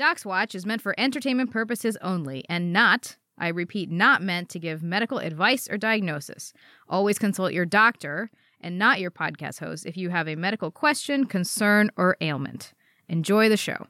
Docs 0.00 0.24
Watch 0.24 0.54
is 0.54 0.64
meant 0.64 0.80
for 0.80 0.94
entertainment 0.96 1.50
purposes 1.50 1.98
only 2.00 2.42
and 2.48 2.72
not, 2.72 3.18
I 3.36 3.48
repeat, 3.48 3.90
not 3.90 4.22
meant 4.22 4.48
to 4.48 4.58
give 4.58 4.82
medical 4.82 5.18
advice 5.18 5.68
or 5.68 5.76
diagnosis. 5.76 6.54
Always 6.88 7.18
consult 7.18 7.52
your 7.52 7.66
doctor 7.66 8.30
and 8.62 8.78
not 8.78 8.98
your 8.98 9.10
podcast 9.10 9.58
host 9.58 9.84
if 9.84 9.98
you 9.98 10.08
have 10.08 10.26
a 10.26 10.36
medical 10.36 10.70
question, 10.70 11.26
concern, 11.26 11.90
or 11.98 12.16
ailment. 12.22 12.72
Enjoy 13.10 13.50
the 13.50 13.58
show. 13.58 13.88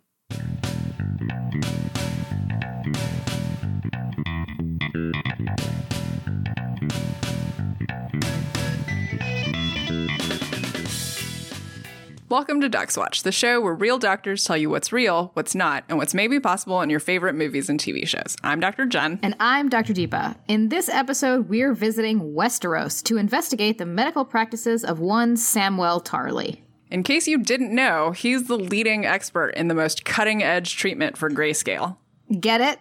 Welcome 12.31 12.60
to 12.60 12.69
Docs 12.69 12.97
Watch, 12.97 13.24
the 13.24 13.33
show 13.33 13.60
where 13.60 13.74
real 13.74 13.99
doctors 13.99 14.44
tell 14.44 14.56
you 14.56 14.71
what's 14.71 14.92
real, 14.92 15.33
what's 15.35 15.53
not, 15.53 15.83
and 15.88 15.99
what's 15.99 16.15
maybe 16.15 16.38
possible 16.38 16.80
in 16.80 16.88
your 16.88 17.01
favorite 17.01 17.34
movies 17.34 17.69
and 17.69 17.80
TV 17.80 18.06
shows. 18.06 18.37
I'm 18.45 18.61
Dr. 18.61 18.87
Jen. 18.87 19.19
And 19.20 19.34
I'm 19.41 19.69
Dr. 19.69 19.93
Deepa. 19.93 20.37
In 20.47 20.69
this 20.69 20.89
episode, 20.89 21.48
we're 21.48 21.75
visiting 21.75 22.33
Westeros 22.33 23.03
to 23.03 23.16
investigate 23.16 23.79
the 23.79 23.84
medical 23.84 24.25
practices 24.25 24.84
of 24.84 25.01
one 25.01 25.34
Samwell 25.34 26.05
Tarly. 26.05 26.59
In 26.89 27.03
case 27.03 27.27
you 27.27 27.37
didn't 27.37 27.75
know, 27.75 28.12
he's 28.12 28.45
the 28.45 28.56
leading 28.56 29.05
expert 29.05 29.48
in 29.56 29.67
the 29.67 29.75
most 29.75 30.05
cutting 30.05 30.41
edge 30.41 30.77
treatment 30.77 31.19
for 31.19 31.31
grayscale. 31.31 31.97
Get 32.39 32.61
it? 32.61 32.78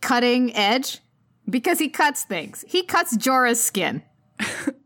Cutting 0.00 0.52
edge? 0.56 0.98
Because 1.48 1.78
he 1.78 1.90
cuts 1.90 2.24
things. 2.24 2.64
He 2.66 2.82
cuts 2.82 3.16
Jorah's 3.16 3.62
skin. 3.62 4.02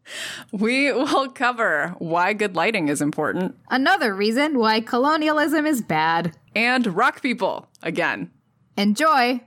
We 0.53 0.93
will 0.93 1.29
cover 1.31 1.95
why 1.99 2.33
good 2.35 2.55
lighting 2.57 2.89
is 2.89 3.01
important 3.01 3.57
Another 3.71 4.15
reason 4.15 4.59
why 4.59 4.81
colonialism 4.81 5.67
is 5.67 5.81
bad. 5.83 6.37
and 6.55 6.87
rock 6.95 7.23
people 7.23 7.69
again. 7.83 8.31
Enjoy! 8.77 9.41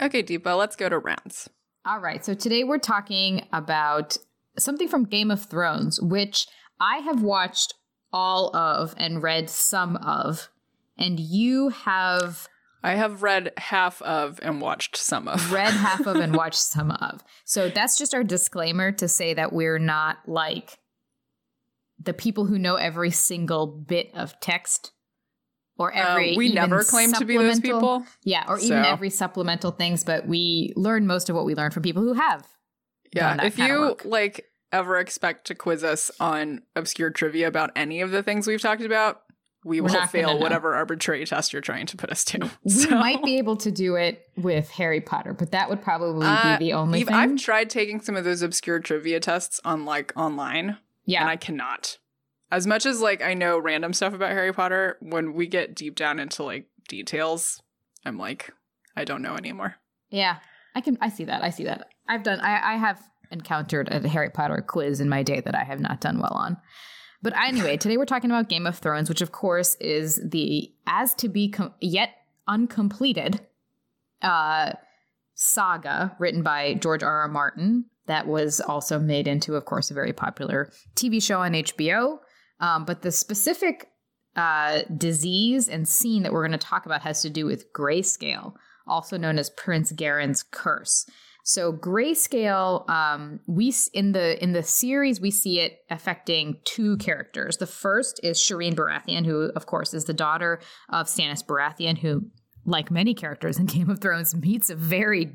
Okay, 0.00 0.22
Deepa, 0.22 0.56
let's 0.56 0.76
go 0.76 0.88
to 0.88 0.98
rounds. 0.98 1.48
All 1.86 2.00
right, 2.00 2.24
so 2.24 2.34
today 2.34 2.64
we're 2.64 2.78
talking 2.78 3.46
about 3.52 4.16
something 4.58 4.88
from 4.88 5.04
Game 5.04 5.30
of 5.30 5.44
Thrones, 5.44 6.00
which 6.00 6.46
I 6.80 6.98
have 6.98 7.22
watched 7.22 7.74
all 8.12 8.54
of 8.54 8.94
and 8.98 9.22
read 9.22 9.48
some 9.48 9.96
of, 9.96 10.50
and 10.98 11.18
you 11.18 11.70
have 11.70 12.48
I 12.86 12.94
have 12.94 13.22
read 13.22 13.52
half 13.56 14.00
of 14.02 14.38
and 14.42 14.60
watched 14.60 14.96
some 14.96 15.26
of. 15.26 15.50
read 15.52 15.72
half 15.72 16.06
of 16.06 16.16
and 16.16 16.36
watched 16.36 16.60
some 16.60 16.92
of. 16.92 17.24
So 17.44 17.68
that's 17.68 17.98
just 17.98 18.14
our 18.14 18.22
disclaimer 18.22 18.92
to 18.92 19.08
say 19.08 19.34
that 19.34 19.52
we're 19.52 19.78
not 19.80 20.18
like 20.26 20.78
the 21.98 22.12
people 22.12 22.44
who 22.46 22.58
know 22.58 22.76
every 22.76 23.10
single 23.10 23.66
bit 23.66 24.10
of 24.14 24.38
text 24.38 24.92
or 25.78 25.92
every 25.92 26.34
Uh, 26.34 26.38
we 26.38 26.52
never 26.52 26.84
claim 26.84 27.12
to 27.14 27.24
be 27.24 27.36
those 27.36 27.58
people. 27.60 28.04
Yeah, 28.22 28.44
or 28.48 28.58
even 28.58 28.68
So- 28.84 28.88
every 28.88 29.10
supplemental 29.10 29.72
things, 29.72 30.04
but 30.04 30.26
we 30.28 30.72
learn 30.76 31.06
most 31.06 31.28
of 31.28 31.34
what 31.34 31.44
we 31.44 31.54
learn 31.54 31.72
from 31.72 31.82
people 31.82 32.02
who 32.02 32.14
have. 32.14 32.46
Yeah, 33.12 33.44
if 33.44 33.58
you 33.58 33.96
like 34.04 34.46
ever 34.72 34.98
expect 34.98 35.46
to 35.46 35.54
quiz 35.54 35.82
us 35.82 36.10
on 36.20 36.62
obscure 36.76 37.10
trivia 37.10 37.48
about 37.48 37.70
any 37.74 38.00
of 38.00 38.10
the 38.10 38.22
things 38.22 38.46
we've 38.46 38.60
talked 38.60 38.82
about, 38.82 39.22
we 39.66 39.80
We're 39.80 39.88
will 39.92 40.06
fail 40.06 40.28
know. 40.34 40.36
whatever 40.36 40.74
arbitrary 40.76 41.26
test 41.26 41.52
you're 41.52 41.60
trying 41.60 41.86
to 41.86 41.96
put 41.96 42.08
us 42.10 42.24
to. 42.26 42.50
We 42.64 42.86
might 42.86 43.22
be 43.22 43.38
able 43.38 43.56
to 43.56 43.70
do 43.70 43.96
it 43.96 44.24
with 44.36 44.70
Harry 44.70 45.00
Potter, 45.00 45.34
but 45.34 45.50
that 45.50 45.68
would 45.68 45.82
probably 45.82 46.26
Uh, 46.26 46.56
be 46.56 46.66
the 46.66 46.72
only 46.74 47.00
Eve, 47.00 47.08
thing. 47.08 47.16
I've 47.16 47.36
tried 47.36 47.68
taking 47.68 48.00
some 48.00 48.14
of 48.14 48.24
those 48.24 48.42
obscure 48.42 48.78
trivia 48.78 49.18
tests 49.20 49.60
on 49.64 49.84
like 49.84 50.12
online, 50.16 50.78
yeah, 51.04 51.20
and 51.22 51.28
I 51.28 51.36
cannot. 51.36 51.98
As 52.50 52.64
much 52.66 52.86
as 52.86 53.00
like 53.00 53.22
I 53.22 53.34
know 53.34 53.58
random 53.58 53.92
stuff 53.92 54.14
about 54.14 54.30
Harry 54.30 54.52
Potter, 54.52 54.98
when 55.00 55.32
we 55.34 55.48
get 55.48 55.74
deep 55.74 55.96
down 55.96 56.20
into 56.20 56.44
like 56.44 56.68
details, 56.88 57.60
I'm 58.04 58.16
like, 58.18 58.52
I 58.96 59.04
don't 59.04 59.20
know 59.20 59.34
anymore. 59.34 59.74
Yeah, 60.10 60.36
I 60.76 60.80
can. 60.80 60.96
I 61.00 61.08
see 61.08 61.24
that. 61.24 61.42
I 61.42 61.50
see 61.50 61.64
that. 61.64 61.88
I've 62.08 62.22
done. 62.22 62.38
I, 62.40 62.74
I 62.74 62.76
have 62.76 63.02
encountered 63.32 63.88
a 63.90 64.06
Harry 64.08 64.30
Potter 64.30 64.64
quiz 64.64 65.00
in 65.00 65.08
my 65.08 65.24
day 65.24 65.40
that 65.40 65.56
I 65.56 65.64
have 65.64 65.80
not 65.80 66.00
done 66.00 66.18
well 66.20 66.34
on. 66.34 66.56
But 67.22 67.36
anyway, 67.36 67.76
today 67.76 67.96
we're 67.96 68.04
talking 68.04 68.30
about 68.30 68.48
Game 68.48 68.66
of 68.66 68.78
Thrones, 68.78 69.08
which 69.08 69.22
of 69.22 69.32
course 69.32 69.74
is 69.76 70.20
the 70.24 70.72
as 70.86 71.14
to 71.14 71.28
be 71.28 71.50
com- 71.50 71.74
yet 71.80 72.10
uncompleted 72.48 73.40
uh, 74.22 74.72
saga 75.34 76.16
written 76.18 76.42
by 76.42 76.74
George 76.74 77.02
R. 77.02 77.22
R. 77.22 77.28
Martin 77.28 77.86
that 78.06 78.26
was 78.26 78.60
also 78.60 78.98
made 78.98 79.26
into, 79.26 79.56
of 79.56 79.64
course, 79.64 79.90
a 79.90 79.94
very 79.94 80.12
popular 80.12 80.70
TV 80.94 81.22
show 81.22 81.40
on 81.40 81.52
HBO. 81.52 82.18
Um, 82.60 82.84
but 82.84 83.02
the 83.02 83.12
specific 83.12 83.88
uh, 84.36 84.82
disease 84.96 85.68
and 85.68 85.88
scene 85.88 86.22
that 86.22 86.32
we're 86.32 86.46
going 86.46 86.58
to 86.58 86.66
talk 86.66 86.86
about 86.86 87.02
has 87.02 87.22
to 87.22 87.30
do 87.30 87.46
with 87.46 87.72
grayscale, 87.72 88.54
also 88.86 89.16
known 89.16 89.38
as 89.38 89.50
Prince 89.50 89.92
Garin's 89.92 90.42
curse. 90.42 91.06
So 91.48 91.72
grayscale, 91.72 92.90
um, 92.90 93.38
we 93.46 93.72
in 93.94 94.10
the 94.10 94.42
in 94.42 94.52
the 94.52 94.64
series 94.64 95.20
we 95.20 95.30
see 95.30 95.60
it 95.60 95.78
affecting 95.90 96.58
two 96.64 96.96
characters. 96.96 97.58
The 97.58 97.68
first 97.68 98.18
is 98.24 98.36
Shireen 98.36 98.74
Baratheon, 98.74 99.24
who 99.24 99.52
of 99.54 99.64
course 99.64 99.94
is 99.94 100.06
the 100.06 100.12
daughter 100.12 100.58
of 100.88 101.06
Stannis 101.06 101.46
Baratheon, 101.46 101.98
who, 101.98 102.22
like 102.64 102.90
many 102.90 103.14
characters 103.14 103.60
in 103.60 103.66
Game 103.66 103.88
of 103.90 104.00
Thrones, 104.00 104.34
meets 104.34 104.70
a 104.70 104.74
very 104.74 105.34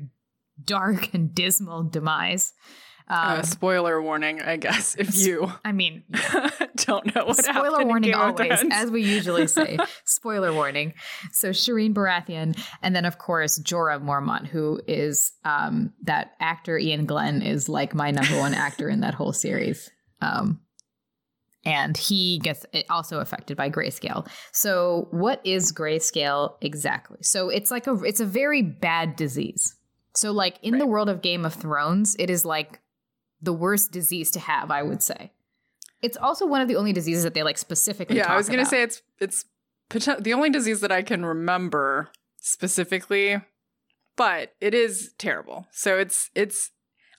dark 0.62 1.14
and 1.14 1.34
dismal 1.34 1.84
demise. 1.84 2.52
Um, 3.08 3.18
uh, 3.18 3.42
spoiler 3.42 4.00
warning, 4.00 4.40
I 4.40 4.56
guess, 4.56 4.94
if 4.96 5.16
you 5.16 5.52
I 5.64 5.72
mean, 5.72 6.02
don't 6.76 7.14
know 7.14 7.26
what 7.26 7.44
spoiler 7.44 7.84
warning 7.84 8.14
always, 8.14 8.64
as 8.70 8.90
we 8.90 9.02
usually 9.02 9.46
say. 9.46 9.78
spoiler 10.04 10.52
warning. 10.52 10.94
So 11.32 11.50
Shireen 11.50 11.94
Baratheon, 11.94 12.58
and 12.82 12.94
then 12.94 13.04
of 13.04 13.18
course 13.18 13.58
Jorah 13.58 14.02
Mormont, 14.02 14.46
who 14.46 14.80
is 14.86 15.32
um, 15.44 15.92
that 16.02 16.32
actor 16.40 16.78
Iain 16.78 17.06
Glen 17.06 17.42
is 17.42 17.68
like 17.68 17.94
my 17.94 18.10
number 18.10 18.38
one 18.38 18.54
actor 18.54 18.88
in 18.88 19.00
that 19.00 19.14
whole 19.14 19.32
series. 19.32 19.90
Um, 20.20 20.60
and 21.64 21.96
he 21.96 22.38
gets 22.38 22.66
also 22.90 23.20
affected 23.20 23.56
by 23.56 23.70
grayscale. 23.70 24.28
So 24.52 25.08
what 25.10 25.40
is 25.44 25.72
grayscale 25.72 26.54
exactly? 26.60 27.18
So 27.22 27.48
it's 27.48 27.70
like 27.70 27.86
a 27.86 27.94
it's 28.02 28.20
a 28.20 28.26
very 28.26 28.62
bad 28.62 29.16
disease. 29.16 29.76
So 30.14 30.32
like 30.32 30.56
in 30.62 30.78
the 30.78 30.86
world 30.86 31.08
of 31.08 31.22
Game 31.22 31.44
of 31.44 31.54
Thrones, 31.54 32.16
it 32.18 32.30
is 32.30 32.44
like 32.44 32.80
the 33.42 33.52
worst 33.52 33.92
disease 33.92 34.30
to 34.30 34.40
have, 34.40 34.70
I 34.70 34.82
would 34.82 35.02
say. 35.02 35.32
It's 36.00 36.16
also 36.16 36.46
one 36.46 36.60
of 36.60 36.68
the 36.68 36.76
only 36.76 36.92
diseases 36.92 37.24
that 37.24 37.34
they 37.34 37.42
like 37.42 37.58
specifically. 37.58 38.16
yeah, 38.16 38.32
I 38.32 38.36
was 38.36 38.48
gonna 38.48 38.62
about. 38.62 38.70
say 38.70 38.82
it's 38.82 39.02
it's 39.20 39.44
the 39.90 40.32
only 40.32 40.50
disease 40.50 40.80
that 40.80 40.90
I 40.90 41.02
can 41.02 41.24
remember 41.24 42.10
specifically, 42.38 43.40
but 44.16 44.54
it 44.60 44.74
is 44.74 45.12
terrible. 45.18 45.66
So 45.70 45.98
it's 45.98 46.30
it's 46.34 46.70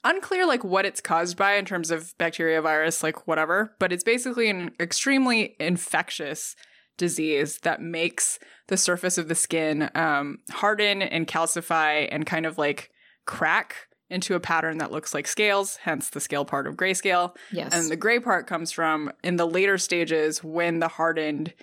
unclear 0.03 0.45
like 0.45 0.63
what 0.63 0.85
it's 0.85 1.01
caused 1.01 1.37
by 1.37 1.53
in 1.53 1.65
terms 1.65 1.91
of 1.91 2.17
bacteria, 2.17 2.61
virus, 2.61 3.03
like 3.03 3.27
whatever. 3.27 3.75
But 3.79 3.93
it's 3.93 4.03
basically 4.03 4.49
an 4.49 4.71
extremely 4.79 5.55
infectious 5.59 6.55
disease 6.97 7.59
that 7.59 7.81
makes 7.81 8.37
the 8.67 8.77
surface 8.77 9.17
of 9.17 9.27
the 9.27 9.35
skin 9.35 9.89
um, 9.95 10.39
harden 10.51 11.01
and 11.01 11.27
calcify 11.27 12.07
and 12.11 12.25
kind 12.25 12.45
of 12.45 12.57
like 12.57 12.91
crack 13.25 13.87
into 14.13 14.35
a 14.35 14.39
pattern 14.39 14.77
that 14.77 14.91
looks 14.91 15.13
like 15.13 15.27
scales, 15.27 15.77
hence 15.77 16.09
the 16.09 16.19
scale 16.21 16.45
part 16.45 16.67
of 16.67 16.75
grayscale. 16.77 17.35
yes, 17.51 17.73
And 17.73 17.89
the 17.91 17.95
gray 17.97 18.19
part 18.19 18.47
comes 18.47 18.71
from 18.71 19.11
in 19.23 19.35
the 19.37 19.47
later 19.47 19.77
stages 19.77 20.43
when 20.43 20.79
the 20.79 20.87
hardened 20.87 21.53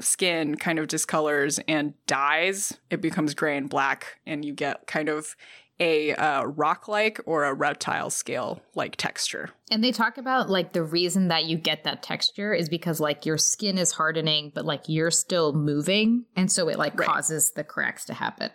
skin 0.00 0.56
kind 0.56 0.78
of 0.78 0.88
discolors 0.88 1.60
and 1.68 1.94
dies, 2.06 2.78
it 2.90 3.00
becomes 3.00 3.34
gray 3.34 3.56
and 3.56 3.68
black, 3.68 4.18
and 4.26 4.44
you 4.44 4.52
get 4.52 4.86
kind 4.86 5.08
of 5.08 5.36
a 5.80 6.14
uh, 6.14 6.44
rock 6.44 6.86
like 6.86 7.20
or 7.24 7.44
a 7.44 7.54
reptile 7.54 8.10
scale 8.10 8.62
like 8.74 8.94
texture. 8.96 9.50
And 9.70 9.82
they 9.82 9.90
talk 9.90 10.18
about 10.18 10.48
like 10.50 10.72
the 10.72 10.82
reason 10.82 11.28
that 11.28 11.44
you 11.46 11.56
get 11.56 11.84
that 11.84 12.02
texture 12.02 12.52
is 12.52 12.68
because 12.68 13.00
like 13.00 13.26
your 13.26 13.38
skin 13.38 13.78
is 13.78 13.92
hardening, 13.92 14.52
but 14.54 14.64
like 14.64 14.82
you're 14.86 15.10
still 15.10 15.52
moving, 15.52 16.24
and 16.36 16.50
so 16.52 16.68
it 16.68 16.78
like 16.78 16.98
Right. 16.98 17.08
causes 17.08 17.52
the 17.56 17.64
cracks 17.64 18.04
to 18.06 18.14
happen. 18.14 18.50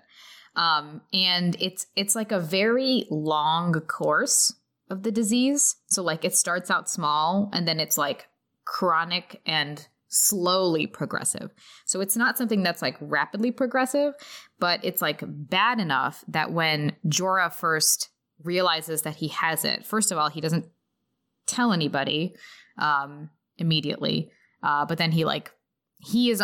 Um, 0.57 1.01
and 1.13 1.55
it's 1.59 1.85
it's 1.95 2.15
like 2.15 2.31
a 2.31 2.39
very 2.39 3.05
long 3.09 3.73
course 3.81 4.53
of 4.89 5.03
the 5.03 5.11
disease. 5.11 5.75
So 5.87 6.03
like 6.03 6.25
it 6.25 6.35
starts 6.35 6.69
out 6.69 6.89
small, 6.89 7.49
and 7.53 7.67
then 7.67 7.79
it's 7.79 7.97
like 7.97 8.27
chronic 8.65 9.39
and 9.45 9.87
slowly 10.09 10.87
progressive. 10.87 11.53
So 11.85 12.01
it's 12.01 12.17
not 12.17 12.37
something 12.37 12.63
that's 12.63 12.81
like 12.81 12.97
rapidly 12.99 13.51
progressive, 13.51 14.13
but 14.59 14.83
it's 14.83 15.01
like 15.01 15.21
bad 15.25 15.79
enough 15.79 16.23
that 16.27 16.51
when 16.51 16.95
Jorah 17.07 17.53
first 17.53 18.09
realizes 18.43 19.03
that 19.03 19.17
he 19.17 19.27
has 19.29 19.63
it, 19.63 19.85
first 19.85 20.11
of 20.11 20.17
all, 20.17 20.29
he 20.29 20.41
doesn't 20.41 20.65
tell 21.45 21.71
anybody 21.71 22.35
um, 22.79 23.29
immediately, 23.57 24.31
uh, 24.63 24.85
but 24.85 24.97
then 24.97 25.11
he 25.11 25.23
like 25.23 25.51
he 25.99 26.29
is 26.29 26.41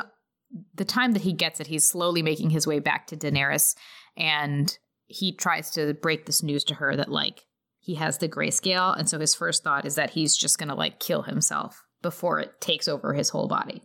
the 0.75 0.85
time 0.85 1.13
that 1.13 1.23
he 1.23 1.33
gets 1.33 1.59
it, 1.59 1.67
he's 1.67 1.85
slowly 1.85 2.21
making 2.21 2.51
his 2.51 2.67
way 2.67 2.79
back 2.79 3.07
to 3.07 3.17
Daenerys, 3.17 3.75
and 4.17 4.77
he 5.07 5.31
tries 5.31 5.71
to 5.71 5.93
break 5.95 6.25
this 6.25 6.41
news 6.43 6.63
to 6.65 6.75
her 6.75 6.95
that 6.95 7.11
like 7.11 7.45
he 7.79 7.95
has 7.95 8.17
the 8.17 8.29
grayscale, 8.29 8.97
and 8.97 9.09
so 9.09 9.19
his 9.19 9.35
first 9.35 9.63
thought 9.63 9.85
is 9.85 9.95
that 9.95 10.11
he's 10.11 10.35
just 10.37 10.57
gonna 10.57 10.75
like 10.75 10.99
kill 10.99 11.23
himself 11.23 11.83
before 12.01 12.39
it 12.39 12.59
takes 12.61 12.87
over 12.87 13.13
his 13.13 13.29
whole 13.29 13.47
body. 13.47 13.83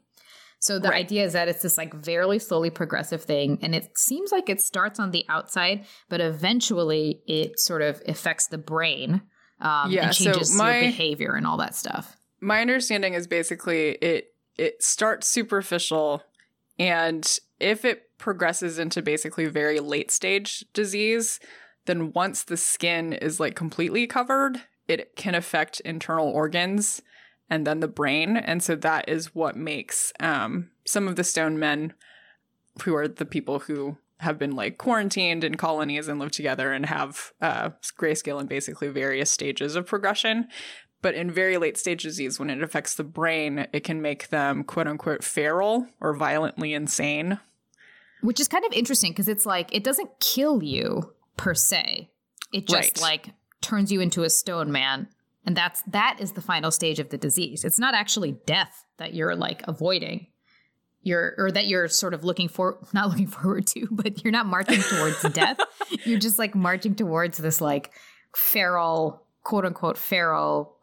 So 0.60 0.78
the 0.80 0.88
Right. 0.88 1.04
idea 1.04 1.24
is 1.24 1.34
that 1.34 1.46
it's 1.48 1.62
this 1.62 1.78
like 1.78 1.94
very 1.94 2.38
slowly 2.40 2.70
progressive 2.70 3.22
thing, 3.22 3.58
and 3.62 3.74
it 3.74 3.96
seems 3.96 4.32
like 4.32 4.48
it 4.48 4.60
starts 4.60 4.98
on 4.98 5.10
the 5.12 5.24
outside, 5.28 5.84
but 6.08 6.20
eventually 6.20 7.22
it 7.26 7.60
sort 7.60 7.82
of 7.82 8.02
affects 8.08 8.46
the 8.48 8.58
brain 8.58 9.22
um, 9.60 9.90
Yeah, 9.90 10.06
and 10.06 10.14
so 10.14 10.56
my- 10.56 10.78
your 10.78 10.90
behavior 10.90 11.34
and 11.34 11.44
all 11.46 11.56
that 11.58 11.74
stuff. 11.74 12.16
my 12.40 12.60
understanding 12.60 13.14
is 13.14 13.26
basically 13.26 13.90
it 14.00 14.32
it 14.56 14.80
starts 14.82 15.26
superficial 15.28 16.22
and 16.78 17.38
if 17.60 17.84
it 17.84 18.07
progresses 18.18 18.78
into 18.78 19.02
basically 19.02 19.46
very 19.46 19.80
late 19.80 20.10
stage 20.10 20.64
disease 20.72 21.40
then 21.86 22.12
once 22.12 22.44
the 22.44 22.56
skin 22.56 23.12
is 23.12 23.40
like 23.40 23.54
completely 23.54 24.06
covered 24.06 24.60
it 24.86 25.14
can 25.16 25.34
affect 25.34 25.80
internal 25.80 26.28
organs 26.28 27.02
and 27.50 27.66
then 27.66 27.80
the 27.80 27.88
brain 27.88 28.36
and 28.36 28.62
so 28.62 28.74
that 28.74 29.08
is 29.08 29.34
what 29.34 29.56
makes 29.56 30.12
um, 30.20 30.70
some 30.86 31.08
of 31.08 31.16
the 31.16 31.24
stone 31.24 31.58
men 31.58 31.92
who 32.84 32.94
are 32.94 33.08
the 33.08 33.26
people 33.26 33.60
who 33.60 33.96
have 34.20 34.38
been 34.38 34.54
like 34.56 34.78
quarantined 34.78 35.44
in 35.44 35.54
colonies 35.54 36.08
and 36.08 36.18
live 36.18 36.32
together 36.32 36.72
and 36.72 36.86
have 36.86 37.32
uh, 37.40 37.70
grayscale 37.96 38.40
in 38.40 38.46
basically 38.46 38.88
various 38.88 39.30
stages 39.30 39.76
of 39.76 39.86
progression 39.86 40.48
but 41.00 41.14
in 41.14 41.30
very 41.30 41.58
late 41.58 41.78
stage 41.78 42.02
disease, 42.02 42.38
when 42.38 42.50
it 42.50 42.62
affects 42.62 42.94
the 42.94 43.04
brain, 43.04 43.66
it 43.72 43.84
can 43.84 44.02
make 44.02 44.28
them 44.28 44.64
quote 44.64 44.88
unquote 44.88 45.22
feral 45.22 45.86
or 46.00 46.14
violently 46.14 46.74
insane. 46.74 47.38
Which 48.22 48.40
is 48.40 48.48
kind 48.48 48.64
of 48.64 48.72
interesting 48.72 49.12
because 49.12 49.28
it's 49.28 49.46
like 49.46 49.74
it 49.74 49.84
doesn't 49.84 50.10
kill 50.20 50.62
you 50.62 51.12
per 51.36 51.54
se. 51.54 52.10
It 52.52 52.66
just 52.66 52.96
Right. 52.96 53.00
like 53.02 53.30
turns 53.60 53.92
you 53.92 54.00
into 54.00 54.22
a 54.24 54.30
stone 54.30 54.72
man. 54.72 55.08
And 55.44 55.56
that's 55.56 55.82
that 55.88 56.16
is 56.20 56.32
the 56.32 56.42
final 56.42 56.70
stage 56.70 56.98
of 56.98 57.10
the 57.10 57.18
disease. 57.18 57.64
It's 57.64 57.78
not 57.78 57.94
actually 57.94 58.32
death 58.46 58.84
that 58.98 59.14
you're 59.14 59.36
like 59.36 59.62
avoiding. 59.68 60.26
You're 61.02 61.34
or 61.38 61.50
that 61.52 61.68
you're 61.68 61.88
sort 61.88 62.12
of 62.12 62.24
looking 62.24 62.48
for 62.48 62.78
not 62.92 63.08
looking 63.08 63.26
forward 63.38 63.66
to, 63.68 63.86
but 63.90 64.22
you're 64.24 64.32
not 64.32 64.46
marching 64.46 64.80
towards 64.82 65.22
death. 65.32 65.58
You're 66.04 66.18
just 66.18 66.38
like 66.38 66.54
marching 66.54 66.94
towards 66.96 67.38
this 67.38 67.60
like 67.60 67.92
feral, 68.34 69.22
quote 69.44 69.64
unquote 69.64 69.96
feral 69.96 70.76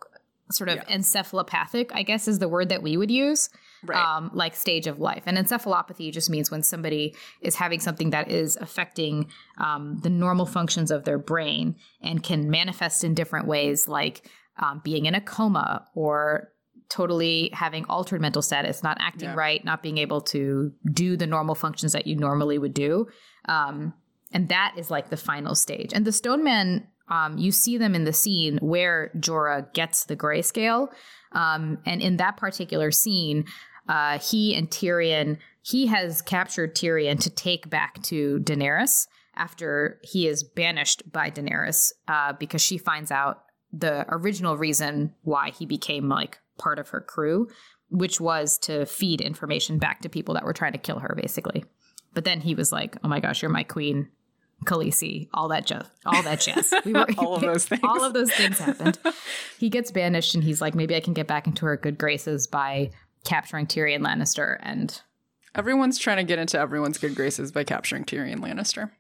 sort 0.52 0.70
of 0.70 0.78
Yeah. 0.78 0.98
encephalopathic, 0.98 1.92
I 1.94 2.04
guess 2.04 2.28
is 2.28 2.40
the 2.40 2.48
word 2.48 2.70
that 2.70 2.82
we 2.84 2.98
would 2.98 3.12
use 3.12 3.50
Right. 3.86 3.98
um, 4.18 4.32
like 4.34 4.56
stage 4.56 4.88
of 4.88 5.00
life. 5.00 5.24
And 5.26 5.38
encephalopathy 5.38 6.12
just 6.12 6.30
means 6.30 6.52
when 6.52 6.64
somebody 6.64 7.16
is 7.42 7.56
having 7.56 7.80
something 7.80 8.10
that 8.12 8.30
is 8.32 8.58
affecting 8.58 9.28
um, 9.58 10.00
the 10.04 10.10
normal 10.10 10.46
functions 10.46 10.92
of 10.92 11.04
their 11.04 11.18
brain 11.18 11.76
and 12.02 12.22
can 12.24 12.50
manifest 12.50 13.04
in 13.04 13.14
different 13.14 13.48
ways, 13.48 13.88
like 13.88 14.30
um, 14.58 14.82
being 14.84 15.06
in 15.06 15.16
a 15.16 15.22
coma 15.22 15.88
or 15.96 16.52
totally 16.90 17.50
having 17.54 17.86
altered 17.86 18.22
mental 18.22 18.42
status, 18.42 18.84
not 18.84 18.98
acting 19.00 19.30
Yeah. 19.30 19.36
right, 19.36 19.66
not 19.66 19.82
being 19.82 19.98
able 19.98 20.22
to 20.22 20.72
do 20.92 21.18
the 21.18 21.28
normal 21.28 21.56
functions 21.56 21.94
that 21.94 22.06
you 22.06 22.16
normally 22.16 22.58
would 22.58 22.74
do. 22.74 23.08
Um, 23.46 23.94
and 24.32 24.50
that 24.50 24.76
is 24.78 24.92
like 24.92 25.10
the 25.10 25.18
final 25.18 25.56
stage. 25.56 25.94
And 25.94 26.06
the 26.06 26.12
Stone 26.12 26.44
Men, 26.44 26.88
um, 27.08 27.38
you 27.38 27.52
see 27.52 27.78
them 27.78 27.96
in 27.96 28.04
the 28.04 28.14
scene 28.14 28.58
where 28.62 29.12
Jorah 29.18 29.72
gets 29.74 30.06
the 30.06 30.16
grayscale. 30.16 30.90
Um, 31.32 31.80
and 31.86 32.02
in 32.02 32.18
that 32.18 32.38
particular 32.38 32.92
scene, 32.92 33.46
uh, 33.88 34.20
he 34.20 34.56
and 34.56 34.70
Tyrion, 34.70 35.38
he 35.62 35.88
has 35.88 36.22
captured 36.22 36.76
Tyrion 36.76 37.20
to 37.22 37.30
take 37.30 37.70
back 37.70 38.02
to 38.04 38.40
Daenerys 38.40 39.08
after 39.36 40.00
he 40.04 40.28
is 40.28 40.44
banished 40.44 41.12
by 41.12 41.30
Daenerys 41.30 41.92
uh, 42.08 42.34
because 42.34 42.62
she 42.62 42.78
finds 42.78 43.12
out 43.12 43.44
the 43.74 44.06
original 44.10 44.58
reason 44.58 45.14
why 45.24 45.50
he 45.50 45.66
became 45.66 46.08
like 46.08 46.40
part 46.58 46.80
of 46.80 46.90
her 46.90 47.02
crew, 47.02 47.50
which 47.90 48.22
was 48.22 48.58
to 48.60 48.86
feed 48.86 49.20
information 49.22 49.78
back 49.78 50.02
to 50.02 50.10
people 50.10 50.34
that 50.36 50.46
were 50.46 50.54
trying 50.54 50.72
to 50.72 50.78
kill 50.78 51.00
her, 51.00 51.14
basically. 51.20 51.66
But 52.14 52.24
then 52.24 52.40
he 52.42 52.56
was 52.56 52.72
like, 52.72 52.96
"Oh 53.04 53.10
my 53.10 53.20
gosh, 53.20 53.42
you're 53.42 53.52
my 53.52 53.64
queen, 53.64 54.08
Khaleesi." 54.66 55.28
All 55.34 55.50
that 55.50 55.66
jazz, 55.66 55.86
all 56.06 56.24
that 56.24 56.40
jazz. 56.40 56.74
We 56.86 56.94
were 56.94 57.06
All 57.18 57.36
of 57.36 57.42
those 57.42 57.66
things. 57.66 57.82
all 57.84 58.06
of 58.06 58.14
those 58.14 58.32
things 58.32 58.58
happened. 58.58 58.98
he 59.60 59.70
gets 59.70 59.92
banished, 59.92 60.34
and 60.34 60.44
he's 60.44 60.62
like, 60.62 60.76
"Maybe 60.76 60.96
I 60.96 61.02
can 61.02 61.14
get 61.14 61.28
back 61.28 61.46
into 61.46 61.66
her 61.66 61.76
good 61.76 61.98
graces 61.98 62.48
by 62.48 62.92
capturing 63.26 63.68
Tyrion 63.68 64.00
Lannister." 64.00 64.58
And 64.62 65.02
Everyone's 65.54 65.98
trying 65.98 66.18
to 66.18 66.24
get 66.24 66.38
into 66.40 66.60
everyone's 66.60 66.98
good 66.98 67.16
graces 67.16 67.52
by 67.52 67.64
capturing 67.64 68.04
Tyrion 68.06 68.40
Lannister. 68.40 68.92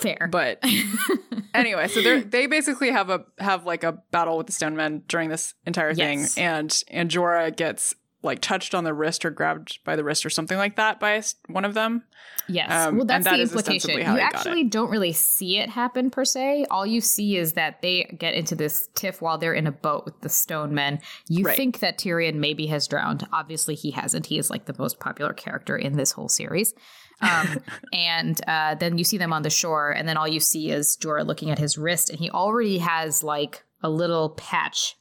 fair, 0.00 0.28
But 0.30 0.62
anyway, 1.54 1.88
so 1.88 2.02
they 2.02 2.20
they 2.20 2.46
basically 2.46 2.90
have 2.90 3.08
a 3.10 3.24
have 3.38 3.64
like 3.64 3.82
a 3.82 3.92
battle 4.10 4.36
with 4.36 4.46
the 4.46 4.52
Stone 4.52 4.76
Men 4.76 5.02
during 5.08 5.30
this 5.30 5.54
entire 5.64 5.94
thing, 5.94 6.20
Yes. 6.20 6.36
and 6.38 6.82
and 6.90 7.10
Jorah 7.10 7.54
gets 7.56 7.94
like 8.26 8.40
touched 8.40 8.74
on 8.74 8.84
the 8.84 8.92
wrist 8.92 9.24
or 9.24 9.30
grabbed 9.30 9.78
by 9.84 9.96
the 9.96 10.04
wrist 10.04 10.26
or 10.26 10.30
something 10.30 10.58
like 10.58 10.76
that 10.76 11.00
by 11.00 11.22
one 11.48 11.64
of 11.64 11.74
them. 11.74 12.02
Yes. 12.48 12.70
Um, 12.70 12.96
well, 12.98 13.06
that's 13.06 13.24
that 13.24 13.36
the 13.36 13.42
implication. 13.42 13.90
You 13.98 14.04
actually 14.04 14.64
don't 14.64 14.90
really 14.90 15.12
see 15.12 15.58
it 15.58 15.68
happen 15.70 16.10
per 16.10 16.24
se. 16.24 16.66
All 16.70 16.86
you 16.86 17.00
see 17.00 17.36
is 17.36 17.54
that 17.54 17.82
they 17.82 18.04
get 18.18 18.34
into 18.34 18.54
this 18.54 18.88
tiff 18.94 19.20
while 19.22 19.38
they're 19.38 19.54
in 19.54 19.66
a 19.66 19.72
boat 19.72 20.04
with 20.04 20.20
the 20.20 20.28
stone 20.28 20.74
men. 20.74 21.00
You 21.28 21.46
Right. 21.46 21.56
think 21.56 21.80
that 21.80 21.98
Tyrion 21.98 22.34
maybe 22.34 22.66
has 22.66 22.86
drowned. 22.86 23.26
Obviously, 23.32 23.74
he 23.74 23.90
hasn't. 23.92 24.26
He 24.26 24.38
is 24.38 24.50
like 24.50 24.66
the 24.66 24.76
most 24.78 25.00
popular 25.00 25.32
character 25.32 25.76
in 25.76 25.96
this 25.96 26.12
whole 26.12 26.28
series. 26.28 26.74
Um, 27.20 27.58
and 27.92 28.40
uh, 28.46 28.74
then 28.76 28.98
you 28.98 29.04
see 29.04 29.18
them 29.18 29.32
on 29.32 29.42
the 29.42 29.50
shore, 29.50 29.90
and 29.90 30.08
then 30.08 30.16
all 30.16 30.28
you 30.28 30.40
see 30.40 30.70
is 30.70 30.96
Jorah 31.00 31.26
looking 31.26 31.50
at 31.50 31.58
his 31.58 31.76
wrist, 31.78 32.10
and 32.10 32.18
he 32.18 32.30
already 32.30 32.78
has 32.78 33.22
like 33.24 33.64
a 33.82 33.88
little 33.90 34.30
patch 34.30 34.96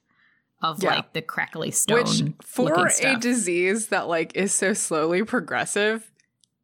of 0.71 0.83
Yeah. 0.83 0.95
like 0.95 1.13
the 1.13 1.21
crackly 1.21 1.71
stone. 1.71 1.97
Which 2.03 2.23
for 2.43 2.87
a 3.03 3.15
disease 3.17 3.87
that 3.87 4.07
like 4.07 4.35
is 4.35 4.53
so 4.53 4.73
slowly 4.73 5.23
progressive, 5.23 6.11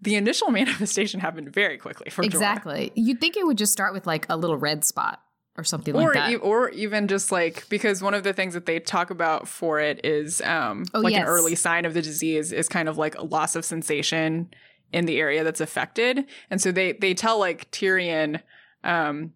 the 0.02 0.16
initial 0.16 0.50
manifestation 0.60 1.20
happened 1.20 1.54
very 1.54 1.78
quickly 1.78 2.10
for 2.10 2.22
Jorah. 2.24 2.26
exactly. 2.26 2.92
You'd 2.96 3.22
think 3.22 3.38
it 3.38 3.46
would 3.46 3.58
just 3.58 3.72
start 3.72 3.94
with 3.94 4.08
like 4.08 4.26
a 4.30 4.36
little 4.38 4.58
red 4.58 4.84
spot 4.84 5.22
or 5.58 5.64
something 5.64 5.94
or 5.96 6.06
like 6.06 6.14
that. 6.14 6.32
e- 6.32 6.36
or 6.38 6.70
even 6.70 7.08
just 7.08 7.32
like 7.32 7.68
because 7.70 8.02
one 8.02 8.14
of 8.14 8.24
the 8.24 8.32
things 8.34 8.54
that 8.54 8.66
they 8.66 8.80
talk 8.80 9.10
about 9.12 9.48
for 9.48 9.80
it 9.80 10.00
is 10.06 10.42
um 10.42 10.86
Oh, 10.94 11.02
like 11.02 11.12
yes. 11.14 11.24
an 11.24 11.28
early 11.28 11.56
sign 11.56 11.84
of 11.86 11.94
the 11.94 12.02
disease 12.02 12.52
is 12.54 12.70
kind 12.70 12.88
of 12.88 12.98
like 12.98 13.16
a 13.18 13.24
loss 13.24 13.56
of 13.58 13.66
sensation 13.66 14.50
in 14.94 15.06
the 15.06 15.20
area 15.20 15.44
that's 15.44 15.60
affected 15.62 16.26
and 16.50 16.62
so 16.62 16.72
they 16.72 16.94
they 16.94 17.14
tell 17.14 17.38
like 17.38 17.70
Tyrion 17.72 18.42
um 18.86 19.34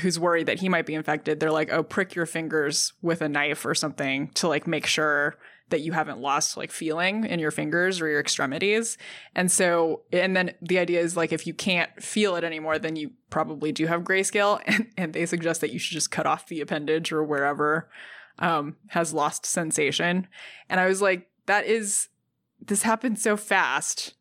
who's 0.00 0.18
worried 0.18 0.46
that 0.46 0.60
he 0.60 0.68
might 0.68 0.86
be 0.86 0.94
infected 0.94 1.38
they're 1.38 1.52
like 1.52 1.72
oh 1.72 1.82
prick 1.82 2.14
your 2.14 2.26
fingers 2.26 2.92
with 3.02 3.20
a 3.22 3.28
knife 3.28 3.64
or 3.64 3.74
something 3.74 4.28
to 4.34 4.48
like 4.48 4.66
make 4.66 4.86
sure 4.86 5.36
that 5.70 5.80
you 5.80 5.92
haven't 5.92 6.20
lost 6.20 6.56
like 6.56 6.70
feeling 6.70 7.24
in 7.24 7.40
your 7.40 7.50
fingers 7.50 8.00
or 8.00 8.08
your 8.08 8.20
extremities. 8.20 8.98
And 9.34 9.50
so 9.50 10.02
and 10.12 10.36
then 10.36 10.52
the 10.60 10.78
idea 10.78 11.00
is 11.00 11.16
like 11.16 11.32
if 11.32 11.46
you 11.46 11.54
can't 11.54 11.90
feel 12.02 12.36
it 12.36 12.44
anymore 12.44 12.78
then 12.78 12.96
you 12.96 13.12
probably 13.30 13.72
do 13.72 13.86
have 13.86 14.02
grayscale 14.02 14.60
and, 14.66 14.88
and 14.96 15.12
they 15.12 15.26
suggest 15.26 15.60
that 15.62 15.72
you 15.72 15.78
should 15.78 15.94
just 15.94 16.10
cut 16.10 16.26
off 16.26 16.46
the 16.46 16.60
appendage 16.60 17.12
or 17.12 17.24
wherever 17.24 17.88
um 18.38 18.76
has 18.88 19.14
lost 19.14 19.46
sensation. 19.46 20.26
And 20.68 20.80
i 20.80 20.86
was 20.86 21.00
like 21.00 21.28
that 21.46 21.66
is 21.66 22.08
this 22.60 22.82
happened 22.82 23.18
so 23.18 23.36
fast 23.36 24.14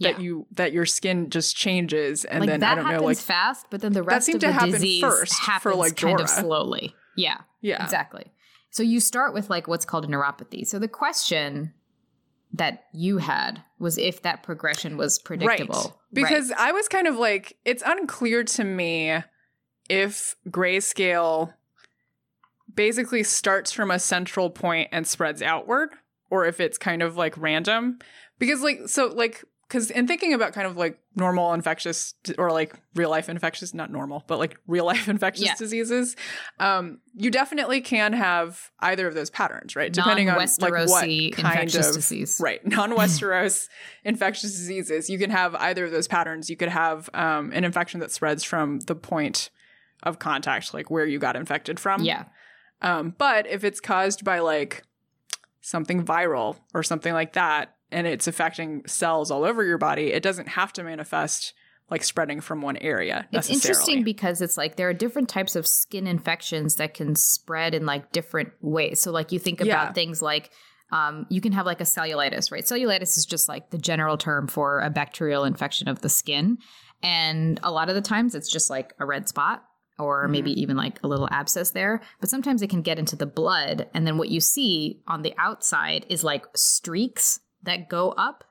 that 0.00 0.20
you 0.20 0.46
that 0.52 0.72
your 0.72 0.86
skin 0.86 1.30
just 1.30 1.56
changes 1.56 2.24
and 2.24 2.40
like 2.40 2.48
then 2.48 2.60
that 2.60 2.72
i 2.72 2.74
don't 2.74 2.84
happens 2.84 3.00
know 3.00 3.06
like 3.06 3.16
fast, 3.18 3.66
but 3.70 3.80
then 3.80 3.92
the 3.92 4.02
rest 4.02 4.26
seemed 4.26 4.36
of 4.36 4.40
to 4.40 4.46
the 4.48 4.52
happen 4.52 4.70
disease 4.72 5.02
first 5.02 5.34
for, 5.34 5.50
happens 5.50 5.76
like, 5.76 5.96
kind 5.96 6.20
of 6.20 6.28
slowly. 6.28 6.94
Yeah, 7.16 7.38
yeah 7.60 7.82
exactly. 7.82 8.32
So 8.70 8.82
you 8.82 8.98
start 8.98 9.34
with 9.34 9.50
like 9.50 9.68
what's 9.68 9.84
called 9.84 10.04
a 10.04 10.08
neuropathy. 10.08 10.66
So 10.66 10.80
the 10.80 10.88
question 10.88 11.72
that 12.54 12.84
you 12.92 13.18
had 13.18 13.62
was 13.78 13.98
if 13.98 14.22
that 14.22 14.42
progression 14.42 14.96
was 14.96 15.18
predictable. 15.18 15.74
Right. 15.74 15.92
Because 16.12 16.52
I 16.56 16.72
was 16.72 16.88
kind 16.88 17.08
of 17.08 17.16
like, 17.16 17.56
it's 17.64 17.82
unclear 17.84 18.44
to 18.44 18.64
me 18.64 19.18
if 19.88 20.36
grayscale 20.48 21.52
basically 22.72 23.24
starts 23.24 23.72
from 23.72 23.90
a 23.90 23.98
central 23.98 24.50
point 24.50 24.88
and 24.92 25.06
spreads 25.06 25.42
outward, 25.42 25.90
or 26.30 26.46
if 26.46 26.60
it's 26.60 26.78
kind 26.78 27.02
of 27.02 27.16
like 27.16 27.36
random. 27.36 27.98
Because, 28.38 28.60
like, 28.60 28.88
so, 28.88 29.06
like, 29.06 29.44
because 29.74 29.90
in 29.90 30.06
thinking 30.06 30.32
about 30.32 30.52
kind 30.52 30.68
of 30.68 30.76
like 30.76 31.00
normal 31.16 31.52
infectious 31.52 32.14
or 32.38 32.52
like 32.52 32.76
real 32.94 33.10
life 33.10 33.28
infectious, 33.28 33.74
not 33.74 33.90
normal, 33.90 34.22
but 34.28 34.38
like 34.38 34.56
real 34.68 34.84
life 34.84 35.08
infectious 35.08 35.46
Yeah. 35.46 35.54
diseases, 35.58 36.14
um, 36.60 37.00
you 37.12 37.28
definitely 37.28 37.80
can 37.80 38.12
have 38.12 38.70
either 38.78 39.08
of 39.08 39.14
those 39.14 39.30
patterns, 39.30 39.74
right? 39.74 39.92
Depending 39.92 40.30
on 40.30 40.36
like 40.36 40.48
what 40.60 41.00
kind 41.00 41.32
infectious 41.32 41.88
of 41.88 41.94
disease. 41.96 42.38
Right. 42.40 42.64
Non 42.74 42.92
Westeros 42.92 43.66
infectious 44.04 44.52
diseases. 44.52 45.10
You 45.10 45.18
can 45.18 45.30
have 45.30 45.56
either 45.56 45.86
of 45.86 45.90
those 45.90 46.06
patterns. 46.06 46.48
You 46.48 46.56
could 46.56 46.68
have 46.68 47.10
um, 47.12 47.50
an 47.52 47.64
infection 47.64 47.98
that 47.98 48.12
spreads 48.12 48.44
from 48.44 48.78
the 48.78 48.94
point 48.94 49.50
of 50.04 50.20
contact, 50.20 50.72
like 50.72 50.88
where 50.88 51.04
you 51.04 51.18
got 51.18 51.34
infected 51.34 51.80
from. 51.80 52.04
Yeah. 52.04 52.26
Um, 52.80 53.12
but 53.18 53.48
if 53.48 53.64
it's 53.64 53.80
caused 53.80 54.24
by 54.24 54.38
like 54.38 54.84
something 55.62 56.04
viral 56.04 56.58
or 56.74 56.84
something 56.84 57.12
like 57.12 57.32
that, 57.32 57.73
and 57.90 58.06
it's 58.06 58.26
affecting 58.26 58.82
cells 58.86 59.30
all 59.30 59.44
over 59.44 59.64
your 59.64 59.78
body, 59.78 60.12
it 60.12 60.22
doesn't 60.22 60.48
have 60.48 60.72
to 60.74 60.82
manifest 60.84 61.54
like 61.90 62.02
spreading 62.02 62.40
from 62.40 62.62
one 62.62 62.78
area. 62.78 63.28
It's 63.30 63.50
interesting 63.50 64.04
because 64.04 64.40
it's 64.40 64.56
like 64.56 64.76
there 64.76 64.88
are 64.88 64.94
different 64.94 65.28
types 65.28 65.54
of 65.54 65.66
skin 65.66 66.06
infections 66.06 66.76
that 66.76 66.94
can 66.94 67.14
spread 67.14 67.74
in 67.74 67.84
like 67.84 68.10
different 68.10 68.52
ways. 68.62 69.00
So 69.02 69.10
like 69.12 69.32
you 69.32 69.38
think 69.38 69.60
about 69.60 69.88
Yeah. 69.88 69.92
things 69.92 70.22
like 70.22 70.50
um, 70.92 71.26
you 71.28 71.40
can 71.40 71.52
have 71.52 71.66
like 71.66 71.80
a 71.80 71.84
cellulitis, 71.84 72.50
right? 72.52 72.64
Cellulitis 72.64 73.18
is 73.18 73.26
just 73.26 73.48
like 73.48 73.70
the 73.70 73.78
general 73.78 74.16
term 74.16 74.46
for 74.46 74.80
a 74.80 74.90
bacterial 74.90 75.44
infection 75.44 75.88
of 75.88 76.00
the 76.00 76.08
skin. 76.08 76.58
And 77.02 77.60
a 77.62 77.70
lot 77.70 77.88
of 77.90 77.94
the 77.94 78.00
times 78.00 78.34
it's 78.34 78.50
just 78.50 78.70
like 78.70 78.94
a 78.98 79.04
red 79.06 79.28
spot 79.28 79.64
or 79.98 80.22
Mm-hmm. 80.22 80.32
maybe 80.32 80.60
even 80.60 80.76
like 80.76 80.98
a 81.02 81.08
little 81.08 81.28
abscess 81.30 81.70
there. 81.72 82.00
But 82.20 82.30
sometimes 82.30 82.62
it 82.62 82.70
can 82.70 82.82
get 82.82 82.98
into 82.98 83.16
the 83.16 83.26
blood. 83.26 83.88
And 83.92 84.06
then 84.06 84.18
what 84.18 84.28
you 84.30 84.40
see 84.40 85.00
on 85.06 85.22
the 85.22 85.34
outside 85.36 86.06
is 86.08 86.24
like 86.24 86.46
streaks 86.56 87.40
that 87.64 87.88
go 87.88 88.10
up 88.12 88.44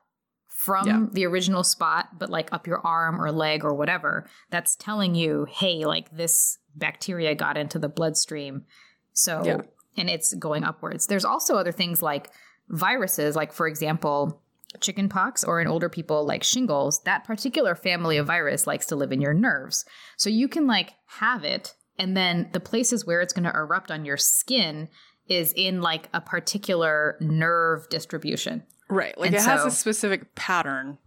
from 0.46 0.86
Yeah. 0.86 1.06
the 1.10 1.26
original 1.26 1.64
spot, 1.64 2.18
but 2.18 2.30
like 2.30 2.52
up 2.52 2.66
your 2.66 2.78
arm 2.86 3.20
or 3.20 3.32
leg 3.32 3.64
or 3.64 3.74
whatever. 3.74 4.24
That's 4.50 4.76
telling 4.76 5.14
you, 5.14 5.46
hey, 5.50 5.84
like 5.84 6.16
this 6.16 6.58
bacteria 6.76 7.34
got 7.34 7.56
into 7.56 7.78
the 7.78 7.88
bloodstream. 7.88 8.64
So, 9.12 9.42
Yeah. 9.44 9.60
and 9.96 10.08
it's 10.08 10.32
going 10.34 10.62
upwards. 10.64 11.06
There's 11.06 11.24
also 11.24 11.56
other 11.56 11.72
things 11.72 12.02
like 12.02 12.30
viruses, 12.68 13.36
like 13.36 13.52
for 13.52 13.66
example, 13.66 14.40
chickenpox 14.80 15.44
or 15.44 15.60
in 15.60 15.68
older 15.68 15.88
people 15.88 16.24
like 16.26 16.42
shingles, 16.42 17.00
that 17.04 17.24
particular 17.24 17.74
family 17.74 18.16
of 18.16 18.26
virus 18.26 18.66
likes 18.66 18.86
to 18.86 18.96
live 18.96 19.12
in 19.12 19.20
your 19.20 19.34
nerves. 19.34 19.84
So 20.16 20.30
you 20.30 20.48
can 20.48 20.66
like 20.66 20.94
have 21.06 21.44
it, 21.44 21.74
and 21.98 22.16
then 22.16 22.48
the 22.52 22.60
places 22.60 23.04
where 23.06 23.20
it's 23.20 23.32
going 23.32 23.44
to 23.44 23.54
erupt 23.56 23.90
on 23.90 24.04
your 24.04 24.16
skin 24.16 24.88
is 25.28 25.52
in 25.52 25.80
like 25.80 26.08
a 26.12 26.20
particular 26.20 27.16
nerve 27.20 27.88
distribution. 27.88 28.64
Right. 28.88 29.16
Like 29.18 29.28
And 29.28 29.36
it 29.36 29.42
has 29.42 29.64
a 29.64 29.70
specific 29.70 30.34
pattern. 30.34 30.98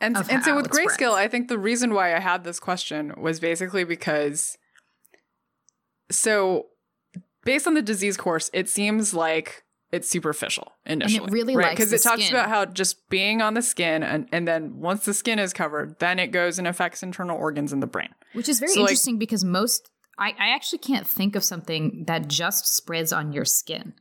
And 0.00 0.16
and 0.16 0.44
so 0.44 0.56
with 0.56 0.66
it 0.66 0.72
grayscale. 0.72 1.14
I 1.14 1.28
think 1.28 1.48
the 1.48 1.58
reason 1.58 1.94
why 1.94 2.14
I 2.14 2.20
had 2.20 2.44
this 2.44 2.60
question 2.60 3.14
was 3.16 3.40
basically 3.40 3.84
because 3.84 4.58
so 6.10 6.66
based 7.44 7.66
on 7.66 7.74
the 7.74 7.82
disease 7.82 8.16
course, 8.16 8.50
it 8.52 8.68
seems 8.68 9.14
like 9.14 9.64
it's 9.92 10.08
superficial 10.08 10.72
initially. 10.84 11.30
really 11.30 11.56
right? 11.56 11.70
Because 11.70 11.92
it 11.92 12.02
talks 12.02 12.24
skin. 12.24 12.34
about 12.34 12.48
how 12.48 12.64
just 12.64 13.08
being 13.08 13.40
on 13.40 13.54
the 13.54 13.62
skin 13.62 14.02
and, 14.02 14.28
and 14.32 14.46
then 14.46 14.80
once 14.80 15.04
the 15.04 15.14
skin 15.14 15.38
is 15.38 15.52
covered, 15.52 15.98
then 16.00 16.18
it 16.18 16.28
goes 16.28 16.58
and 16.58 16.66
affects 16.66 17.02
internal 17.02 17.36
organs 17.38 17.72
in 17.72 17.78
the 17.80 17.86
brain. 17.86 18.08
Which 18.32 18.48
is 18.48 18.58
very 18.58 18.72
So, 18.72 18.80
like- 18.80 18.90
interesting 18.90 19.18
because 19.18 19.44
most, 19.44 19.88
I, 20.18 20.30
I 20.38 20.48
actually 20.54 20.80
can't 20.80 21.06
think 21.06 21.36
of 21.36 21.44
something 21.44 22.04
that 22.08 22.26
just 22.28 22.66
spreads 22.66 23.12
on 23.12 23.32
your 23.32 23.44
skin. 23.44 23.94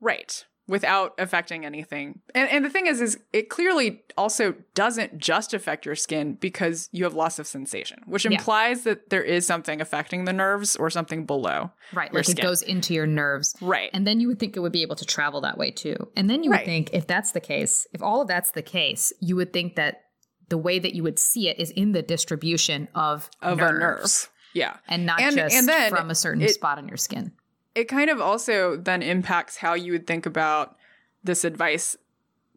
Right. 0.00 0.44
Without 0.68 1.14
affecting 1.18 1.64
anything. 1.64 2.20
And 2.34 2.50
and 2.50 2.64
the 2.64 2.70
thing 2.70 2.86
is 2.88 3.00
is 3.00 3.18
it 3.32 3.48
clearly 3.48 4.02
also 4.18 4.54
doesn't 4.74 5.16
just 5.18 5.54
affect 5.54 5.86
your 5.86 5.94
skin 5.94 6.34
because 6.34 6.88
you 6.90 7.04
have 7.04 7.14
loss 7.14 7.38
of 7.38 7.46
sensation, 7.46 8.00
which 8.06 8.24
Yeah. 8.24 8.32
implies 8.32 8.82
that 8.82 9.10
there 9.10 9.22
is 9.22 9.46
something 9.46 9.80
affecting 9.80 10.24
the 10.24 10.32
nerves 10.32 10.74
or 10.74 10.90
something 10.90 11.24
below. 11.24 11.70
Right. 11.92 12.12
Like 12.12 12.28
it 12.28 12.40
goes 12.42 12.62
into 12.62 12.94
your 12.94 13.06
nerves. 13.06 13.54
Right. 13.60 13.90
And 13.94 14.04
then 14.06 14.18
you 14.18 14.26
would 14.26 14.40
think 14.40 14.56
it 14.56 14.60
would 14.60 14.72
be 14.72 14.82
able 14.82 14.96
to 14.96 15.04
travel 15.06 15.40
that 15.42 15.56
way 15.56 15.70
too. 15.70 15.96
And 16.16 16.28
then 16.28 16.42
you 16.42 16.50
would 16.50 16.56
Right. 16.56 16.66
think 16.66 16.90
if 16.92 17.06
that's 17.06 17.30
the 17.30 17.40
case, 17.40 17.86
if 17.92 18.02
all 18.02 18.20
of 18.22 18.26
that's 18.26 18.50
the 18.50 18.62
case, 18.62 19.12
you 19.20 19.36
would 19.36 19.52
think 19.52 19.76
that 19.76 20.02
the 20.48 20.58
way 20.58 20.80
that 20.80 20.94
you 20.94 21.04
would 21.04 21.18
see 21.20 21.48
it 21.48 21.60
is 21.60 21.70
in 21.70 21.92
the 21.92 22.02
distribution 22.02 22.88
of 22.94 23.30
of 23.40 23.58
nerves, 23.58 23.70
a 23.70 23.78
nerve. 23.78 24.30
Yeah. 24.52 24.76
and 24.88 25.06
not 25.06 25.20
And- 25.20 25.36
just 25.36 25.54
and 25.54 25.68
then 25.68 25.90
from 25.90 26.10
a 26.10 26.14
certain 26.16 26.42
it- 26.42 26.54
spot 26.54 26.78
on 26.78 26.88
your 26.88 26.96
skin. 26.96 27.32
It 27.76 27.84
kind 27.84 28.10
of 28.10 28.20
also 28.20 28.76
then 28.76 29.02
impacts 29.02 29.58
how 29.58 29.74
you 29.74 29.92
would 29.92 30.06
think 30.06 30.26
about 30.26 30.76
this 31.22 31.44
advice 31.44 31.96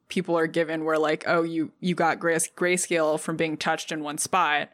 people 0.08 0.36
are 0.38 0.48
given 0.48 0.84
where 0.84 0.98
like, 0.98 1.24
oh, 1.28 1.44
you 1.44 1.72
you 1.80 1.94
got 1.94 2.20
gray 2.20 2.36
grayscale 2.36 3.20
from 3.20 3.38
being 3.38 3.56
touched 3.58 3.92
in 3.92 4.04
one 4.04 4.18
spot. 4.18 4.70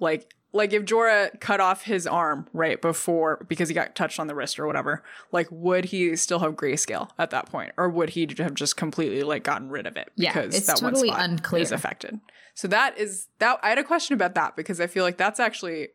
Like 0.00 0.34
like 0.52 0.72
if 0.72 0.84
Jorah 0.84 1.38
cut 1.40 1.60
off 1.60 1.84
his 1.84 2.06
arm 2.06 2.46
right 2.52 2.80
before 2.80 3.44
because 3.48 3.68
he 3.68 3.74
got 3.74 3.94
touched 3.94 4.20
on 4.20 4.26
the 4.26 4.34
wrist 4.34 4.58
or 4.58 4.66
whatever, 4.66 5.02
like 5.30 5.48
would 5.50 5.86
he 5.86 6.14
still 6.16 6.40
have 6.40 6.54
grayscale 6.54 7.08
at 7.18 7.30
that 7.30 7.46
point, 7.50 7.72
or 7.76 7.88
would 7.88 8.10
he 8.10 8.28
have 8.38 8.54
just 8.54 8.76
completely 8.76 9.22
like 9.22 9.44
gotten 9.44 9.70
rid 9.70 9.86
of 9.86 9.96
it 9.96 10.10
Yeah, 10.16 10.32
because 10.32 10.54
it's 10.54 10.66
that 10.66 10.76
totally 10.78 11.08
one 11.08 11.16
spot 11.16 11.30
unclear. 11.30 11.62
is 11.62 11.72
affected? 11.72 12.20
So 12.54 12.68
that 12.68 12.98
is 12.98 13.28
that. 13.38 13.58
I 13.62 13.70
had 13.70 13.78
a 13.78 13.84
question 13.84 14.14
about 14.14 14.34
that 14.34 14.56
because 14.56 14.80
I 14.80 14.86
feel 14.86 15.04
like 15.04 15.16
that's 15.16 15.40
actually. 15.40 15.88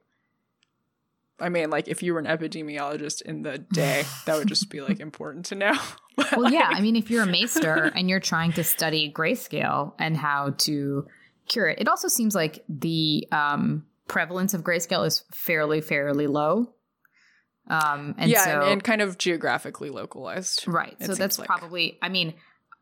I 1.39 1.49
mean, 1.49 1.69
like 1.69 1.87
if 1.87 2.01
you 2.01 2.13
were 2.13 2.19
an 2.19 2.25
epidemiologist 2.25 3.21
in 3.21 3.43
the 3.43 3.59
day, 3.59 4.03
that 4.25 4.37
would 4.37 4.47
just 4.47 4.69
be 4.69 4.81
like 4.81 4.99
important 4.99 5.45
to 5.47 5.55
know. 5.55 5.77
But, 6.15 6.31
Well, 6.37 6.51
yeah. 6.51 6.69
I 6.71 6.81
mean, 6.81 6.95
if 6.95 7.11
you're 7.11 7.23
a 7.23 7.27
maester 7.27 7.91
and 7.95 8.09
you're 8.09 8.19
trying 8.19 8.53
to 8.53 8.63
study 8.63 9.11
grayscale 9.11 9.93
and 9.99 10.17
how 10.17 10.55
to 10.59 11.05
cure 11.47 11.67
it, 11.67 11.79
it 11.79 11.87
also 11.87 12.07
seems 12.07 12.33
like 12.33 12.63
the 12.67 13.27
um, 13.31 13.85
prevalence 14.07 14.53
of 14.53 14.63
grayscale 14.63 15.05
is 15.05 15.23
fairly, 15.31 15.81
fairly 15.81 16.27
low. 16.27 16.73
Um, 17.69 18.15
and 18.17 18.31
yeah, 18.31 18.45
so, 18.45 18.61
and, 18.61 18.71
and 18.71 18.83
kind 18.83 19.01
of 19.01 19.17
geographically 19.17 19.89
localized. 19.89 20.67
right. 20.67 20.95
So 21.03 21.13
that's 21.13 21.37
like. 21.37 21.47
probably. 21.47 21.99
I 22.01 22.09
mean, 22.09 22.33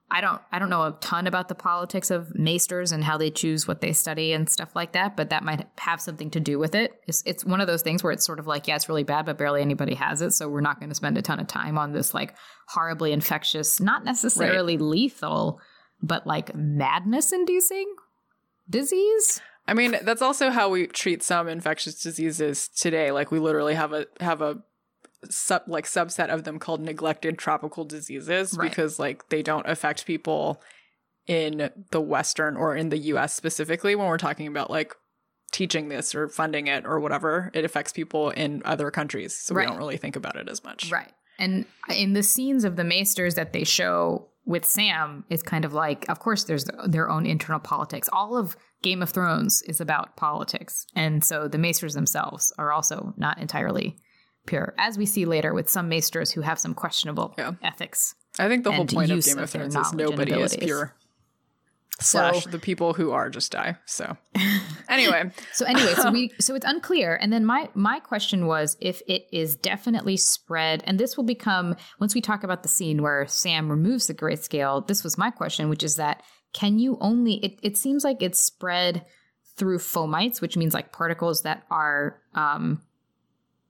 I 0.09 0.21
don't. 0.21 0.39
I 0.51 0.59
don't 0.59 0.69
know 0.69 0.83
a 0.83 0.95
ton 1.01 1.25
about 1.25 1.49
the 1.49 1.55
politics 1.55 2.11
of 2.11 2.31
maesters 2.35 2.91
and 2.91 3.03
how 3.03 3.17
they 3.17 3.31
choose 3.31 3.67
what 3.67 3.81
they 3.81 3.91
study 3.91 4.33
and 4.33 4.47
stuff 4.47 4.75
like 4.75 4.91
that, 4.91 5.17
but 5.17 5.31
that 5.31 5.43
might 5.43 5.65
have 5.79 5.99
something 5.99 6.29
to 6.31 6.39
do 6.39 6.59
with 6.59 6.75
it. 6.75 6.93
It's, 7.07 7.23
it's 7.25 7.43
one 7.43 7.59
of 7.59 7.65
those 7.67 7.81
things 7.81 8.03
where 8.03 8.13
it's 8.13 8.25
sort 8.25 8.39
of 8.39 8.45
like, 8.45 8.67
yeah, 8.67 8.75
it's 8.75 8.87
really 8.87 9.03
bad, 9.03 9.25
but 9.25 9.37
barely 9.37 9.61
anybody 9.61 9.95
has 9.95 10.21
it, 10.21 10.31
so 10.31 10.47
we're 10.47 10.61
not 10.61 10.79
going 10.79 10.89
to 10.89 10.95
spend 10.95 11.17
a 11.17 11.23
ton 11.23 11.39
of 11.39 11.47
time 11.47 11.77
on 11.77 11.91
this 11.91 12.13
like 12.13 12.35
horribly 12.67 13.13
infectious, 13.13 13.79
not 13.79 14.05
necessarily 14.05 14.77
lethal, 14.77 15.59
but 16.01 16.27
like 16.27 16.55
madness-inducing 16.55 17.95
disease. 18.69 19.41
I 19.67 19.73
mean, 19.73 19.97
that's 20.03 20.21
also 20.21 20.51
how 20.51 20.69
we 20.69 20.85
treat 20.85 21.23
some 21.23 21.47
infectious 21.47 21.99
diseases 22.01 22.67
today. 22.67 23.11
Like 23.11 23.31
we 23.31 23.39
literally 23.39 23.73
have 23.73 23.91
a 23.93 24.05
have 24.19 24.41
a 24.41 24.59
sub 25.29 25.63
like 25.67 25.85
subset 25.85 26.29
of 26.29 26.43
them 26.43 26.59
called 26.59 26.81
neglected 26.81 27.37
tropical 27.37 27.83
diseases 27.85 28.55
Right. 28.57 28.69
because 28.69 28.99
like 28.99 29.29
they 29.29 29.41
don't 29.41 29.67
affect 29.67 30.05
people 30.05 30.61
in 31.27 31.71
the 31.91 32.01
western 32.01 32.55
or 32.55 32.75
in 32.75 32.89
the 32.89 32.97
US 32.97 33.33
specifically 33.33 33.95
when 33.95 34.07
we're 34.07 34.17
talking 34.17 34.47
about 34.47 34.69
like 34.69 34.93
teaching 35.51 35.89
this 35.89 36.13
or 36.13 36.27
funding 36.27 36.67
it 36.67 36.85
or 36.85 36.99
whatever. 36.99 37.49
It 37.53 37.65
affects 37.65 37.91
people 37.91 38.29
in 38.31 38.61
other 38.65 38.91
countries. 38.91 39.35
So 39.37 39.55
Right. 39.55 39.65
we 39.65 39.69
don't 39.69 39.77
really 39.79 39.97
think 39.97 40.15
about 40.15 40.35
it 40.35 40.49
as 40.49 40.63
much. 40.63 40.91
Right. 40.91 41.11
And 41.39 41.65
in 41.95 42.13
the 42.13 42.23
scenes 42.23 42.63
of 42.63 42.75
the 42.75 42.83
maesters 42.83 43.35
that 43.35 43.53
they 43.53 43.63
show 43.63 44.27
with 44.45 44.65
Sam, 44.65 45.23
it's 45.29 45.43
kind 45.43 45.65
of 45.65 45.73
like, 45.73 46.07
of 46.09 46.19
course, 46.19 46.43
there's 46.43 46.65
their 46.87 47.09
own 47.09 47.25
internal 47.25 47.59
politics. 47.59 48.07
All 48.13 48.37
of 48.37 48.55
Game 48.83 49.01
of 49.01 49.09
Thrones 49.09 49.63
is 49.63 49.81
about 49.81 50.15
politics. 50.15 50.85
And 50.95 51.23
so 51.23 51.47
the 51.47 51.57
maesters 51.57 51.93
themselves 51.95 52.53
are 52.57 52.71
also 52.71 53.13
not 53.17 53.39
entirely 53.39 53.97
pure, 54.45 54.73
as 54.77 54.97
we 54.97 55.05
see 55.05 55.25
later 55.25 55.53
with 55.53 55.69
some 55.69 55.89
maesters 55.89 56.31
who 56.31 56.41
have 56.41 56.59
some 56.59 56.73
questionable 56.73 57.33
Yeah. 57.37 57.53
ethics. 57.63 58.15
I 58.37 58.47
think 58.47 58.63
the 58.63 58.71
whole 58.71 58.85
point 58.85 59.11
of 59.11 59.23
Game 59.23 59.37
of 59.37 59.43
of 59.45 59.49
Thrones 59.49 59.75
is 59.75 59.93
nobody 59.93 60.33
is 60.33 60.55
pure. 60.57 60.93
So, 62.01 62.19
Slash 62.19 62.45
the 62.47 62.59
people 62.59 62.91
who 62.93 63.11
are 63.11 63.29
just 63.29 63.53
die. 63.53 63.77
So 63.85 64.17
anyway. 64.89 65.31
so 65.53 65.65
anyway, 65.65 65.93
so 65.93 66.11
we 66.11 66.31
so 66.41 66.53
it's 66.53 66.65
unclear. 66.65 67.15
And 67.15 67.31
then 67.31 67.45
my 67.45 67.69
my 67.73 68.01
question 68.01 68.47
was 68.47 68.75
if 68.81 69.01
it 69.07 69.27
is 69.31 69.55
definitely 69.55 70.17
spread, 70.17 70.83
and 70.85 70.99
this 70.99 71.15
will 71.15 71.23
become 71.23 71.75
once 72.01 72.13
we 72.13 72.19
talk 72.19 72.43
about 72.43 72.63
the 72.63 72.69
scene 72.69 73.01
where 73.01 73.25
Sam 73.27 73.69
removes 73.69 74.07
the 74.07 74.13
grayscale. 74.13 74.85
This 74.85 75.05
was 75.05 75.17
my 75.17 75.31
question, 75.31 75.69
which 75.69 75.83
is 75.83 75.95
that 75.95 76.21
can 76.51 76.79
you 76.79 76.97
only? 76.99 77.35
It, 77.35 77.59
it 77.63 77.77
seems 77.77 78.03
like 78.03 78.21
it's 78.21 78.41
spread 78.41 79.05
through 79.55 79.77
fomites, 79.77 80.41
which 80.41 80.57
means 80.57 80.73
like 80.73 80.91
particles 80.91 81.43
that 81.43 81.63
are 81.71 82.19
um, 82.33 82.81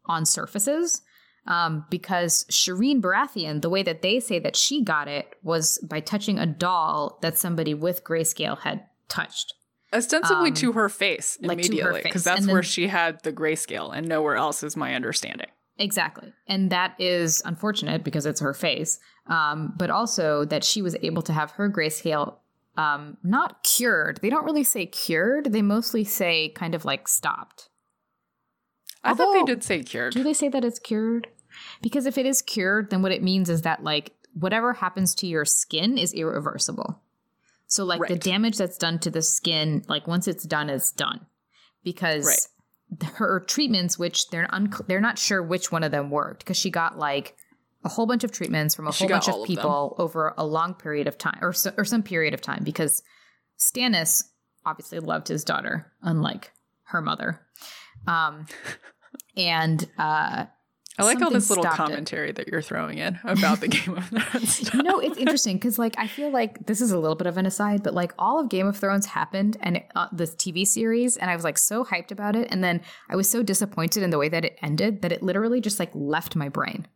on 0.08 0.26
surfaces. 0.26 1.02
Um, 1.48 1.86
because 1.92 2.46
Shireen 2.50 3.02
Baratheon, 3.02 3.62
the 3.62 3.70
way 3.70 3.84
that 3.84 4.02
they 4.02 4.20
say 4.20 4.40
that 4.40 4.56
she 4.56 4.84
got 4.84 5.08
it 5.08 5.28
was 5.44 5.78
by 5.88 6.00
touching 6.00 6.40
a 6.40 6.48
doll 6.48 7.20
that 7.22 7.38
somebody 7.38 7.76
with 7.76 8.04
grayscale 8.04 8.60
had 8.60 8.86
touched. 9.10 9.54
Ostensibly 9.94 10.50
Um, 10.50 10.56
to 10.56 10.72
her 10.72 10.90
face 10.90 11.38
like 11.42 11.60
immediately, 11.60 12.02
because 12.02 12.24
that's 12.24 12.42
And 12.42 12.52
where 12.52 12.64
she 12.64 12.88
had 12.88 13.22
the 13.22 13.32
grayscale, 13.32 13.96
and 13.96 14.08
nowhere 14.08 14.36
else 14.36 14.64
is 14.64 14.76
my 14.76 14.96
understanding. 14.96 15.48
Exactly. 15.78 16.34
And 16.48 16.72
that 16.72 16.96
is 17.00 17.42
unfortunate 17.46 18.04
because 18.04 18.26
it's 18.26 18.40
her 18.40 18.54
face. 18.54 19.00
Um, 19.28 19.74
but 19.78 19.90
also 19.90 20.46
that 20.46 20.64
she 20.64 20.82
was 20.82 20.96
able 21.02 21.22
to 21.24 21.34
have 21.34 21.52
her 21.52 21.70
grayscale 21.70 22.38
um, 22.78 23.18
not 23.24 23.64
cured. 23.64 24.20
They 24.22 24.30
don't 24.30 24.46
really 24.46 24.64
say 24.64 24.86
cured. 24.86 25.52
They 25.52 25.62
mostly 25.62 26.04
say 26.04 26.50
kind 26.50 26.76
of 26.76 26.86
like 26.86 27.08
stopped. 27.08 27.70
I 29.06 29.14
thought 29.14 29.34
they 29.34 29.44
did 29.44 29.64
say 29.64 29.84
cured. 29.84 30.14
Do 30.14 30.24
they 30.24 30.34
say 30.34 30.50
that 30.50 30.64
it's 30.66 30.80
cured? 30.80 31.28
Because 31.82 32.06
if 32.06 32.18
it 32.18 32.26
is 32.26 32.42
cured, 32.42 32.90
then 32.90 33.02
what 33.02 33.12
it 33.12 33.24
means 33.24 33.50
is 33.50 33.62
that 33.62 33.84
like 33.84 34.12
whatever 34.34 34.74
happens 34.74 35.16
to 35.16 35.28
your 35.28 35.46
skin 35.46 35.98
is 35.98 36.14
irreversible. 36.14 37.02
So 37.68 37.84
like 37.84 38.08
the 38.08 38.16
damage 38.16 38.58
that's 38.58 38.78
done 38.78 39.00
to 39.00 39.10
the 39.10 39.22
skin, 39.22 39.84
like 39.88 40.08
once 40.08 40.28
it's 40.28 40.44
done, 40.44 40.70
it's 40.70 40.92
done. 40.92 41.26
Because 41.84 42.50
Right. 43.02 43.12
her 43.14 43.40
treatments, 43.40 43.98
which 43.98 44.30
they're 44.30 44.48
they're 44.88 45.02
not 45.02 45.18
sure 45.18 45.42
which 45.42 45.72
one 45.72 45.84
of 45.84 45.92
them 45.92 46.10
worked, 46.10 46.40
because 46.40 46.58
she 46.58 46.70
got 46.70 46.98
like 46.98 47.36
a 47.84 47.90
whole 47.90 48.06
bunch 48.06 48.24
of 48.24 48.32
treatments 48.32 48.76
from 48.76 48.88
a 48.88 48.92
She 48.92 49.04
whole 49.04 49.10
bunch 49.10 49.28
of 49.28 49.36
of 49.36 49.46
people 49.46 49.96
over 49.98 50.34
a 50.38 50.46
long 50.46 50.74
period 50.74 51.08
of 51.08 51.18
time, 51.18 51.38
or 51.42 51.54
so, 51.54 51.72
or 51.78 51.86
some 51.86 52.04
period 52.04 52.34
of 52.34 52.42
time, 52.42 52.64
because 52.64 53.04
Stannis 53.60 54.24
obviously 54.66 55.00
loved 55.00 55.28
his 55.28 55.44
daughter, 55.44 55.92
unlike 56.02 56.52
her 56.86 57.02
mother. 57.02 57.42
Um, 58.08 58.46
and 59.38 59.84
uh, 59.98 60.46
I 60.98 61.04
like 61.04 61.22
all 61.22 61.30
this 61.30 61.50
little 61.50 61.64
stopped 61.66 61.76
it. 61.78 61.84
commentary 61.84 62.32
that 62.32 62.48
you're 62.48 62.62
throwing 62.62 63.00
in 63.00 63.20
about 63.26 63.60
the 63.60 63.68
Game 63.68 63.98
of 63.98 64.06
Thrones. 64.08 64.70
You 64.74 64.82
know, 64.84 65.00
it's 65.00 65.18
interesting 65.18 65.58
because, 65.58 65.78
like, 65.78 65.96
I 65.98 66.08
feel 66.08 66.30
like 66.32 66.66
this 66.68 66.80
is 66.80 66.92
a 66.92 66.98
little 67.00 67.16
bit 67.18 67.28
of 67.28 67.38
an 67.38 67.46
aside, 67.46 67.84
but 67.84 67.94
like, 67.94 68.14
all 68.18 68.40
of 68.40 68.48
Game 68.50 68.66
of 68.68 68.78
Thrones 68.78 69.08
happened 69.08 69.58
and 69.62 69.78
it, 69.78 69.88
uh, 69.96 70.08
this 70.14 70.34
TV 70.36 70.66
series, 70.66 71.18
and 71.18 71.30
I 71.30 71.36
was 71.36 71.44
like 71.44 71.58
so 71.58 71.84
hyped 71.84 72.12
about 72.12 72.36
it, 72.38 72.48
and 72.50 72.64
then 72.64 72.82
I 73.10 73.16
was 73.18 73.30
so 73.30 73.44
disappointed 73.44 74.04
in 74.04 74.10
the 74.10 74.18
way 74.18 74.30
that 74.30 74.46
it 74.46 74.58
ended 74.62 75.02
that 75.02 75.12
it 75.12 75.22
literally 75.22 75.60
just 75.60 75.80
like 75.80 75.92
left 75.94 76.36
my 76.36 76.48
brain. 76.50 76.88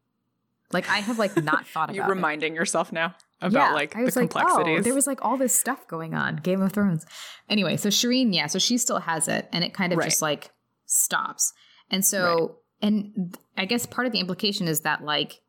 Like, 0.72 0.88
I 0.89 1.00
have 1.00 1.19
like 1.19 1.36
not 1.43 1.65
thought 1.74 1.89
about 1.89 1.96
it. 1.96 1.96
You 1.96 2.03
reminding 2.03 2.55
yourself 2.55 2.93
now 2.93 3.15
about 3.41 3.74
like 3.74 3.96
I 3.96 4.00
the 4.00 4.05
was 4.05 4.15
like, 4.15 4.29
complexities. 4.29 4.79
oh, 4.79 4.84
there 4.84 4.93
was 4.93 5.08
like 5.08 5.25
all 5.25 5.36
this 5.36 5.53
stuff 5.58 5.88
going 5.89 6.13
on, 6.13 6.38
Game 6.38 6.62
of 6.62 6.72
Thrones. 6.72 7.05
Anyway, 7.50 7.75
so 7.75 7.89
Shireen, 7.89 8.34
yeah, 8.34 8.48
so 8.48 8.60
she 8.60 8.77
still 8.77 9.00
has 9.00 9.27
it, 9.27 9.50
and 9.51 9.63
it 9.65 9.74
kind 9.74 9.91
of 9.91 10.00
Right. 10.00 10.05
just 10.10 10.22
like 10.22 10.51
stops. 10.86 11.51
And 11.91 12.05
so, 12.05 12.58
and 12.81 13.38
I 13.58 13.65
guess 13.65 13.86
part 13.86 14.08
of 14.08 14.13
the 14.13 14.19
implication 14.19 14.67
is 14.67 14.81
that 14.81 15.03
like, 15.03 15.41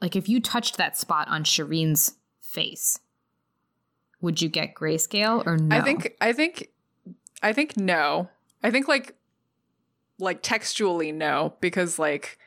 like 0.00 0.16
if 0.16 0.28
you 0.28 0.40
touched 0.40 0.76
that 0.76 0.96
spot 0.96 1.28
on 1.28 1.44
Shireen's 1.44 2.14
face, 2.40 2.98
would 4.20 4.40
you 4.42 4.48
get 4.48 4.74
grayscale 4.74 5.46
or 5.46 5.56
no? 5.56 5.76
I 5.76 5.80
think 5.80 6.14
I 6.20 6.32
think 6.32 6.68
I 7.42 7.52
think 7.52 7.76
no. 7.76 8.28
I 8.62 8.70
think 8.70 8.88
like 8.88 9.14
like 10.18 10.42
textually 10.42 11.12
no 11.12 11.54
because 11.60 11.98
like 11.98 12.38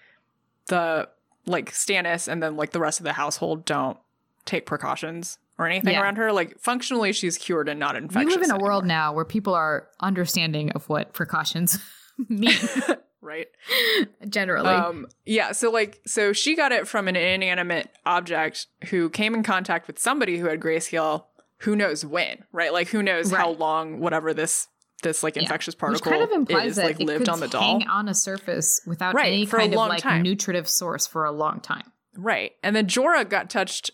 the 0.68 1.08
like 1.46 1.72
Stannis 1.72 2.28
and 2.28 2.42
then 2.44 2.56
like 2.58 2.72
the 2.72 2.80
rest 2.80 3.00
of 3.00 3.04
the 3.06 3.14
household 3.14 3.64
don't 3.66 3.98
take 4.46 4.66
precautions 4.66 5.38
or 5.58 5.66
anything 5.68 5.94
Yeah. 5.94 6.02
around 6.02 6.18
her. 6.18 6.32
Like 6.32 6.60
functionally 6.60 7.14
she's 7.14 7.38
cured 7.38 7.70
and 7.70 7.80
not 7.80 7.96
infectious. 7.96 8.26
we 8.26 8.32
live 8.36 8.44
in 8.44 8.52
a 8.52 8.54
anymore, 8.56 8.70
world 8.70 8.86
now 8.86 9.14
where 9.14 9.26
people 9.26 9.54
are 9.54 9.88
understanding 10.00 10.72
of 10.72 10.88
what 10.90 11.14
precautions 11.14 11.80
mean 12.30 12.52
right? 13.22 13.48
generally. 14.30 14.68
Um 14.70 15.08
yeah, 15.26 15.52
so 15.52 15.70
like 15.72 16.02
so 16.06 16.34
she 16.34 16.56
got 16.56 16.72
it 16.72 16.88
from 16.88 17.08
an 17.08 17.16
inanimate 17.16 17.90
object 18.06 18.68
who 18.90 19.10
came 19.10 19.34
in 19.34 19.44
contact 19.44 19.88
with 19.88 20.00
somebody 20.00 20.38
who 20.38 20.48
had 20.48 20.60
grayscale 20.60 21.26
who 21.62 21.76
knows 21.76 22.06
when, 22.06 22.44
right? 22.52 22.72
Like 22.72 22.88
who 22.90 23.02
knows 23.02 23.32
how 23.32 23.52
long 23.52 24.00
whatever 24.00 24.34
this 24.34 24.68
this 25.04 25.22
like 25.24 25.36
Yeah. 25.36 25.44
infectious 25.44 25.74
Which 25.76 25.80
particle 25.80 26.12
kind 26.12 26.24
of 26.24 26.32
implies 26.32 26.72
is 26.72 26.76
that 26.78 26.86
like 26.86 27.00
it 27.00 27.06
lived 27.06 27.30
on 27.30 27.40
the 27.40 27.48
doll. 27.48 27.80
hang 27.80 27.88
on 27.88 28.08
a 28.10 28.14
surface 28.16 28.82
without 28.88 29.14
Right, 29.16 29.28
any 29.34 29.46
for 29.46 29.58
a 29.58 29.62
kind 29.62 29.74
of 29.74 29.78
long 29.78 29.90
like 29.90 30.02
time. 30.02 30.24
nutritive 30.24 30.68
source 30.68 31.06
for 31.08 31.26
a 31.26 31.32
long 31.32 31.60
time. 31.60 31.92
Right. 32.16 32.54
And 32.64 32.76
then 32.76 32.88
Jorah 32.88 33.28
got 33.30 33.50
touched 33.50 33.92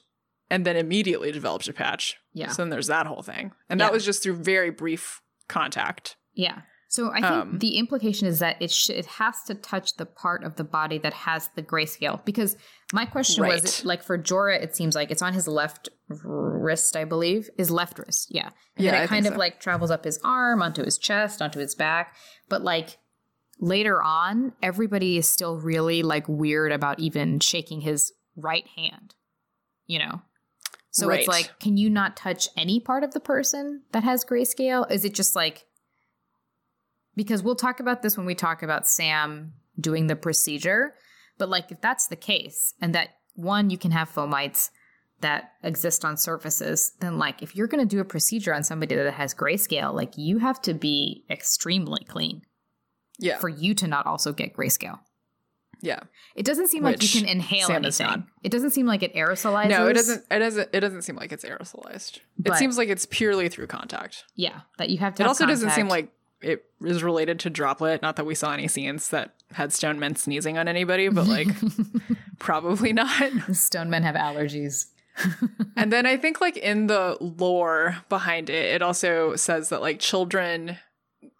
and 0.50 0.66
then 0.66 0.78
immediately 0.78 1.32
developed 1.32 1.68
a 1.68 1.74
patch. 1.74 2.18
Yeah. 2.34 2.50
So 2.50 2.62
then 2.62 2.70
there's 2.70 2.88
that 2.88 3.06
whole 3.06 3.22
thing. 3.22 3.52
And 3.70 3.80
Yeah. 3.80 3.88
that 3.88 3.94
was 3.94 4.06
just 4.06 4.24
through 4.24 4.36
very 4.36 4.70
brief 4.70 5.22
contact. 5.50 6.16
Yeah. 6.34 6.62
So 6.94 7.10
I 7.10 7.22
think 7.22 7.26
Um, 7.26 7.58
the 7.58 7.80
implication 7.80 8.28
is 8.28 8.38
that 8.38 8.62
it 8.62 8.70
sh- 8.70 8.92
it 8.92 9.08
has 9.18 9.42
to 9.46 9.56
touch 9.56 9.96
the 9.96 10.06
part 10.06 10.44
of 10.44 10.58
the 10.58 10.64
body 10.64 11.00
that 11.00 11.12
has 11.12 11.50
the 11.56 11.64
grayscale. 11.64 12.24
Because 12.24 12.56
my 12.94 13.04
question 13.08 13.44
was, 13.48 13.84
like 13.84 14.04
for 14.04 14.16
Jorah, 14.16 14.62
it 14.62 14.76
seems 14.76 14.94
like 14.94 15.10
it's 15.10 15.24
on 15.24 15.34
his 15.34 15.48
left 15.48 15.90
wrist, 16.08 16.96
I 16.96 17.06
believe, 17.06 17.50
his 17.58 17.72
left 17.72 17.98
wrist. 17.98 18.28
Yeah. 18.30 18.52
And 18.76 18.86
Yeah, 18.86 18.92
then 18.92 19.02
I 19.02 19.04
it 19.06 19.08
kind 19.08 19.26
of 19.26 19.34
so. 19.34 19.40
like 19.40 19.60
travels 19.60 19.90
up 19.90 20.06
his 20.06 20.20
arm, 20.24 20.62
onto 20.62 20.84
his 20.84 21.00
chest, 21.00 21.42
onto 21.42 21.58
his 21.58 21.74
back. 21.74 22.16
But 22.48 22.62
like 22.62 23.00
later 23.60 24.00
on, 24.04 24.54
everybody 24.62 25.18
is 25.18 25.28
still 25.28 25.58
really 25.60 26.04
like 26.04 26.28
weird 26.30 26.72
about 26.72 27.00
even 27.00 27.40
shaking 27.40 27.82
his 27.82 28.14
right 28.36 28.68
hand. 28.76 29.16
You 29.88 29.98
know. 29.98 30.22
So 30.92 31.10
it's 31.10 31.28
like, 31.28 31.60
can 31.60 31.76
you 31.76 31.90
not 31.90 32.16
touch 32.16 32.50
any 32.56 32.80
part 32.80 33.04
of 33.04 33.14
the 33.16 33.20
person 33.20 33.82
that 33.94 34.04
has 34.04 34.24
grayscale? 34.24 34.92
Is 34.92 35.04
it 35.04 35.16
just 35.16 35.36
like 35.36 35.66
because 37.16 37.44
we'll 37.44 37.56
talk 37.56 37.80
about 37.80 38.02
this 38.02 38.18
when 38.18 38.26
we 38.26 38.36
talk 38.36 38.64
about 38.64 38.88
Sam 38.88 39.54
doing 39.80 40.08
the 40.08 40.16
procedure. 40.16 40.96
But 41.38 41.50
like, 41.50 41.72
if 41.72 41.82
that's 41.82 42.08
the 42.08 42.16
case, 42.16 42.74
and 42.82 42.94
that 42.96 43.10
one, 43.36 43.70
you 43.70 43.78
can 43.78 43.92
have 43.92 44.10
fomites 44.10 44.70
that 45.22 45.54
exist 45.64 46.04
on 46.06 46.18
surfaces, 46.18 46.94
then 47.00 47.18
like, 47.18 47.42
if 47.42 47.56
you're 47.56 47.68
going 47.68 47.88
to 47.88 47.96
do 47.96 48.02
a 48.02 48.06
procedure 48.06 48.54
on 48.54 48.64
somebody 48.64 48.96
that 48.96 49.14
has 49.14 49.34
grayscale, 49.34 49.94
like, 49.94 50.18
you 50.18 50.40
have 50.40 50.62
to 50.64 50.74
be 50.74 51.24
extremely 51.30 52.04
clean 52.04 52.42
Yeah. 53.20 53.38
for 53.38 53.50
you 53.50 53.74
to 53.76 53.88
not 53.88 54.06
also 54.06 54.34
get 54.34 54.54
grayscale. 54.54 55.00
yeah. 55.82 56.02
It 56.36 56.46
doesn't 56.46 56.68
seem 56.68 56.84
like 56.84 57.02
you 57.04 57.22
can 57.22 57.30
inhale 57.30 57.68
Sam 57.68 57.84
anything. 57.86 58.26
It 58.42 58.52
doesn't 58.52 58.72
seem 58.72 58.86
like 58.88 59.04
it 59.04 59.14
aerosolizes. 59.16 59.70
No, 59.70 59.88
it 59.88 59.94
doesn't 59.94 60.24
it 60.32 60.40
doesn't 60.40 60.70
it 60.74 60.80
doesn't 60.80 61.02
seem 61.04 61.16
like 61.16 61.32
it's 61.32 61.46
aerosolized. 61.46 62.20
But- 62.40 62.54
it 62.54 62.58
seems 62.58 62.78
like 62.78 62.90
it's 62.90 63.06
purely 63.06 63.50
through 63.50 63.68
contact. 63.68 64.24
Yeah, 64.36 64.62
that 64.78 64.90
you 64.90 64.98
have 65.00 65.14
to. 65.16 65.22
It 65.22 65.26
have 65.26 65.30
also 65.30 65.46
doesn't 65.46 65.70
seem 65.72 65.88
like 65.90 66.10
it 66.44 66.66
is 66.84 67.04
related 67.04 67.40
to 67.42 67.50
droplet. 67.50 68.02
Not 68.02 68.16
that 68.18 68.26
we 68.26 68.36
saw 68.36 68.52
any 68.54 68.68
scenes 68.68 69.10
that 69.10 69.34
had 69.54 69.72
stone 69.74 70.00
men 70.00 70.16
sneezing 70.16 70.58
on 70.58 70.68
anybody, 70.68 71.10
but 71.10 71.28
like 71.28 71.48
probably 72.40 72.94
not. 72.94 73.32
stone 73.54 73.90
men 73.90 74.04
have 74.04 74.16
allergies. 74.16 74.88
and 75.78 75.94
then 75.94 76.06
I 76.06 76.18
think 76.18 76.42
like 76.42 76.58
in 76.58 76.88
the 76.88 77.18
lore 77.20 77.98
behind 78.10 78.50
it, 78.50 78.76
it 78.76 78.82
also 78.82 79.36
says 79.36 79.70
that 79.70 79.82
like 79.82 80.00
children, 80.00 80.78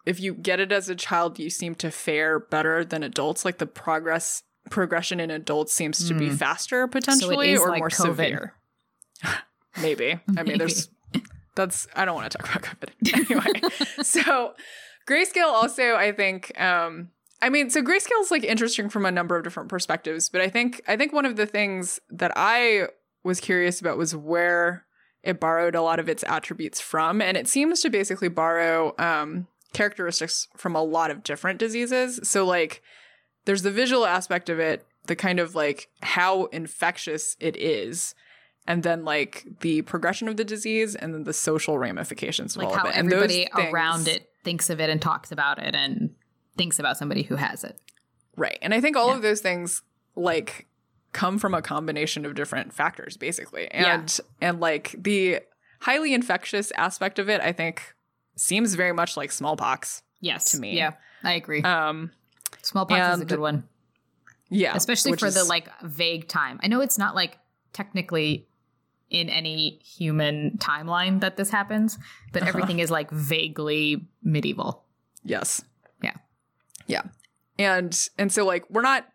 if 0.06 0.20
you 0.20 0.32
get 0.34 0.60
it 0.60 0.70
as 0.72 0.88
a 0.88 0.94
child, 0.94 1.38
you 1.38 1.50
seem 1.50 1.74
to 1.76 1.90
fare 1.90 2.38
better 2.38 2.84
than 2.84 3.02
adults. 3.02 3.44
Like 3.44 3.58
the 3.58 3.66
progress 3.66 4.42
progression 4.70 5.20
in 5.20 5.30
adults 5.30 5.72
seems 5.74 6.06
to 6.08 6.14
be 6.14 6.28
Mm. 6.30 6.36
faster 6.38 6.86
potentially 6.86 7.50
is 7.50 7.60
or 7.60 7.68
like 7.68 7.80
more 7.80 7.90
COVID. 7.90 7.96
severe. 8.06 8.54
Maybe. 9.82 10.20
I 10.38 10.42
mean, 10.44 10.58
there's 10.58 10.88
that's 11.56 11.86
I 11.96 12.04
don't 12.04 12.14
want 12.14 12.30
to 12.32 12.38
talk 12.38 12.48
about 12.48 12.90
COVID 13.02 13.30
anyway. 13.30 13.70
so 14.02 14.54
grayscale 15.06 15.44
also 15.52 15.94
I 15.94 16.12
think 16.12 16.58
um 16.60 17.10
I 17.42 17.50
mean 17.50 17.70
so 17.70 17.82
grayscale 17.82 18.20
is 18.20 18.30
like 18.30 18.44
interesting 18.44 18.88
from 18.88 19.04
a 19.06 19.10
number 19.12 19.36
of 19.36 19.44
different 19.44 19.68
perspectives, 19.68 20.28
but 20.28 20.40
I 20.40 20.48
think 20.48 20.82
I 20.88 20.96
think 20.96 21.12
one 21.12 21.26
of 21.26 21.36
the 21.36 21.46
things 21.46 22.00
that 22.10 22.32
I 22.36 22.88
was 23.22 23.40
curious 23.40 23.80
about 23.80 23.96
was 23.98 24.14
where 24.14 24.84
it 25.22 25.40
borrowed 25.40 25.74
a 25.74 25.82
lot 25.82 25.98
of 25.98 26.08
its 26.08 26.22
attributes 26.24 26.80
from 26.80 27.20
and 27.22 27.36
it 27.36 27.48
seems 27.48 27.80
to 27.82 27.90
basically 27.90 28.28
borrow 28.28 28.94
um 28.98 29.46
characteristics 29.72 30.48
from 30.56 30.76
a 30.76 30.82
lot 30.82 31.10
of 31.10 31.22
different 31.22 31.58
diseases. 31.58 32.20
So 32.22 32.44
like 32.46 32.82
there's 33.44 33.62
the 33.62 33.70
visual 33.70 34.06
aspect 34.06 34.48
of 34.48 34.58
it, 34.58 34.86
the 35.06 35.16
kind 35.16 35.38
of 35.40 35.54
like 35.54 35.88
how 36.02 36.44
infectious 36.46 37.36
it 37.40 37.56
is 37.56 38.14
and 38.66 38.82
then 38.82 39.04
like 39.04 39.44
the 39.60 39.82
progression 39.82 40.28
of 40.28 40.36
the 40.38 40.44
disease 40.44 40.94
and 40.94 41.12
then 41.12 41.24
the 41.24 41.32
social 41.32 41.76
ramifications 41.76 42.56
of 42.56 42.62
like 42.62 42.72
all 42.78 42.86
of 42.86 42.94
it. 42.94 42.96
And 42.98 43.10
those 43.10 43.24
everybody 43.24 43.48
things- 43.54 43.74
around 43.74 44.08
it 44.08 44.30
thinks 44.44 44.70
of 44.70 44.80
it 44.80 44.90
and 44.90 45.00
talks 45.02 45.32
about 45.32 45.58
it 45.58 45.74
and 45.74 46.14
thinks 46.56 46.78
about 46.78 46.96
somebody 46.96 47.22
who 47.22 47.36
has 47.36 47.64
it. 47.64 47.78
Right. 48.36 48.58
And 48.62 48.72
I 48.74 48.80
think 48.80 48.96
all 48.96 49.08
Yeah. 49.08 49.16
of 49.16 49.22
those 49.22 49.40
things 49.40 49.82
like 50.14 50.66
come 51.12 51.38
from 51.38 51.54
a 51.54 51.62
combination 51.62 52.24
of 52.26 52.34
different 52.34 52.72
factors 52.72 53.16
basically. 53.16 53.68
Yeah. 53.72 53.94
And 53.94 54.20
and 54.40 54.60
like 54.60 54.94
the 54.98 55.40
highly 55.80 56.14
infectious 56.14 56.70
aspect 56.76 57.18
of 57.18 57.28
it 57.28 57.40
I 57.40 57.52
think 57.52 57.94
seems 58.36 58.74
very 58.74 58.92
much 58.92 59.16
like 59.16 59.30
smallpox. 59.32 60.02
Yes, 60.20 60.52
To 60.52 60.58
me. 60.60 60.76
yeah, 60.76 60.92
I 61.22 61.32
agree. 61.34 61.62
Um 61.62 62.10
Smallpox 62.62 63.16
is 63.16 63.20
a 63.22 63.24
good 63.26 63.40
one, 63.40 63.64
yeah. 64.48 64.74
especially 64.74 65.16
for 65.16 65.30
the 65.30 65.44
like 65.44 65.68
vague 65.82 66.28
time. 66.28 66.58
I 66.62 66.68
know 66.68 66.80
it's 66.80 66.98
not 66.98 67.14
like 67.14 67.38
technically 67.72 68.46
in 69.14 69.28
any 69.28 69.78
human 69.84 70.58
timeline 70.58 71.20
that 71.20 71.36
this 71.36 71.50
happens, 71.50 71.98
but 72.32 72.42
Uh-huh. 72.42 72.48
everything 72.48 72.80
is 72.80 72.90
like 72.90 73.10
vaguely 73.10 74.06
medieval. 74.22 74.84
Yes. 75.22 75.62
Yeah. 76.02 76.14
Yeah. 76.86 77.02
And 77.58 78.08
and 78.18 78.32
so 78.32 78.44
like 78.44 78.68
we're 78.68 78.82
not 78.82 79.06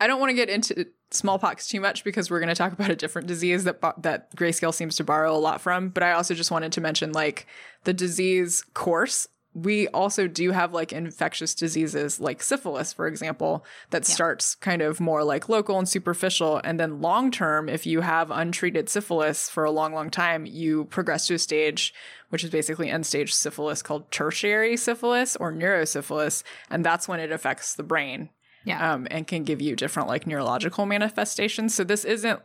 I 0.00 0.06
don't 0.06 0.20
want 0.20 0.30
to 0.30 0.34
get 0.34 0.48
into 0.48 0.86
smallpox 1.10 1.68
too 1.68 1.80
much 1.80 2.02
because 2.04 2.30
we're 2.30 2.40
going 2.40 2.48
to 2.48 2.54
talk 2.54 2.72
about 2.72 2.90
a 2.90 2.96
different 2.96 3.28
disease 3.28 3.64
that 3.64 3.80
that 4.02 4.34
grayscale 4.36 4.72
seems 4.74 4.96
to 4.96 5.04
borrow 5.04 5.34
a 5.34 5.38
lot 5.38 5.60
from, 5.60 5.88
but 5.90 6.02
I 6.02 6.12
also 6.12 6.34
just 6.34 6.50
wanted 6.50 6.72
to 6.72 6.80
mention 6.80 7.12
like 7.12 7.46
the 7.84 7.92
disease 7.92 8.64
course 8.74 9.26
we 9.54 9.86
also 9.88 10.26
do 10.26 10.50
have 10.50 10.72
like 10.74 10.92
infectious 10.92 11.54
diseases 11.54 12.18
like 12.20 12.42
syphilis, 12.42 12.92
for 12.92 13.06
example, 13.06 13.64
that 13.90 14.06
Yeah. 14.08 14.14
starts 14.14 14.56
kind 14.56 14.82
of 14.82 14.98
more 15.00 15.22
like 15.22 15.48
local 15.48 15.78
and 15.78 15.88
superficial. 15.88 16.60
And 16.64 16.78
then 16.80 17.00
long 17.00 17.30
term, 17.30 17.68
if 17.68 17.86
you 17.86 18.00
have 18.00 18.32
untreated 18.32 18.88
syphilis 18.88 19.48
for 19.48 19.62
a 19.64 19.70
long, 19.70 19.94
long 19.94 20.10
time, 20.10 20.44
you 20.44 20.86
progress 20.86 21.28
to 21.28 21.34
a 21.34 21.38
stage, 21.38 21.94
which 22.30 22.42
is 22.42 22.50
basically 22.50 22.90
end 22.90 23.06
stage 23.06 23.32
syphilis 23.32 23.80
called 23.80 24.10
tertiary 24.10 24.76
syphilis 24.76 25.36
or 25.36 25.52
neurosyphilis. 25.52 26.42
And 26.68 26.84
that's 26.84 27.06
when 27.06 27.20
it 27.20 27.30
affects 27.30 27.74
the 27.74 27.84
brain 27.84 28.30
Yeah. 28.64 28.92
um, 28.94 29.06
and 29.10 29.24
can 29.26 29.44
give 29.44 29.60
you 29.62 29.76
different 29.76 30.08
like 30.08 30.26
neurological 30.26 30.84
manifestations. 30.84 31.74
So 31.76 31.84
this 31.84 32.04
isn't, 32.04 32.40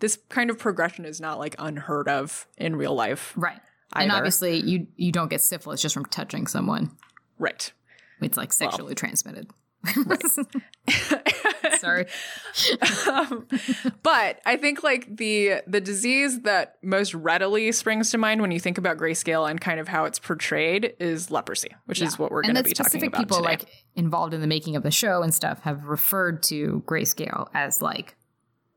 this 0.00 0.18
kind 0.28 0.50
of 0.50 0.58
progression 0.58 1.06
is 1.06 1.20
not 1.22 1.38
like 1.38 1.54
unheard 1.58 2.06
of 2.08 2.46
in 2.58 2.76
real 2.76 2.94
life. 2.94 3.32
right. 3.34 3.60
And 3.94 4.12
obviously 4.12 4.58
you 4.58 4.86
you 4.96 5.12
don't 5.12 5.28
get 5.28 5.40
syphilis 5.40 5.82
just 5.82 5.94
from 5.94 6.06
touching 6.06 6.46
someone. 6.46 6.96
Right. 7.38 7.72
It's 8.20 8.36
like 8.36 8.52
sexually 8.52 8.94
transmitted. 8.94 9.50
Sorry. 11.78 12.06
um, 13.10 13.46
but 14.02 14.40
I 14.44 14.56
think 14.56 14.82
like 14.82 15.16
the 15.16 15.62
the 15.66 15.80
disease 15.80 16.42
that 16.42 16.76
most 16.82 17.14
readily 17.14 17.72
springs 17.72 18.10
to 18.10 18.18
mind 18.18 18.42
when 18.42 18.50
you 18.50 18.60
think 18.60 18.76
about 18.76 18.98
grayscale 18.98 19.50
and 19.50 19.60
kind 19.60 19.80
of 19.80 19.88
how 19.88 20.04
it's 20.04 20.18
portrayed 20.18 20.94
is 21.00 21.30
leprosy, 21.30 21.70
which 21.86 22.02
is 22.02 22.18
what 22.18 22.30
we're 22.30 22.42
going 22.42 22.56
to 22.56 22.62
be 22.62 22.72
talking 22.72 23.06
about 23.06 23.20
people 23.20 23.38
today. 23.38 23.48
like 23.48 23.66
involved 23.94 24.34
in 24.34 24.40
the 24.40 24.46
making 24.46 24.76
of 24.76 24.82
the 24.82 24.90
show 24.90 25.22
and 25.22 25.34
stuff 25.34 25.62
have 25.62 25.84
referred 25.84 26.42
to 26.44 26.82
grayscale 26.86 27.48
as 27.54 27.80
like 27.80 28.16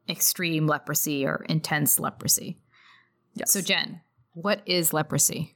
extreme 0.07 0.67
leprosy 0.67 1.25
or 1.25 1.45
intense 1.49 1.99
leprosy. 1.99 2.57
yes. 3.33 3.51
So 3.51 3.61
Jen, 3.61 4.01
what 4.33 4.61
is 4.65 4.93
leprosy? 4.93 5.55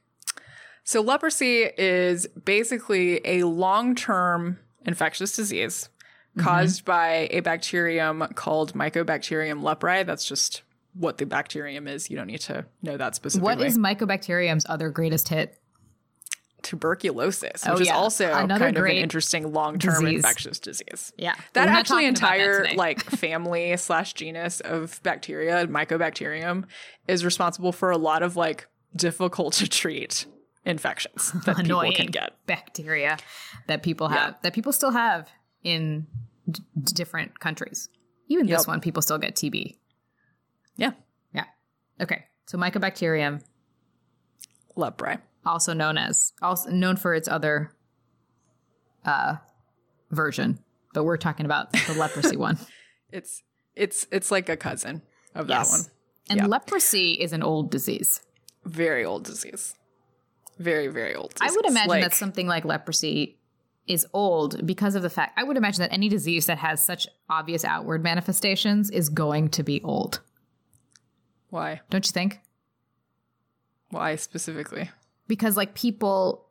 So, 0.84 1.02
leprosy 1.02 1.68
is 1.76 2.26
basically 2.26 3.20
a 3.24 3.44
long 3.44 3.94
term 3.94 4.58
infectious 4.86 5.36
disease 5.36 5.90
mm-hmm. 6.36 6.46
caused 6.46 6.84
by 6.84 7.28
a 7.30 7.40
bacterium 7.40 8.26
called 8.34 8.74
Mycobacterium 8.74 9.62
leprae. 9.62 10.06
That's 10.06 10.26
just 10.26 10.62
what 10.94 11.18
the 11.18 11.26
bacterium 11.26 11.86
is. 11.86 12.10
You 12.10 12.16
don't 12.16 12.26
need 12.26 12.40
to 12.42 12.64
know 12.82 12.96
that 12.96 13.14
specifically. 13.14 13.44
What 13.44 13.60
is 13.60 13.76
Mycobacterium's 13.76 14.66
other 14.68 14.90
greatest 14.90 15.28
hit? 15.28 15.58
Tuberculosis, 16.62 17.66
Oh, 17.66 17.72
which 17.74 17.82
is 17.82 17.88
also 17.88 18.32
Another 18.32 18.66
kind 18.66 18.76
of 18.76 18.84
an 18.84 18.90
interesting 18.92 19.52
long 19.52 19.78
term 19.78 20.02
disease. 20.04 20.16
infectious 20.16 20.58
disease? 20.58 21.12
Yeah. 21.16 21.34
That 21.52 21.66
We're 21.68 21.72
actually 21.74 22.06
entire 22.06 22.68
like 22.74 23.02
family 23.04 23.76
slash 23.76 24.14
genus 24.14 24.60
of 24.60 25.00
bacteria, 25.02 25.66
Mycobacterium, 25.66 26.64
is 27.06 27.24
responsible 27.24 27.72
for 27.72 27.90
a 27.90 27.98
lot 27.98 28.22
of 28.22 28.36
like 28.36 28.66
difficult 28.96 29.54
to 29.54 29.68
treat 29.68 30.26
infections 30.64 31.32
that 31.46 31.58
annoying 31.60 31.92
people 31.92 32.04
can 32.04 32.10
get. 32.12 32.46
bacteria 32.46 33.16
that 33.68 33.82
people 33.82 34.08
have 34.08 34.36
that 34.42 34.52
people 34.52 34.72
still 34.72 34.90
have 34.90 35.28
in 35.62 36.06
d- 36.50 36.62
different 36.94 37.38
countries. 37.40 37.88
Even 38.28 38.46
this 38.46 38.66
one, 38.66 38.80
people 38.80 39.00
still 39.00 39.16
get 39.18 39.34
TB. 39.34 39.76
Yeah. 40.76 40.90
Yeah. 41.32 41.44
Okay. 42.00 42.24
So 42.46 42.58
Mycobacterium, 42.58 43.42
Leprae. 44.76 45.20
Also 45.46 45.72
known 45.72 45.96
as 45.98 46.32
also 46.42 46.70
known 46.70 46.96
for 46.96 47.14
its 47.14 47.28
other 47.28 47.72
uh 49.04 49.36
version, 50.10 50.58
but 50.94 51.04
we're 51.04 51.16
talking 51.16 51.46
about 51.46 51.72
the 51.72 51.94
leprosy 51.98 52.36
one. 52.48 52.58
It's 53.12 53.42
it's 53.74 54.06
it's 54.10 54.30
like 54.30 54.48
a 54.48 54.56
cousin 54.56 55.02
of 55.34 55.48
Yes. 55.48 55.70
that 55.70 55.78
one. 55.78 55.86
And 56.30 56.40
Yeah. 56.40 56.46
leprosy 56.46 57.12
is 57.12 57.32
an 57.32 57.42
old 57.42 57.70
disease. 57.70 58.20
Very 58.64 59.04
old 59.04 59.24
disease. 59.24 59.74
Very 60.58 60.88
very 60.88 61.14
old. 61.14 61.34
Disease. 61.34 61.52
I 61.52 61.56
would 61.56 61.66
imagine 61.66 61.88
Like- 61.90 62.02
that 62.02 62.12
something 62.14 62.46
like 62.46 62.64
leprosy 62.64 63.38
is 63.86 64.06
old 64.12 64.66
because 64.66 64.94
of 64.94 65.02
the 65.02 65.08
fact 65.08 65.32
I 65.38 65.44
would 65.44 65.56
imagine 65.56 65.80
that 65.80 65.92
any 65.92 66.10
disease 66.10 66.44
that 66.46 66.58
has 66.58 66.84
such 66.84 67.08
obvious 67.30 67.64
outward 67.64 68.02
manifestations 68.02 68.90
is 68.90 69.08
going 69.08 69.48
to 69.50 69.62
be 69.62 69.80
old. 69.82 70.20
why 71.50 71.80
Don't 71.88 72.06
you 72.06 72.12
think? 72.12 72.40
why 73.90 74.14
specifically 74.16 74.90
Because 75.28 75.56
like 75.56 75.74
people 75.74 76.46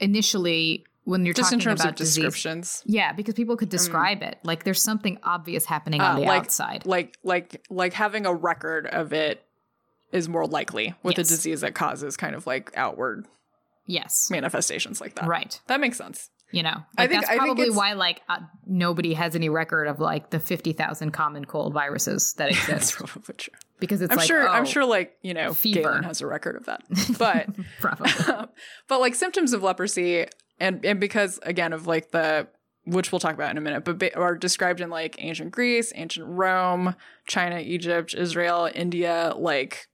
initially 0.00 0.84
when 1.04 1.24
you're 1.24 1.32
just 1.34 1.52
in 1.52 1.58
talking 1.58 1.70
terms 1.70 1.80
about 1.80 1.90
of 1.92 1.96
disease, 1.96 2.16
descriptions. 2.16 2.82
yeah, 2.86 3.12
because 3.12 3.34
people 3.34 3.56
could 3.56 3.70
describe 3.70 4.22
it 4.22 4.38
like 4.42 4.64
there's 4.64 4.82
something 4.82 5.18
obvious 5.22 5.64
happening 5.64 6.00
on 6.02 6.16
Uh, 6.16 6.20
the 6.20 6.26
like, 6.26 6.42
outside. 6.42 6.84
Like 6.86 7.16
like 7.24 7.62
like 7.70 7.94
having 7.94 8.26
a 8.26 8.34
record 8.34 8.86
of 8.86 9.12
it 9.12 9.42
is 10.12 10.28
more 10.28 10.46
likely 10.46 10.94
with 11.02 11.16
Yes. 11.18 11.28
a 11.30 11.34
disease 11.34 11.60
that 11.62 11.74
causes 11.74 12.16
kind 12.16 12.34
of 12.34 12.46
like 12.46 12.70
outward 12.76 13.26
yes, 13.86 14.30
manifestations 14.30 15.00
like 15.00 15.14
that. 15.14 15.26
right. 15.26 15.60
That 15.66 15.80
makes 15.80 15.96
sense. 15.96 16.28
You 16.50 16.62
know, 16.62 16.82
I 16.96 17.06
think- 17.06 17.20
that's 17.20 17.28
I 17.28 17.32
think 17.32 17.44
probably 17.44 17.70
why 17.70 17.92
like 17.92 18.22
uh, 18.28 18.38
nobody 18.66 19.12
has 19.14 19.36
any 19.36 19.50
record 19.50 19.86
of 19.86 20.00
like 20.00 20.30
the 20.30 20.40
fifty 20.40 20.72
thousand 20.72 21.10
common 21.10 21.44
cold 21.44 21.74
viruses 21.74 22.32
that 22.38 22.50
That's 22.66 22.90
exist 22.90 22.94
probably 22.96 23.34
true. 23.34 23.54
because 23.80 24.00
it's 24.00 24.10
I'm 24.12 24.16
like 24.16 24.26
sure 24.26 24.48
I'm 24.48 24.62
oh, 24.62 24.66
sure 24.66 24.84
like, 24.86 25.18
you 25.20 25.34
know, 25.34 25.52
fever. 25.52 25.82
Galen 25.82 26.04
has 26.04 26.22
a 26.22 26.26
record 26.26 26.56
of 26.56 26.64
that. 26.66 26.82
But 27.18 27.48
probably 27.80 28.10
but 28.88 29.00
like 29.00 29.14
symptoms 29.14 29.52
of 29.52 29.62
leprosy 29.62 30.26
and 30.58 30.84
and 30.86 30.98
because 30.98 31.38
again 31.42 31.72
of 31.74 31.86
like 31.86 32.12
the 32.12 32.48
which 32.84 33.12
we'll 33.12 33.18
talk 33.18 33.34
about 33.34 33.50
in 33.50 33.58
a 33.58 33.60
minute 33.60 33.84
but 33.84 33.98
ba- 33.98 34.16
are 34.18 34.34
described 34.34 34.80
in 34.80 34.88
like 34.88 35.16
ancient 35.18 35.50
greece 35.52 35.92
ancient 35.94 36.26
rome 36.26 36.94
china 37.26 37.58
egypt 37.60 38.14
israel 38.14 38.70
india 38.74 39.34
like 39.36 39.88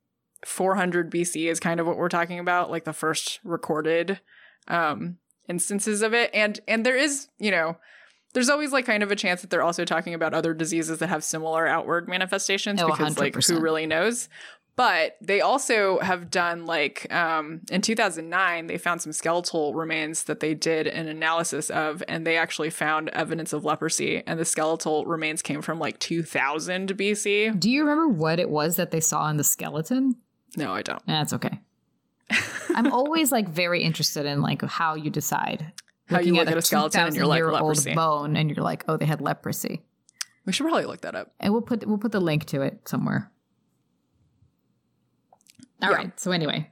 400 0.47 1.11
bc 1.11 1.51
is 1.51 1.59
kind 1.59 1.81
of 1.81 1.87
what 1.87 1.97
we're 1.97 2.09
talking 2.09 2.38
about 2.38 2.71
like 2.71 2.85
the 2.85 2.93
first 2.93 3.40
recorded 3.43 4.21
um 4.69 5.17
instances 5.48 6.02
of 6.02 6.14
it. 6.14 6.30
And 6.35 6.61
and 6.68 6.85
there 6.85 6.96
is 6.96 7.28
you 7.38 7.50
know 7.50 7.76
there's 8.33 8.48
always 8.50 8.72
like 8.72 8.85
kind 8.85 9.02
of 9.02 9.12
a 9.12 9.16
chance 9.16 9.42
that 9.42 9.50
they're 9.50 9.62
also 9.62 9.85
talking 9.85 10.12
about 10.14 10.35
other 10.35 10.52
diseases 10.54 10.98
that 10.98 11.07
have 11.09 11.22
similar 11.22 11.66
outward 11.66 12.09
manifestations 12.09 12.83
Oh, 12.83 12.88
because 12.88 13.18
like 13.18 13.35
who 13.44 13.61
really 13.61 13.87
knows? 13.87 14.28
But 14.76 15.16
they 15.20 15.40
also 15.40 16.00
have 16.00 16.30
done 16.30 16.66
like 16.66 17.07
um, 17.14 17.61
in 17.70 17.80
2009 17.80 18.66
they 18.66 18.76
found 18.76 19.00
some 19.02 19.12
skeletal 19.12 19.72
remains 19.72 20.24
that 20.24 20.40
they 20.40 20.52
did 20.52 20.88
an 20.88 21.07
analysis 21.07 21.70
of 21.70 22.02
and 22.09 22.26
they 22.26 22.37
actually 22.37 22.70
found 22.70 23.09
evidence 23.11 23.52
of 23.52 23.64
leprosy 23.64 24.24
and 24.26 24.37
the 24.37 24.44
skeletal 24.44 25.07
remains 25.07 25.42
came 25.42 25.62
from 25.62 25.78
like 25.78 26.00
2000 26.00 26.88
bc 26.96 27.61
Do 27.61 27.70
you 27.70 27.83
remember 27.83 28.09
what 28.09 28.40
it 28.40 28.50
was 28.50 28.74
that 28.74 28.90
they 28.90 28.98
saw 28.98 29.28
in 29.30 29.37
the 29.37 29.44
skeleton? 29.44 30.16
no 30.57 30.72
i 30.72 30.83
don't. 30.83 31.07
That's 31.07 31.33
okay. 31.35 31.61
I'm 32.75 32.93
always 32.93 33.31
like 33.31 33.49
very 33.49 33.83
interested 33.83 34.27
in 34.27 34.41
like 34.43 34.63
how 34.63 34.95
you 34.95 35.11
decide. 35.11 35.73
How 36.07 36.19
you 36.19 36.33
Looking 36.33 36.35
look 36.35 36.49
at 36.49 36.59
a 36.59 36.63
skeleton 36.63 37.07
and 37.07 37.17
you're 37.17 37.27
like, 37.27 37.39
2,000-year-old 37.39 37.63
leprosy. 37.63 37.95
bone, 37.95 38.37
and 38.37 38.51
you're 38.51 38.63
like, 38.63 38.85
oh, 38.89 38.99
they 38.99 39.07
had 39.07 39.23
leprosy. 39.23 39.83
we 40.45 40.53
should 40.53 40.65
probably 40.65 40.85
look 40.85 41.01
that 41.01 41.15
up 41.15 41.33
And 41.41 41.53
we'll 41.53 41.63
put 41.63 41.87
we'll 41.87 41.99
put 41.99 42.13
the 42.13 42.21
link 42.21 42.45
to 42.47 42.61
it 42.61 42.87
somewhere. 42.87 43.31
All 45.83 45.91
right. 45.91 46.07
Yeah. 46.07 46.13
So 46.17 46.31
anyway, 46.31 46.71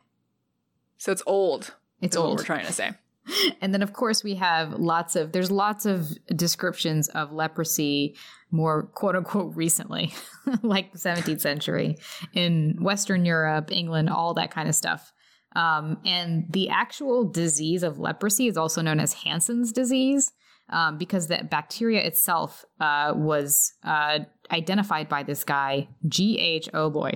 so 0.99 1.13
it's 1.13 1.23
old 1.27 1.75
it's 2.01 2.17
old. 2.17 2.39
we're 2.39 2.45
trying 2.45 2.67
to 2.67 2.73
say 2.73 2.93
And 3.61 3.73
then 3.73 3.83
of 3.83 3.93
course 3.93 4.25
we 4.25 4.35
have 4.37 4.75
lots 4.75 5.17
of 5.17 5.33
there's 5.33 5.51
lots 5.51 5.87
of 5.87 6.11
descriptions 6.37 7.09
of 7.09 7.33
leprosy 7.33 8.17
more 8.51 8.85
quote 8.95 9.17
unquote 9.17 9.57
recently, 9.57 10.13
like 10.63 10.93
17th 10.93 11.41
century 11.41 11.97
in 12.35 12.77
Western 12.81 13.25
Europe, 13.25 13.71
England, 13.73 14.11
all 14.11 14.35
that 14.35 14.51
kind 14.51 14.69
of 14.69 14.75
stuff. 14.75 15.13
Um, 15.55 15.99
and 16.05 16.47
the 16.51 16.71
actual 16.71 17.25
disease 17.25 17.83
of 17.83 17.99
leprosy 17.99 18.47
is 18.47 18.57
also 18.57 18.81
known 18.83 19.01
as 19.01 19.13
Hansen's 19.13 19.73
disease 19.73 20.33
um, 20.71 20.97
because 20.97 21.27
the 21.27 21.47
bacteria 21.51 22.01
itself 22.03 22.65
uh, 22.81 23.13
was 23.15 23.75
uh, 23.85 24.21
identified 24.51 25.09
by 25.09 25.23
this 25.23 25.45
guy, 25.45 25.89
G.H. 26.09 26.71
Oh 26.73 26.89
boy, 26.89 27.13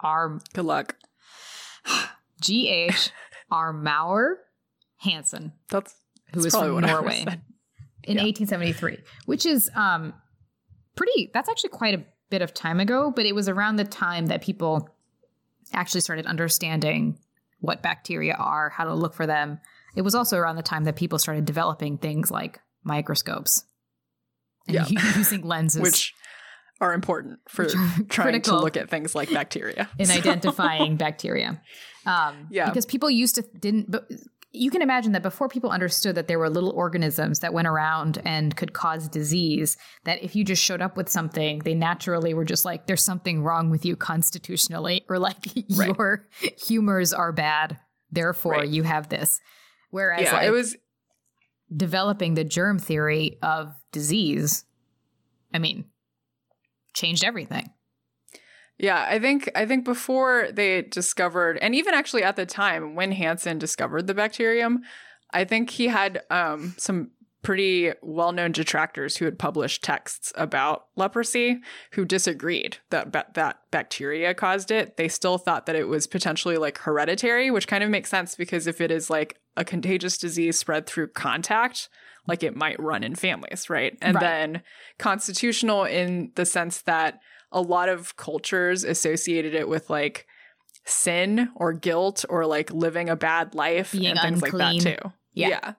R 0.00 0.40
good 0.54 0.64
luck 0.64 0.96
G.H. 2.40 3.10
Armauer 3.52 4.34
Hansen 4.98 5.52
that's, 5.70 5.94
who 6.34 6.42
was 6.42 6.54
from 6.54 6.80
Norway 6.80 7.20
in 8.04 8.16
Yeah. 8.16 8.24
1873, 8.24 8.98
which 9.26 9.46
is 9.46 9.70
um 9.74 10.12
pretty 10.96 11.30
that's 11.32 11.48
actually 11.48 11.70
quite 11.70 11.94
a 11.94 12.04
bit 12.30 12.42
of 12.42 12.52
time 12.52 12.80
ago, 12.80 13.12
but 13.14 13.24
it 13.26 13.34
was 13.34 13.48
around 13.48 13.76
the 13.76 13.84
time 13.84 14.26
that 14.26 14.42
people 14.42 14.88
actually 15.72 16.00
started 16.00 16.26
understanding 16.26 17.18
what 17.60 17.82
bacteria 17.82 18.34
are, 18.34 18.70
how 18.70 18.84
to 18.84 18.94
look 18.94 19.14
for 19.14 19.26
them. 19.26 19.58
It 19.96 20.02
was 20.02 20.14
also 20.14 20.36
around 20.36 20.56
the 20.56 20.62
time 20.62 20.84
that 20.84 20.96
people 20.96 21.18
started 21.18 21.44
developing 21.44 21.98
things 21.98 22.30
like 22.30 22.60
microscopes 22.84 23.64
and 24.66 24.74
Yeah. 24.76 24.86
using 25.16 25.42
lenses 25.42 25.80
which 25.82 26.14
are 26.80 26.92
important 26.94 27.40
for 27.48 27.64
are 27.64 28.04
trying 28.08 28.40
to 28.40 28.56
look 28.56 28.76
at 28.76 28.88
things 28.88 29.14
like 29.14 29.32
bacteria 29.32 29.88
in 29.98 30.06
So- 30.06 30.14
identifying 30.14 30.96
bacteria. 30.96 31.60
Um, 32.06 32.46
Yeah. 32.50 32.70
because 32.70 32.86
people 32.86 33.10
used 33.10 33.34
to 33.34 33.42
didn't. 33.60 33.90
But 33.90 34.08
you 34.50 34.70
can 34.70 34.80
imagine 34.80 35.12
that 35.12 35.22
before 35.22 35.48
people 35.48 35.70
understood 35.70 36.14
that 36.14 36.26
there 36.26 36.38
were 36.38 36.48
little 36.48 36.70
organisms 36.70 37.40
that 37.40 37.52
went 37.52 37.68
around 37.68 38.20
and 38.24 38.56
could 38.56 38.72
cause 38.72 39.06
disease. 39.08 39.76
That 40.04 40.22
if 40.22 40.34
you 40.34 40.42
just 40.44 40.62
showed 40.62 40.80
up 40.80 40.96
with 40.96 41.08
something, 41.10 41.58
they 41.60 41.74
naturally 41.74 42.32
were 42.32 42.46
just 42.46 42.64
like, 42.64 42.86
"There's 42.86 43.04
something 43.04 43.42
wrong 43.42 43.68
with 43.70 43.84
you 43.84 43.94
constitutionally," 43.94 45.04
or 45.08 45.18
like 45.18 45.36
Right. 45.76 45.88
your 45.96 46.26
humors 46.66 47.12
are 47.12 47.32
bad, 47.32 47.78
therefore 48.10 48.52
Right. 48.52 48.68
you 48.68 48.84
have 48.84 49.08
this. 49.10 49.38
Whereas, 49.90 50.22
yeah 50.22 50.32
like, 50.32 50.46
it 50.46 50.50
was 50.50 50.76
developing 51.74 52.34
the 52.34 52.44
germ 52.44 52.78
theory 52.78 53.38
of 53.42 53.74
disease, 53.92 54.64
I 55.52 55.58
mean, 55.58 55.84
changed 56.94 57.22
everything. 57.24 57.70
Yeah, 58.78 59.04
I 59.08 59.18
think 59.18 59.50
I 59.54 59.66
think 59.66 59.84
before 59.84 60.48
they 60.52 60.82
discovered, 60.82 61.58
and 61.58 61.74
even 61.74 61.94
actually 61.94 62.22
at 62.22 62.36
the 62.36 62.46
time 62.46 62.94
when 62.94 63.12
Hansen 63.12 63.58
discovered 63.58 64.06
the 64.06 64.14
bacterium, 64.14 64.82
I 65.32 65.44
think 65.44 65.70
he 65.70 65.88
had 65.88 66.22
um, 66.30 66.74
some 66.78 67.10
pretty 67.42 67.92
well 68.02 68.32
known 68.32 68.52
detractors 68.52 69.16
who 69.16 69.24
had 69.24 69.38
published 69.38 69.82
texts 69.82 70.32
about 70.36 70.86
leprosy 70.96 71.60
who 71.92 72.04
disagreed 72.04 72.78
that 72.90 73.10
ba- 73.12 73.26
that 73.34 73.58
bacteria 73.70 74.34
caused 74.34 74.70
it. 74.70 74.96
They 74.96 75.08
still 75.08 75.38
thought 75.38 75.66
that 75.66 75.76
it 75.76 75.88
was 75.88 76.06
potentially 76.06 76.56
like 76.56 76.78
hereditary, 76.78 77.50
which 77.50 77.68
kind 77.68 77.82
of 77.82 77.90
makes 77.90 78.10
sense 78.10 78.36
because 78.36 78.66
if 78.66 78.80
it 78.80 78.90
is 78.90 79.10
like 79.10 79.38
a 79.56 79.64
contagious 79.64 80.18
disease 80.18 80.58
spread 80.58 80.86
through 80.86 81.08
contact, 81.08 81.88
like 82.28 82.42
it 82.42 82.54
might 82.56 82.78
run 82.80 83.02
in 83.02 83.14
families, 83.14 83.68
right? 83.70 83.96
And 84.02 84.14
Right. 84.16 84.20
then 84.20 84.62
constitutional 84.98 85.84
in 85.84 86.30
the 86.36 86.44
sense 86.46 86.82
that 86.82 87.20
a 87.52 87.60
lot 87.60 87.88
of 87.88 88.16
cultures 88.16 88.84
associated 88.84 89.54
it 89.54 89.68
with 89.68 89.88
like 89.90 90.26
sin 90.84 91.48
or 91.54 91.72
guilt 91.72 92.24
or 92.28 92.46
like 92.46 92.72
living 92.72 93.08
a 93.08 93.16
bad 93.16 93.54
life 93.54 93.92
Being 93.92 94.06
and 94.06 94.20
things 94.20 94.42
unclean. 94.42 94.74
like 94.74 94.82
that 94.84 95.02
too. 95.02 95.12
Yeah. 95.34 95.74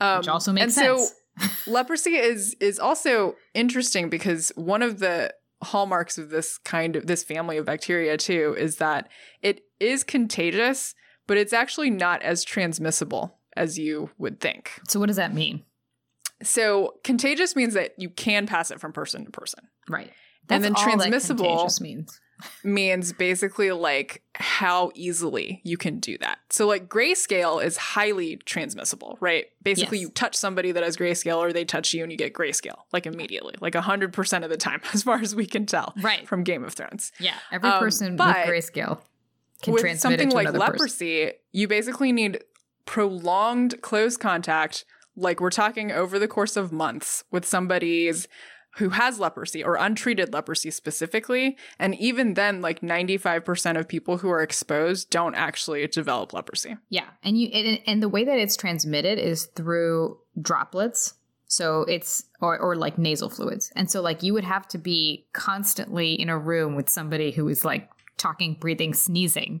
Um, 0.00 0.18
Which 0.18 0.28
also 0.28 0.52
makes 0.52 0.62
and 0.64 0.72
sense. 0.72 1.14
so 1.36 1.46
leprosy 1.70 2.16
is 2.16 2.54
is 2.60 2.78
also 2.78 3.36
interesting 3.54 4.08
because 4.10 4.52
one 4.54 4.82
of 4.82 4.98
the 4.98 5.32
hallmarks 5.62 6.18
of 6.18 6.30
this 6.30 6.58
kind 6.58 6.96
of 6.96 7.06
this 7.06 7.22
family 7.22 7.56
of 7.56 7.64
bacteria 7.64 8.16
too 8.16 8.54
is 8.58 8.76
that 8.76 9.08
it 9.42 9.62
is 9.80 10.02
contagious, 10.04 10.94
but 11.26 11.36
it's 11.38 11.52
actually 11.52 11.88
not 11.90 12.20
as 12.22 12.44
transmissible 12.44 13.38
as 13.56 13.78
you 13.78 14.10
would 14.18 14.40
think. 14.40 14.70
so 14.88 14.98
what 15.00 15.06
does 15.06 15.16
that 15.16 15.32
mean? 15.34 15.62
So 16.42 16.94
contagious 17.04 17.54
means 17.54 17.74
that 17.74 17.92
you 17.98 18.10
can 18.10 18.46
pass 18.46 18.70
it 18.70 18.80
from 18.80 18.92
person 18.92 19.24
to 19.24 19.30
person. 19.30 19.68
Right. 19.88 20.10
And 20.48 20.62
then 20.64 20.74
transmissible- 20.74 21.70
means. 21.80 22.20
Means 22.64 23.12
basically 23.12 23.70
like 23.70 24.22
how 24.34 24.90
easily 24.96 25.60
you 25.62 25.76
can 25.76 26.00
do 26.00 26.18
that. 26.18 26.38
So 26.50 26.66
like 26.66 26.88
grayscale 26.88 27.62
is 27.64 27.76
highly 27.76 28.36
transmissible, 28.38 29.16
right? 29.20 29.46
Basically 29.62 29.98
Yes. 29.98 30.02
you 30.02 30.10
touch 30.10 30.34
somebody 30.34 30.72
that 30.72 30.82
has 30.82 30.96
grayscale 30.96 31.36
or 31.36 31.52
they 31.52 31.64
touch 31.64 31.94
you 31.94 32.02
and 32.02 32.10
you 32.10 32.18
get 32.18 32.32
grayscale 32.32 32.78
like 32.92 33.06
immediately. 33.06 33.54
Like 33.60 33.74
100% 33.74 34.42
of 34.42 34.50
the 34.50 34.56
time 34.56 34.80
as 34.92 35.04
far 35.04 35.20
as 35.20 35.36
we 35.36 35.46
can 35.46 35.66
tell 35.66 35.94
Right. 36.00 36.26
from 36.26 36.42
Game 36.42 36.64
of 36.64 36.74
Thrones. 36.74 37.12
Yeah. 37.20 37.34
Every 37.52 37.70
Um, 37.70 37.78
person 37.78 38.12
with 38.16 38.20
grayscale 38.26 39.00
can 39.62 39.74
with 39.74 39.82
transmit 39.82 40.00
something 40.00 40.28
it 40.28 40.30
to 40.30 40.36
like 40.36 40.48
another 40.48 40.58
person. 40.72 40.72
leprosy, 40.80 41.32
you 41.52 41.68
basically 41.68 42.10
need 42.10 42.42
prolonged 42.86 43.80
close 43.82 44.16
contact, 44.16 44.84
like 45.14 45.40
we're 45.40 45.50
talking 45.50 45.92
over 45.92 46.18
the 46.18 46.26
course 46.28 46.56
of 46.56 46.72
months 46.72 47.22
with 47.30 47.44
somebody's 47.46 48.26
who 48.76 48.90
has 48.90 49.20
leprosy 49.20 49.62
or 49.62 49.74
untreated 49.76 50.32
leprosy 50.32 50.70
specifically. 50.70 51.56
And 51.78 51.94
even 51.96 52.34
then, 52.34 52.60
like 52.62 52.80
95% 52.80 53.78
of 53.78 53.86
people 53.86 54.18
who 54.18 54.30
are 54.30 54.40
exposed 54.42 55.10
don't 55.10 55.34
actually 55.34 55.86
develop 55.88 56.32
leprosy. 56.32 56.76
Yeah, 56.88 57.08
and 57.22 57.38
you 57.38 57.48
and, 57.48 57.80
and 57.86 58.02
the 58.02 58.08
way 58.08 58.24
that 58.24 58.38
it's 58.38 58.56
transmitted 58.56 59.18
is 59.18 59.46
through 59.46 60.18
droplets. 60.40 61.14
So 61.46 61.82
it's 61.82 62.24
or 62.40 62.58
or 62.58 62.76
like 62.76 62.96
nasal 62.96 63.28
fluids. 63.28 63.70
And 63.76 63.90
so 63.90 64.00
like 64.00 64.22
you 64.22 64.32
would 64.32 64.44
have 64.44 64.66
to 64.68 64.78
be 64.78 65.26
constantly 65.34 66.14
in 66.14 66.30
a 66.30 66.38
room 66.38 66.74
with 66.74 66.88
somebody 66.88 67.30
who 67.30 67.46
is 67.48 67.64
like 67.64 67.90
talking, 68.16 68.54
breathing, 68.58 68.94
sneezing 68.94 69.60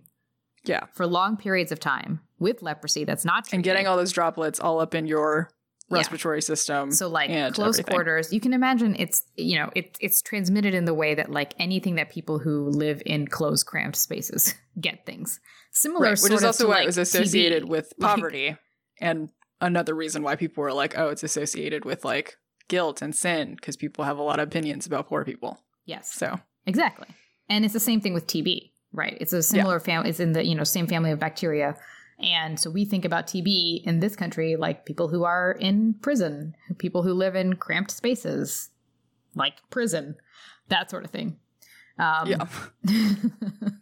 Yeah. 0.64 0.86
for 0.94 1.06
long 1.06 1.36
periods 1.36 1.70
of 1.72 1.80
time 1.80 2.20
with 2.38 2.62
leprosy 2.62 3.04
that's 3.04 3.24
not 3.26 3.52
And 3.52 3.62
getting 3.62 3.86
all 3.86 3.96
those 3.96 4.12
droplets 4.12 4.58
all 4.58 4.80
up 4.80 4.94
in 4.94 5.06
your 5.06 5.50
Yeah. 5.92 5.98
respiratory 5.98 6.42
system. 6.42 6.90
so 6.90 7.08
like 7.08 7.30
close 7.54 7.78
everything. 7.78 7.94
quarters 7.94 8.32
you 8.32 8.40
can 8.40 8.52
imagine 8.52 8.96
it's 8.98 9.22
you 9.36 9.58
know 9.58 9.70
it, 9.74 9.96
it's 10.00 10.22
transmitted 10.22 10.74
in 10.74 10.84
the 10.84 10.94
way 10.94 11.14
that 11.14 11.30
like 11.30 11.54
anything 11.58 11.94
that 11.96 12.10
people 12.10 12.38
who 12.38 12.68
live 12.68 13.02
in 13.06 13.26
closed 13.26 13.66
cramped 13.66 13.96
spaces 13.96 14.54
get 14.80 15.04
things 15.06 15.40
similar 15.70 16.04
Right, 16.04 16.10
which 16.12 16.20
sort 16.20 16.32
is 16.32 16.44
also 16.44 16.68
why 16.68 16.74
like, 16.76 16.82
it 16.84 16.86
was 16.86 16.98
associated 16.98 17.68
with 17.68 17.92
Like- 17.98 18.16
poverty 18.16 18.56
and 19.00 19.28
another 19.60 19.94
reason 19.94 20.22
why 20.22 20.36
people 20.36 20.62
were 20.62 20.72
like 20.72 20.96
oh 20.98 21.08
it's 21.08 21.22
associated 21.22 21.84
with 21.84 22.04
like 22.04 22.36
guilt 22.68 23.02
and 23.02 23.14
sin 23.14 23.54
because 23.54 23.76
people 23.76 24.04
have 24.04 24.18
a 24.18 24.22
lot 24.22 24.40
of 24.40 24.48
opinions 24.48 24.86
about 24.86 25.08
poor 25.08 25.24
people 25.24 25.60
yes 25.84 26.12
so 26.12 26.38
Exactly. 26.66 27.08
And 27.48 27.64
it's 27.64 27.74
the 27.74 27.80
same 27.80 28.00
thing 28.00 28.14
with 28.14 28.26
TB, 28.26 28.70
right? 28.92 29.16
It's 29.20 29.32
a 29.32 29.42
similar 29.42 29.80
family, 29.80 30.10
it's 30.10 30.20
in 30.20 30.32
the, 30.32 30.44
you 30.46 30.54
know, 30.54 30.64
same 30.64 30.86
family 30.86 31.10
of 31.10 31.18
bacteria. 31.18 31.76
And 32.18 32.58
so 32.60 32.70
we 32.70 32.84
think 32.84 33.04
about 33.04 33.26
TB 33.26 33.84
in 33.84 34.00
this 34.00 34.14
country 34.16 34.56
like 34.56 34.86
people 34.86 35.08
who 35.08 35.24
are 35.24 35.52
in 35.52 35.94
prison, 36.02 36.54
people 36.78 37.02
who 37.02 37.12
live 37.14 37.34
in 37.34 37.54
cramped 37.56 37.90
spaces, 37.90 38.70
like 39.34 39.54
prison, 39.70 40.16
that 40.68 40.90
sort 40.90 41.04
of 41.04 41.10
thing. 41.10 41.38
Um, 41.98 42.28
yeah 42.28 42.46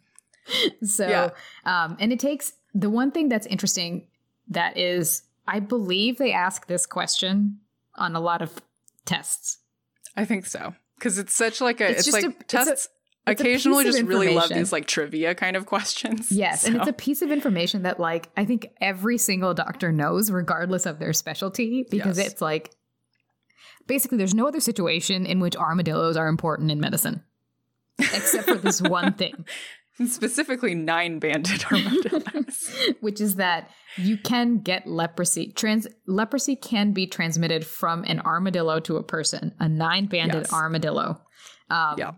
so, 0.83 1.07
Yeah. 1.07 1.29
um, 1.65 1.97
and 1.99 2.11
it 2.11 2.19
takes 2.19 2.53
the 2.73 2.89
one 2.89 3.11
thing 3.11 3.29
that's 3.29 3.45
interesting 3.47 4.07
that 4.49 4.77
is, 4.77 5.23
I 5.47 5.59
believe 5.59 6.17
they 6.17 6.33
ask 6.33 6.67
this 6.67 6.85
question 6.85 7.59
on 7.95 8.15
a 8.15 8.19
lot 8.19 8.41
of 8.41 8.61
tests. 9.05 9.57
i 10.15 10.23
think 10.25 10.45
so 10.45 10.73
because 10.95 11.17
it's 11.17 11.33
such 11.35 11.59
like 11.61 11.81
a 11.81 11.89
It's 11.89 11.99
it's, 11.99 12.05
just 12.11 12.23
like 12.25 12.39
a- 12.41 12.43
tests 12.43 12.87
occasionally 13.27 13.83
just 13.83 14.01
really 14.03 14.33
love 14.33 14.49
these 14.49 14.71
like 14.71 14.87
trivia 14.87 15.35
kind 15.35 15.55
of 15.55 15.65
questions 15.65 16.31
Yes, 16.31 16.65
and 16.65 16.75
it's 16.75 16.87
a 16.87 16.93
piece 16.93 17.21
of 17.21 17.31
information 17.31 17.83
that 17.83 17.99
like 17.99 18.29
I 18.35 18.45
think 18.45 18.67
every 18.81 19.17
single 19.17 19.53
doctor 19.53 19.91
knows 19.91 20.31
regardless 20.31 20.85
of 20.85 20.97
their 20.99 21.13
specialty 21.13 21.85
because 21.89 22.17
Yes. 22.17 22.31
it's 22.33 22.41
like 22.41 22.71
basically 23.87 24.17
there's 24.17 24.33
no 24.33 24.47
other 24.47 24.59
situation 24.59 25.25
in 25.25 25.39
which 25.39 25.55
armadillos 25.55 26.17
are 26.17 26.27
important 26.27 26.71
in 26.71 26.79
medicine 26.79 27.23
except 27.99 28.47
for 28.47 28.55
this 28.55 28.81
one 28.81 29.13
thing, 29.21 29.45
specifically 30.07 30.73
nine 30.73 31.19
banded 31.19 31.63
armadillos 31.71 32.75
which 33.01 33.21
is 33.21 33.35
that 33.35 33.69
you 33.97 34.17
can 34.17 34.57
get 34.59 34.87
leprosy. 34.87 35.51
Trans 35.51 35.85
leprosy 36.07 36.55
can 36.55 36.91
be 36.93 37.05
transmitted 37.05 37.65
from 37.65 38.03
an 38.05 38.19
armadillo 38.21 38.79
to 38.79 38.95
a 38.97 39.03
person, 39.03 39.53
a 39.59 39.67
nine-banded 39.67 40.43
Yes. 40.43 40.53
armadillo. 40.53 41.21
Um, 41.69 41.95
Yeah. 41.97 42.11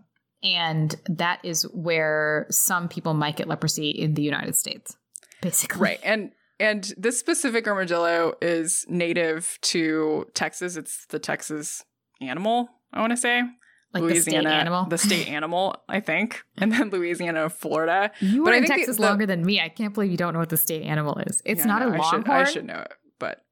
And 0.44 0.94
that 1.08 1.40
is 1.42 1.62
where 1.72 2.46
some 2.50 2.88
people 2.88 3.14
might 3.14 3.36
get 3.36 3.48
leprosy 3.48 3.90
in 3.90 4.12
the 4.14 4.22
United 4.22 4.54
States, 4.56 4.96
basically. 5.40 5.80
right 5.80 6.00
and 6.04 6.32
and 6.60 6.92
this 6.96 7.18
specific 7.18 7.66
armadillo 7.66 8.34
is 8.40 8.84
native 8.88 9.58
to 9.62 10.26
texas 10.34 10.76
it's 10.76 11.06
the 11.06 11.18
texas 11.18 11.84
animal 12.20 12.68
i 12.92 13.00
want 13.00 13.10
to 13.10 13.16
say 13.16 13.42
Like 13.92 14.04
the 14.06 14.20
state 14.20 14.46
animal. 14.46 14.84
the 14.86 14.96
state 14.98 15.28
animal 15.28 15.76
i 15.88 15.98
think 16.00 16.42
and 16.58 16.70
then 16.70 16.90
louisiana 16.90 17.50
florida 17.50 18.12
You 18.20 18.44
But 18.44 18.50
were 18.50 18.54
I 18.54 18.56
in 18.58 18.62
the- 18.62 18.68
Texas 18.68 18.96
the- 18.96 19.02
longer 19.02 19.26
than 19.26 19.44
me. 19.44 19.60
I 19.60 19.68
can't 19.68 19.92
believe 19.94 20.10
you 20.12 20.16
don't 20.16 20.32
know 20.34 20.38
what 20.38 20.50
the 20.50 20.56
state 20.56 20.82
animal 20.84 21.18
is. 21.26 21.42
It's 21.44 21.60
Yeah, 21.60 21.66
not 21.66 21.80
no, 21.82 21.88
a 21.88 21.94
I 21.94 21.98
longhorn. 21.98 22.22
should, 22.24 22.30
I 22.30 22.44
should 22.44 22.64
know 22.66 22.78
it 22.80 22.92
but 23.18 23.44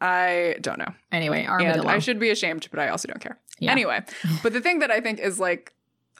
i 0.00 0.56
don't 0.60 0.78
know 0.78 0.92
Anyway, 1.12 1.46
armadillo. 1.46 1.82
and 1.82 1.90
i 1.90 1.98
should 1.98 2.18
be 2.18 2.30
ashamed 2.30 2.66
but 2.70 2.80
i 2.80 2.88
also 2.88 3.06
don't 3.08 3.20
care 3.20 3.38
Yeah. 3.58 3.72
anyway 3.72 4.00
but 4.42 4.52
the 4.52 4.60
thing 4.60 4.78
that 4.80 4.90
i 4.90 5.00
think 5.00 5.18
is 5.20 5.38
like 5.38 5.72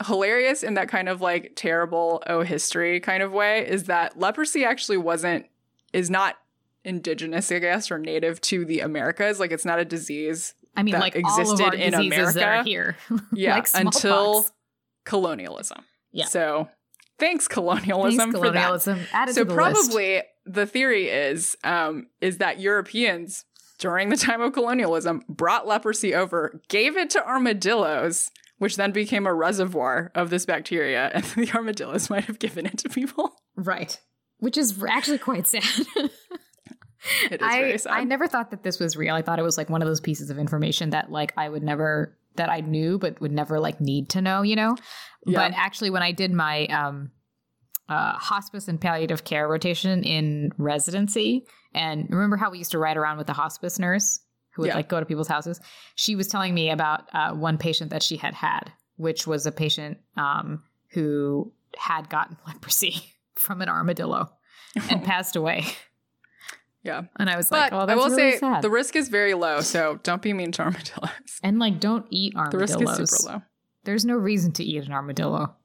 hilarious 0.07 0.63
in 0.63 0.75
that 0.75 0.89
kind 0.89 1.09
of 1.09 1.21
like 1.21 1.53
terrible 1.57 2.23
oh 2.27 2.43
history 2.43 3.01
kind 3.01 3.23
of 3.23 3.33
way 3.33 3.67
is 3.69 3.85
that 3.85 4.19
leprosy 4.19 4.65
actually 4.65 4.97
wasn't 4.97 5.45
is 5.93 6.09
not 6.09 6.37
indigenous 6.85 7.53
i 7.53 7.59
guess 7.59 7.91
or 7.91 7.99
native 7.99 8.41
to 8.41 8.65
the 8.65 8.81
americas 8.81 9.39
like 9.39 9.51
it's 9.53 9.65
not 9.65 9.79
a 9.79 9.85
disease 9.85 10.55
I 10.77 10.83
mean, 10.85 10.93
that 10.93 11.01
like 11.01 11.17
existed 11.17 11.75
in 11.75 11.91
diseases 11.93 12.35
that 12.35 12.43
are 12.45 12.53
America. 12.61 12.69
here. 12.69 12.97
yeah 13.35 13.55
like 13.57 13.69
until 13.75 14.47
colonialism 15.05 15.85
Yeah. 16.13 16.25
so 16.27 16.69
thanks 17.19 17.47
colonialism 17.49 18.33
Thanks, 18.33 18.39
for 18.39 18.51
that 18.51 18.81
colonialism. 18.83 19.01
So 19.35 19.45
the 19.45 19.45
list. 19.45 19.57
probably 19.57 20.23
the 20.47 20.67
theory 20.67 21.09
is 21.09 21.57
um, 21.65 22.07
is 22.21 22.39
that 22.39 22.61
Europeans 22.61 23.45
during 23.79 24.09
the 24.11 24.17
time 24.17 24.41
of 24.41 24.53
colonialism 24.53 25.23
brought 25.29 25.67
leprosy 25.67 26.15
over, 26.15 26.61
gave 26.69 26.97
it 26.97 27.11
to 27.11 27.27
armadillos, 27.27 28.31
which 28.61 28.77
then 28.77 28.93
became 28.93 29.27
a 29.27 29.33
reservoir 29.33 30.13
of 30.15 30.29
this 30.29 30.45
bacteria, 30.45 31.11
and 31.15 31.25
the 31.37 31.51
armadillos 31.53 32.11
might 32.11 32.25
have 32.25 32.39
given 32.39 32.67
it 32.67 32.77
to 32.79 32.89
people. 32.89 33.35
right, 33.57 33.99
which 34.39 34.57
is 34.57 34.81
actually 34.89 35.19
quite 35.19 35.47
sad. 35.47 35.65
It 37.31 37.41
is 37.41 37.49
I 37.49 37.61
very 37.61 37.79
sad. 37.79 37.93
I 37.95 38.05
never 38.05 38.29
thought 38.29 38.51
that 38.51 38.63
this 38.63 38.79
was 38.79 38.95
real. 38.95 39.15
I 39.15 39.23
thought 39.23 39.39
it 39.39 39.43
was 39.43 39.57
like 39.57 39.71
one 39.71 39.81
of 39.81 39.89
those 39.89 40.03
pieces 40.03 40.29
of 40.29 40.39
information 40.39 40.91
that 40.91 41.11
like 41.11 41.33
I 41.35 41.49
would 41.49 41.63
never 41.63 42.15
that 42.37 42.51
I 42.51 42.61
knew 42.61 42.99
but 42.99 43.19
would 43.23 43.33
never 43.33 43.59
like 43.59 43.81
need 43.81 44.11
to 44.11 44.21
know, 44.21 44.43
you 44.43 44.55
know. 44.55 44.77
Yeah. 45.25 45.39
But 45.39 45.57
actually, 45.57 45.89
when 45.89 46.03
I 46.03 46.13
did 46.13 46.31
my 46.31 46.67
um, 46.67 47.11
uh, 47.89 48.13
hospice 48.19 48.69
and 48.69 48.79
palliative 48.79 49.25
care 49.25 49.49
rotation 49.49 50.03
in 50.03 50.53
residency, 50.59 51.47
and 51.73 52.07
remember 52.11 52.37
how 52.37 52.51
we 52.51 52.59
used 52.59 52.73
to 52.73 52.79
ride 52.79 52.99
around 52.99 53.17
with 53.17 53.27
the 53.27 53.33
hospice 53.33 53.79
nurse 53.79 54.21
who 54.61 54.65
would 54.65 54.69
Yeah. 54.69 54.77
like 54.77 54.89
go 54.89 55.01
to 55.01 55.07
people's 55.07 55.29
houses? 55.29 55.61
She 55.95 56.17
was 56.17 56.29
telling 56.29 56.53
me 56.55 56.71
about 56.71 57.09
uh, 57.15 57.33
one 57.33 57.57
patient 57.59 57.91
that 57.91 58.03
she 58.03 58.17
had 58.17 58.35
had, 58.35 58.73
which 58.97 59.27
was 59.27 59.47
a 59.47 59.53
patient 59.53 59.99
um, 60.17 60.63
who 60.91 61.53
had 61.77 62.09
gotten 62.11 62.37
leprosy 62.47 63.03
from 63.35 63.63
an 63.63 63.69
armadillo 63.69 64.31
and 64.91 65.03
passed 65.11 65.35
away. 65.37 65.65
yeah. 66.83 67.03
And 67.19 67.31
I 67.31 67.37
was 67.37 67.49
But 67.49 67.73
like, 67.73 67.73
"Oh, 67.73 67.91
I 67.91 67.95
will 67.95 68.09
really 68.11 68.33
say 68.33 68.39
sad." 68.39 68.63
the 68.63 68.71
risk 68.71 68.97
is 68.97 69.09
very 69.09 69.35
low, 69.35 69.61
so 69.61 69.99
don't 70.03 70.23
be 70.23 70.33
mean 70.33 70.53
to 70.53 70.63
armadillos. 70.63 71.11
and 71.43 71.59
like, 71.59 71.81
don't 71.81 72.07
eat 72.11 72.35
armadillos. 72.37 72.71
The 72.73 72.79
risk 72.85 73.01
is 73.01 73.11
super 73.11 73.33
low. 73.33 73.43
There's 73.85 74.05
no 74.05 74.17
reason 74.17 74.53
to 74.53 74.65
eat 74.65 74.85
an 74.85 74.93
armadillo. 74.93 75.57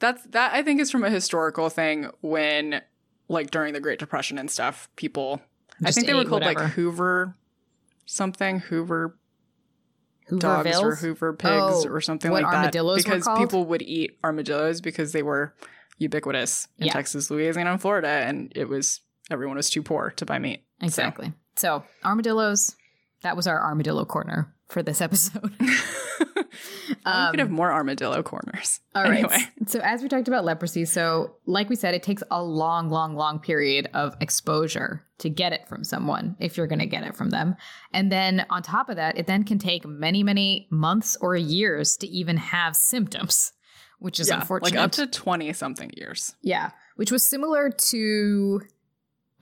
That's 0.00 0.22
that 0.30 0.52
I 0.52 0.62
think 0.62 0.80
is 0.80 0.90
from 0.90 1.04
a 1.04 1.10
historical 1.10 1.68
thing 1.70 2.10
when 2.20 2.82
like 3.28 3.50
during 3.50 3.72
the 3.72 3.80
Great 3.80 3.98
Depression 3.98 4.36
and 4.38 4.50
stuff, 4.50 4.88
people 4.96 5.40
I 5.84 5.90
think 5.90 6.06
they 6.06 6.14
were 6.14 6.24
called 6.24 6.42
whatever. 6.42 6.64
like 6.64 6.72
Hoover 6.72 7.36
something, 8.06 8.60
Hoover 8.60 9.18
dogs 10.38 10.78
or 10.80 10.94
Hoover 10.96 11.32
pigs 11.34 11.52
Oh, 11.54 11.88
or 11.88 12.00
something 12.00 12.30
like 12.32 12.44
that. 12.50 12.72
because 12.72 13.28
people 13.38 13.66
would 13.66 13.82
eat 13.82 14.18
armadillos 14.24 14.80
because 14.80 15.12
they 15.12 15.22
were 15.22 15.54
ubiquitous 15.98 16.66
in 16.78 16.86
Yeah. 16.86 16.92
Texas, 16.94 17.30
Louisiana, 17.30 17.72
and 17.72 17.80
Florida, 17.80 18.08
and 18.08 18.52
it 18.56 18.68
was 18.68 19.00
everyone 19.30 19.56
was 19.56 19.70
too 19.70 19.82
poor 19.82 20.10
to 20.16 20.26
buy 20.26 20.38
meat. 20.38 20.64
So- 20.80 20.86
Exactly. 20.86 21.32
So, 21.56 21.84
armadillos, 22.04 22.76
that 23.22 23.36
was 23.36 23.46
our 23.46 23.60
armadillo 23.60 24.04
corner 24.04 24.52
for 24.68 24.82
this 24.82 25.00
episode. 25.00 25.50
we 26.88 27.30
could 27.30 27.40
have 27.40 27.50
more 27.50 27.72
armadillo 27.72 28.22
corners. 28.22 28.80
All 28.94 29.02
right. 29.04 29.24
Anyway. 29.24 29.44
So, 29.66 29.80
as 29.80 30.02
we 30.02 30.08
talked 30.08 30.28
about 30.28 30.44
leprosy, 30.44 30.84
so 30.84 31.36
like 31.46 31.68
we 31.68 31.76
said, 31.76 31.94
it 31.94 32.02
takes 32.02 32.22
a 32.30 32.42
long, 32.42 32.88
long, 32.88 33.14
long 33.16 33.38
period 33.38 33.88
of 33.94 34.16
exposure 34.20 35.04
to 35.18 35.30
get 35.30 35.52
it 35.52 35.66
from 35.68 35.82
someone 35.84 36.36
if 36.40 36.56
you're 36.56 36.66
going 36.66 36.78
to 36.78 36.86
get 36.86 37.02
it 37.02 37.16
from 37.16 37.30
them. 37.30 37.56
And 37.92 38.12
then 38.12 38.46
on 38.50 38.62
top 38.62 38.88
of 38.88 38.96
that, 38.96 39.18
it 39.18 39.26
then 39.26 39.44
can 39.44 39.58
take 39.58 39.86
many, 39.86 40.22
many 40.22 40.68
months 40.70 41.16
or 41.20 41.36
years 41.36 41.96
to 41.98 42.06
even 42.06 42.36
have 42.36 42.76
symptoms, 42.76 43.52
which 43.98 44.20
is 44.20 44.28
yeah, 44.28 44.40
unfortunate. 44.40 44.76
like 44.76 44.84
up 44.84 44.92
to 44.92 45.06
20 45.06 45.52
something 45.52 45.90
years. 45.96 46.34
yeah, 46.42 46.70
which 46.96 47.10
was 47.10 47.28
similar 47.28 47.70
to 47.70 48.60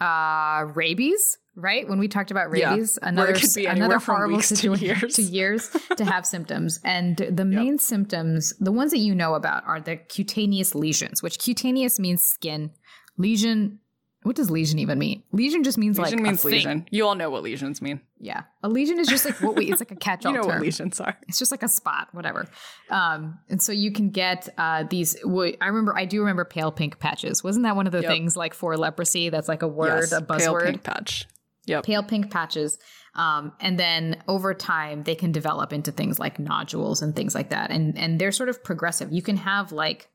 uh 0.00 0.64
rabies. 0.74 1.38
Right 1.56 1.88
when 1.88 1.98
we 1.98 2.08
talked 2.08 2.30
about 2.32 2.54
Yeah, 2.56 2.70
rabies, 2.72 2.96
it 2.96 3.02
another 3.04 3.34
another 3.68 3.98
horrible 3.98 4.36
weeks 4.36 4.48
to 4.48 4.56
situation 4.56 4.86
years. 5.00 5.14
to 5.14 5.22
years 5.22 5.76
to 5.96 6.04
have 6.04 6.26
symptoms. 6.26 6.80
And 6.84 7.16
the 7.16 7.44
main 7.44 7.78
symptoms, 7.78 8.54
the 8.58 8.72
ones 8.72 8.90
that 8.90 8.98
you 8.98 9.14
know 9.14 9.34
about, 9.34 9.64
are 9.66 9.80
the 9.80 9.96
cutaneous 9.96 10.74
lesions, 10.74 11.22
which 11.22 11.38
cutaneous 11.38 11.98
means 12.00 12.22
skin. 12.24 12.70
Lesion, 13.16 13.78
what 14.24 14.34
does 14.34 14.50
lesion 14.50 14.78
even 14.80 14.98
mean? 14.98 15.22
Lesion 15.30 15.62
just 15.62 15.78
means 15.78 15.98
Lesion 15.98 16.18
like 16.18 16.24
means 16.24 16.40
a 16.40 16.42
thing. 16.42 16.52
lesion. 16.52 16.86
You 16.90 17.06
all 17.06 17.14
know 17.14 17.30
what 17.30 17.42
lesions 17.44 17.80
mean. 17.80 18.00
Yeah, 18.18 18.44
a 18.62 18.68
lesion 18.68 18.98
is 18.98 19.06
just 19.06 19.24
like 19.24 19.40
what 19.40 19.54
we. 19.54 19.70
It's 19.70 19.80
like 19.80 19.90
a 19.92 19.96
catch-all 20.08 20.32
you 20.32 20.38
know 20.38 20.44
what 20.46 20.54
term. 20.54 20.62
lesions 20.62 20.98
are. 21.00 21.16
It's 21.28 21.38
just 21.38 21.50
like 21.52 21.62
a 21.62 21.68
spot, 21.68 22.08
whatever. 22.12 22.48
Um, 22.90 23.38
and 23.48 23.62
so 23.62 23.70
you 23.70 23.92
can 23.92 24.10
get 24.10 24.48
uh, 24.58 24.84
these. 24.90 25.14
I 25.24 25.66
remember, 25.66 25.94
I 25.96 26.06
do 26.06 26.20
remember 26.20 26.44
pale 26.44 26.72
pink 26.72 26.98
patches. 26.98 27.44
Wasn't 27.44 27.64
that 27.64 27.76
one 27.76 27.86
of 27.86 27.92
the 27.92 28.00
Yep. 28.00 28.10
things 28.10 28.36
like 28.36 28.54
for 28.54 28.76
leprosy? 28.76 29.28
That's 29.28 29.46
like 29.46 29.62
a 29.62 29.68
word, 29.68 30.08
yes, 30.10 30.12
a 30.12 30.22
pale 30.22 30.58
pink 30.58 30.82
patch. 30.82 31.26
Yep. 31.66 31.84
pale 31.84 32.02
pink 32.02 32.30
patches. 32.30 32.78
Um, 33.14 33.52
and 33.60 33.78
then 33.78 34.22
over 34.26 34.54
time, 34.54 35.04
they 35.04 35.14
can 35.14 35.30
develop 35.32 35.72
into 35.72 35.92
things 35.92 36.18
like 36.18 36.38
nodules 36.38 37.00
and 37.02 37.14
things 37.14 37.34
like 37.34 37.50
that. 37.50 37.70
And 37.70 37.96
and 37.96 38.20
they're 38.20 38.32
sort 38.32 38.48
of 38.48 38.62
progressive. 38.64 39.12
You 39.12 39.22
can 39.22 39.36
have 39.36 39.70
like 39.72 40.08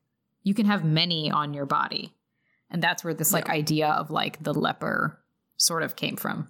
you 0.43 0.53
can 0.53 0.65
have 0.65 0.83
many 0.83 1.31
on 1.31 1.53
your 1.53 1.65
body, 1.65 2.13
and 2.69 2.81
that's 2.81 3.03
where 3.03 3.13
this 3.13 3.31
like 3.33 3.47
Yeah. 3.47 3.53
idea 3.53 3.87
of 3.89 4.09
like 4.11 4.41
the 4.43 4.53
leper 4.53 5.19
sort 5.57 5.83
of 5.83 5.95
came 5.95 6.15
from. 6.17 6.49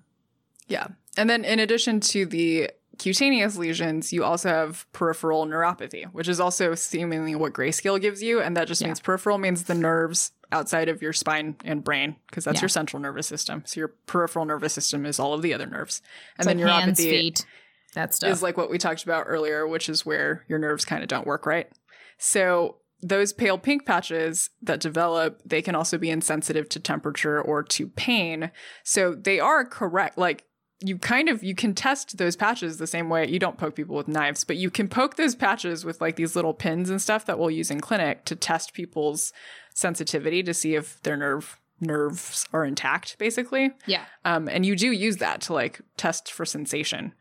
Yeah. 0.67 0.87
And 1.17 1.29
then 1.29 1.43
in 1.45 1.59
addition 1.59 1.99
to 2.01 2.25
the 2.25 2.69
cutaneous 2.99 3.55
lesions, 3.57 4.11
you 4.13 4.23
also 4.23 4.49
have 4.49 4.85
peripheral 4.93 5.45
neuropathy, 5.47 6.05
which 6.13 6.27
is 6.27 6.39
also 6.39 6.75
seemingly 6.75 7.33
what 7.35 7.53
grayscale 7.53 7.99
gives 7.99 8.21
you. 8.21 8.41
And 8.41 8.55
that 8.57 8.67
just 8.67 8.81
Yeah. 8.81 8.87
means 8.87 8.99
peripheral 8.99 9.37
means 9.37 9.63
the 9.63 9.73
nerves 9.73 10.31
outside 10.51 10.89
of 10.89 11.01
your 11.01 11.13
spine 11.13 11.55
and 11.63 11.83
brain, 11.83 12.15
because 12.27 12.43
that's 12.45 12.55
Yeah. 12.57 12.61
your 12.63 12.69
central 12.69 13.01
nervous 13.01 13.27
system. 13.27 13.63
So 13.65 13.79
your 13.79 13.89
peripheral 14.07 14.45
nervous 14.45 14.73
system 14.73 15.05
is 15.05 15.19
all 15.19 15.33
of 15.33 15.41
the 15.41 15.53
other 15.53 15.65
nerves. 15.67 16.01
And 16.37 16.47
It's 16.47 16.47
then 16.47 16.57
like 16.57 16.65
neuropathy 16.67 16.85
hands, 16.85 16.99
feet, 16.99 17.45
that 17.93 18.13
stuff. 18.15 18.31
is 18.31 18.41
like 18.43 18.57
what 18.57 18.69
we 18.69 18.77
talked 18.77 19.03
about 19.03 19.25
earlier, 19.27 19.67
which 19.67 19.89
is 19.89 20.05
where 20.05 20.45
your 20.47 20.59
nerves 20.59 20.85
kind 20.85 21.03
of 21.03 21.09
don't 21.09 21.27
work 21.27 21.45
right. 21.45 21.69
So 22.17 22.77
those 23.01 23.31
pale 23.31 23.57
pink 23.57 23.85
patches 23.85 24.49
that 24.61 24.79
develop, 24.81 25.41
they 25.45 25.61
can 25.61 25.75
also 25.75 25.97
be 25.97 26.09
insensitive 26.09 26.67
to 26.69 26.79
temperature 26.79 27.41
or 27.41 27.63
to 27.63 27.87
pain. 27.87 28.51
So 28.83 29.15
they 29.15 29.39
are 29.39 29.63
correct. 29.65 30.17
Like 30.17 30.43
you 30.81 30.97
kind 30.97 31.27
of 31.27 31.43
you 31.43 31.53
can 31.55 31.73
test 31.73 32.17
those 32.17 32.35
patches 32.37 32.77
the 32.77 32.87
same 32.87 33.09
way 33.09 33.27
you 33.27 33.37
don't 33.39 33.57
poke 33.57 33.75
people 33.75 33.95
with 33.95 34.07
knives, 34.07 34.43
but 34.43 34.55
you 34.57 34.69
can 34.69 34.87
poke 34.87 35.15
those 35.15 35.35
patches 35.35 35.83
with 35.85 35.99
like 36.01 36.15
these 36.15 36.35
little 36.35 36.53
pins 36.53 36.89
and 36.89 37.01
stuff 37.01 37.25
that 37.25 37.37
we'll 37.39 37.51
use 37.51 37.69
in 37.71 37.79
clinic 37.81 38.23
to 38.25 38.35
test 38.35 38.73
people's 38.73 39.31
sensitivity 39.73 40.43
to 40.43 40.53
see 40.53 40.75
if 40.75 41.01
their 41.03 41.17
nerve 41.17 41.59
nerves 41.81 42.45
are 42.51 42.65
intact 42.65 43.17
basically. 43.19 43.71
yeah. 43.85 44.03
Um, 44.25 44.49
and 44.49 44.65
you 44.65 44.75
do 44.75 44.91
use 44.91 45.17
that 45.17 45.39
to 45.41 45.53
like 45.53 45.79
test 45.95 46.31
for 46.31 46.45
sensation. 46.45 47.13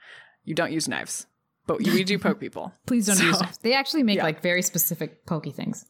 You 0.45 0.55
don't 0.55 0.73
use 0.73 0.89
knives, 0.89 1.27
but 1.67 1.79
we 1.79 2.03
do 2.03 2.19
poke 2.19 2.41
people. 2.41 2.73
Please 2.87 3.07
don't 3.07 3.17
So- 3.17 3.25
use 3.25 3.41
knives. 3.41 3.59
They 3.59 3.75
actually 3.75 4.03
make 4.03 4.17
Yeah. 4.17 4.25
like 4.25 4.43
very 4.43 4.63
specific 4.63 5.27
pokey 5.27 5.53
things. 5.53 5.87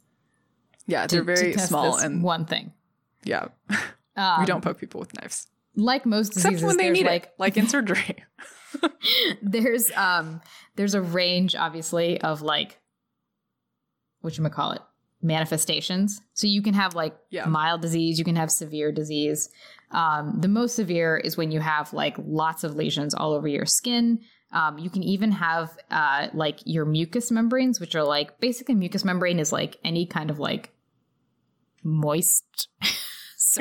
Yeah, 0.87 1.07
to- 1.07 1.17
they're 1.17 1.25
very 1.25 1.53
to 1.53 1.59
test 1.59 1.69
small 1.69 1.97
and 1.97 2.23
one 2.23 2.45
thing. 2.45 2.73
yeah, 3.25 3.49
Um, 4.17 4.41
we 4.41 4.47
don't 4.47 4.63
poke 4.63 4.79
people 4.79 5.01
with 5.01 5.15
knives 5.21 5.47
like 5.77 6.05
most 6.05 6.33
except 6.37 6.61
when 6.63 6.77
they 6.77 6.91
need 6.91 7.07
like 7.07 7.25
it, 7.25 7.35
like 7.39 7.57
in 7.57 7.69
surgery. 7.75 8.17
there's 9.43 9.91
um 9.97 10.41
there's 10.77 10.95
a 10.95 11.01
range 11.01 11.55
obviously 11.55 12.21
of 12.21 12.43
like 12.43 12.79
what 14.21 14.37
you 14.37 14.47
call 14.51 14.73
it 14.73 14.83
manifestations. 15.23 16.21
So 16.35 16.47
you 16.47 16.63
can 16.63 16.75
have 16.75 16.95
like 16.95 17.17
Yeah. 17.31 17.47
mild 17.47 17.83
disease 17.83 18.19
you 18.19 18.25
can 18.25 18.37
have 18.37 18.51
severe 18.51 18.93
disease. 18.93 19.49
Um, 19.91 20.39
the 20.41 20.49
most 20.49 20.77
severe 20.77 21.17
is 21.17 21.37
when 21.37 21.51
you 21.51 21.61
have 21.61 21.93
like 21.93 22.17
lots 22.19 22.63
of 22.65 22.77
lesions 22.77 23.15
all 23.15 23.33
over 23.33 23.49
your 23.49 23.67
skin. 23.67 24.21
Um, 24.53 24.79
you 24.79 24.91
can 24.91 25.03
even 25.03 25.33
have 25.33 25.77
uh, 25.91 26.29
like 26.33 26.61
your 26.65 26.85
mucous 26.85 27.31
membranes 27.31 27.81
which 27.81 27.95
are 27.95 28.05
like 28.05 28.39
basically 28.41 28.75
mucous 28.75 29.05
membrane 29.05 29.39
is 29.39 29.53
like 29.53 29.77
any 29.85 30.07
kind 30.07 30.31
of 30.31 30.39
like 30.39 30.71
moist 31.83 32.69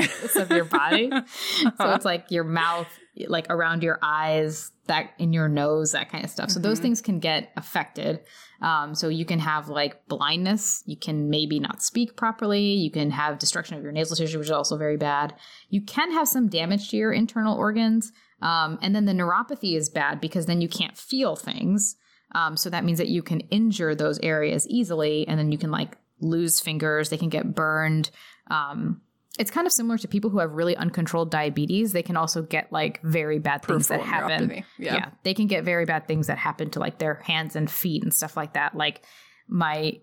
surface 0.04 0.36
of 0.36 0.50
your 0.52 0.66
body. 0.66 1.10
So 1.12 1.92
it's 1.94 2.06
like 2.14 2.26
your 2.30 2.44
mouth 2.44 2.88
like 3.28 3.48
around 3.50 3.82
your 3.82 3.98
eyes 4.04 4.72
that 4.86 5.10
in 5.18 5.34
your 5.34 5.50
nose 5.50 5.94
that 5.94 6.10
kind 6.10 6.24
of 6.24 6.30
stuff. 6.30 6.52
So 6.52 6.60
those 6.60 6.80
Mhm. 6.80 6.84
things 6.84 7.02
can 7.02 7.20
get 7.20 7.52
affected. 7.58 8.20
Um, 8.62 8.94
so 8.94 9.08
you 9.10 9.26
can 9.26 9.40
have 9.40 9.70
like 9.70 10.08
blindness. 10.08 10.84
You 10.86 10.98
can 10.98 11.30
maybe 11.30 11.60
not 11.60 11.82
speak 11.82 12.16
properly. 12.16 12.62
You 12.74 12.92
can 12.92 13.10
have 13.12 13.40
destruction 13.40 13.76
of 13.76 13.82
your 13.84 13.92
nasal 13.92 14.16
tissue 14.16 14.38
which 14.38 14.48
is 14.48 14.52
also 14.52 14.78
very 14.78 14.98
bad. 14.98 15.34
You 15.70 15.82
can 15.82 16.12
have 16.12 16.28
some 16.28 16.48
damage 16.48 16.90
to 16.92 16.98
your 16.98 17.12
internal 17.12 17.58
organs. 17.58 18.12
Um, 18.42 18.78
and 18.84 18.96
then 18.96 19.06
the 19.06 19.14
neuropathy 19.14 19.76
is 19.76 19.90
bad 19.90 20.22
because 20.22 20.46
then 20.46 20.62
you 20.62 20.70
can't 20.70 20.96
feel 20.98 21.36
things. 21.36 21.96
Um, 22.36 22.56
so 22.56 22.70
that 22.70 22.86
means 22.86 23.00
that 23.00 23.08
you 23.08 23.24
can 23.24 23.40
injure 23.50 23.96
those 23.96 24.20
areas 24.20 24.68
easily 24.68 25.28
and 25.28 25.40
then 25.40 25.52
you 25.52 25.58
can 25.58 25.72
like 25.72 25.98
lose 26.20 26.60
fingers. 26.60 27.10
They 27.10 27.18
can 27.18 27.30
get 27.30 27.56
burned. 27.56 28.12
Um, 28.52 29.02
it's 29.38 29.52
kind 29.52 29.67
of 29.67 29.73
similar 29.73 29.97
to 29.97 30.08
people 30.08 30.30
who 30.30 30.39
have 30.39 30.52
really 30.54 30.76
uncontrolled 30.76 31.32
diabetes. 31.32 31.93
They 31.93 32.04
can 32.04 32.17
also 32.17 32.41
get 32.41 32.71
like 32.71 33.02
very 33.04 33.39
bad 33.39 33.63
things 33.63 33.88
that 33.88 34.02
happen. 34.02 34.50
neuropathy. 34.50 34.63
Yeah. 34.78 35.10
they 35.23 35.34
can 35.34 35.47
get 35.47 35.63
very 35.63 35.86
bad 35.86 36.08
things 36.08 36.28
that 36.28 36.38
happen 36.38 36.69
to 36.71 36.80
like 36.80 36.97
their 36.97 37.15
hands 37.15 37.56
and 37.56 37.69
feet 37.69 38.04
and 38.04 38.13
stuff 38.13 38.36
like 38.36 38.54
that. 38.54 38.76
Like 38.76 39.02
my 39.47 40.00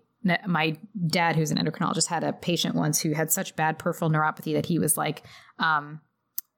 my 0.47 0.75
dad, 1.07 1.35
who's 1.35 1.51
an 1.51 1.57
endocrinologist, 1.57 2.07
had 2.07 2.23
a 2.23 2.33
patient 2.33 2.75
once 2.75 2.99
who 2.99 3.13
had 3.13 3.31
such 3.31 3.55
bad 3.55 3.77
peripheral 3.77 4.09
neuropathy 4.09 4.53
that 4.53 4.65
he 4.65 4.79
was 4.79 4.97
like, 4.97 5.23
um, 5.59 6.01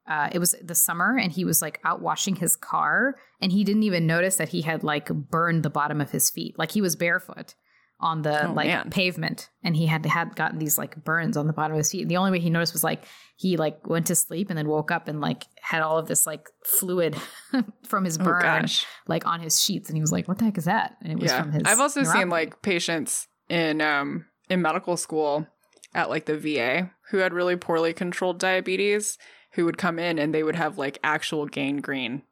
uh, 0.06 0.30
it 0.32 0.38
was 0.38 0.54
the 0.62 0.74
summer 0.74 1.18
and 1.18 1.32
he 1.32 1.44
was 1.44 1.60
like 1.60 1.78
out 1.84 2.00
washing 2.00 2.36
his 2.36 2.56
car 2.56 3.14
and 3.42 3.52
he 3.52 3.62
didn't 3.62 3.82
even 3.82 4.06
notice 4.06 4.36
that 4.36 4.48
he 4.48 4.62
had 4.62 4.82
like 4.82 5.08
burned 5.08 5.62
the 5.62 5.70
bottom 5.70 6.00
of 6.00 6.10
his 6.12 6.30
feet. 6.30 6.58
Like 6.58 6.70
he 6.70 6.80
was 6.80 6.96
barefoot 6.96 7.54
on 8.00 8.22
the 8.22 8.46
Oh, 8.48 8.52
like 8.52 8.68
man. 8.68 8.90
pavement 8.90 9.48
and 9.64 9.74
he 9.74 9.86
had 9.86 10.06
had 10.06 10.36
gotten 10.36 10.58
these 10.60 10.78
like 10.78 11.02
burns 11.04 11.36
on 11.36 11.46
the 11.48 11.52
bottom 11.52 11.72
of 11.72 11.78
his 11.78 11.90
feet. 11.90 12.02
And 12.02 12.10
the 12.10 12.16
only 12.16 12.30
way 12.30 12.38
he 12.38 12.48
noticed 12.50 12.72
was 12.72 12.84
like 12.84 13.04
he 13.36 13.56
like 13.56 13.86
went 13.88 14.06
to 14.06 14.14
sleep 14.14 14.50
and 14.50 14.56
then 14.58 14.68
woke 14.68 14.90
up 14.92 15.08
and 15.08 15.20
like 15.20 15.46
had 15.60 15.82
all 15.82 15.98
of 15.98 16.06
this 16.06 16.24
like 16.26 16.48
fluid 16.64 17.16
from 17.88 18.04
his 18.04 18.16
Oh 18.20 18.24
burn 18.24 18.42
gosh. 18.42 18.86
like 19.08 19.26
on 19.26 19.40
his 19.40 19.60
sheets 19.60 19.88
and 19.88 19.96
he 19.96 20.00
was 20.00 20.12
like, 20.12 20.28
What 20.28 20.38
the 20.38 20.44
heck 20.44 20.58
is 20.58 20.66
that? 20.66 20.96
And 21.02 21.10
it 21.12 21.18
was 21.18 21.30
Yeah. 21.32 21.42
from 21.42 21.52
his 21.52 21.62
I've 21.64 21.80
also 21.80 22.04
seen 22.04 22.28
like 22.28 22.62
patients 22.62 23.26
in 23.48 23.80
um 23.80 24.26
in 24.48 24.62
medical 24.62 24.96
school 24.96 25.46
at 25.94 26.08
like 26.08 26.26
the 26.26 26.38
VA 26.38 26.90
who 27.10 27.18
had 27.18 27.32
really 27.32 27.56
poorly 27.56 27.92
controlled 27.92 28.38
diabetes 28.38 29.18
who 29.54 29.64
would 29.64 29.78
come 29.78 29.98
in 29.98 30.18
and 30.20 30.32
they 30.32 30.42
would 30.44 30.54
have 30.56 30.78
like 30.78 30.98
actual 31.02 31.46
gangrene 31.46 32.22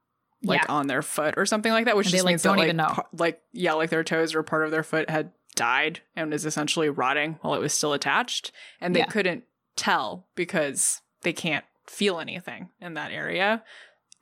like 0.45 0.61
Yeah. 0.63 0.67
on 0.75 0.87
their 0.87 1.03
foot 1.03 1.35
or 1.37 1.47
something 1.47 1.73
like 1.73 1.87
that, 1.87 1.97
which 1.97 2.07
And 2.07 2.15
they, 2.15 2.21
like, 2.21 2.33
means 2.35 2.43
don't 2.43 2.59
that, 2.59 2.65
even 2.65 2.77
like, 2.77 2.89
know. 2.89 2.95
par- 2.95 3.07
like 3.15 3.41
yeah, 3.53 3.73
like 3.73 3.91
their 3.91 4.05
toes 4.05 4.35
or 4.35 4.43
part 4.45 4.65
of 4.65 4.71
their 4.71 4.83
foot 4.85 5.09
had 5.11 5.33
died 5.57 6.01
and 6.15 6.33
is 6.33 6.47
essentially 6.47 6.89
rotting 6.89 7.39
while 7.43 7.55
it 7.55 7.61
was 7.61 7.75
still 7.75 7.93
attached, 7.93 8.53
and 8.81 8.95
they 8.95 9.01
Yeah. 9.01 9.07
couldn't 9.07 9.45
tell 9.75 10.27
because 10.37 11.03
they 11.23 11.33
can't 11.33 11.65
feel 11.87 12.21
anything 12.21 12.69
in 12.81 12.95
that 12.95 13.11
area, 13.11 13.65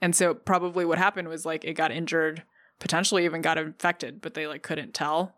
and 0.01 0.17
so 0.17 0.33
probably 0.35 0.85
what 0.85 0.99
happened 0.99 1.29
was 1.29 1.45
like 1.45 1.65
it 1.65 1.75
got 1.75 1.91
injured, 1.93 2.43
potentially 2.79 3.25
even 3.25 3.43
got 3.43 3.59
infected, 3.59 4.21
but 4.21 4.35
they 4.35 4.47
like 4.47 4.63
couldn't 4.63 4.95
tell, 4.95 5.37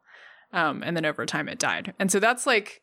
um, 0.52 0.82
and 0.84 0.96
then 0.96 1.04
over 1.04 1.26
time 1.26 1.48
it 1.48 1.58
died, 1.58 1.92
and 1.98 2.10
so 2.12 2.20
that's 2.20 2.46
like, 2.46 2.80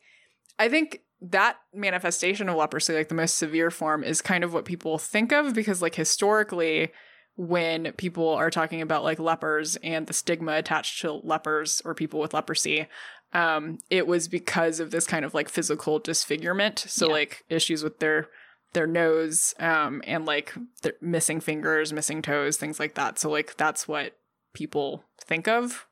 I 0.58 0.68
think 0.68 1.00
that 1.20 1.56
manifestation 1.72 2.48
of 2.50 2.56
leprosy, 2.56 2.92
like 2.94 3.08
the 3.08 3.14
most 3.14 3.36
severe 3.36 3.70
form, 3.70 4.04
is 4.04 4.20
kind 4.20 4.44
of 4.44 4.52
what 4.52 4.64
people 4.66 4.98
think 4.98 5.32
of 5.32 5.54
because 5.54 5.80
like 5.80 5.94
historically 5.94 6.90
when 7.36 7.92
people 7.92 8.28
are 8.28 8.50
talking 8.50 8.80
about 8.80 9.02
like 9.04 9.18
lepers 9.18 9.76
and 9.82 10.06
the 10.06 10.12
stigma 10.12 10.52
attached 10.52 11.00
to 11.00 11.12
lepers 11.12 11.82
or 11.84 11.94
people 11.94 12.20
with 12.20 12.32
leprosy 12.34 12.86
um 13.32 13.78
it 13.90 14.06
was 14.06 14.28
because 14.28 14.78
of 14.78 14.90
this 14.92 15.06
kind 15.06 15.24
of 15.24 15.34
like 15.34 15.48
physical 15.48 15.98
disfigurement 15.98 16.78
so 16.78 17.06
Yeah. 17.08 17.12
like 17.12 17.44
issues 17.48 17.82
with 17.82 17.98
their 17.98 18.28
their 18.72 18.86
nose 18.88 19.54
um, 19.60 20.02
and 20.04 20.26
like 20.26 20.52
they're 20.82 20.94
missing 21.00 21.40
fingers, 21.40 21.92
missing 21.92 22.22
toes, 22.22 22.56
things 22.56 22.80
like 22.80 22.94
that. 22.96 23.20
So 23.20 23.30
like 23.30 23.56
that's 23.56 23.86
what 23.86 24.16
people 24.52 25.04
think 25.24 25.46
of 25.46 25.86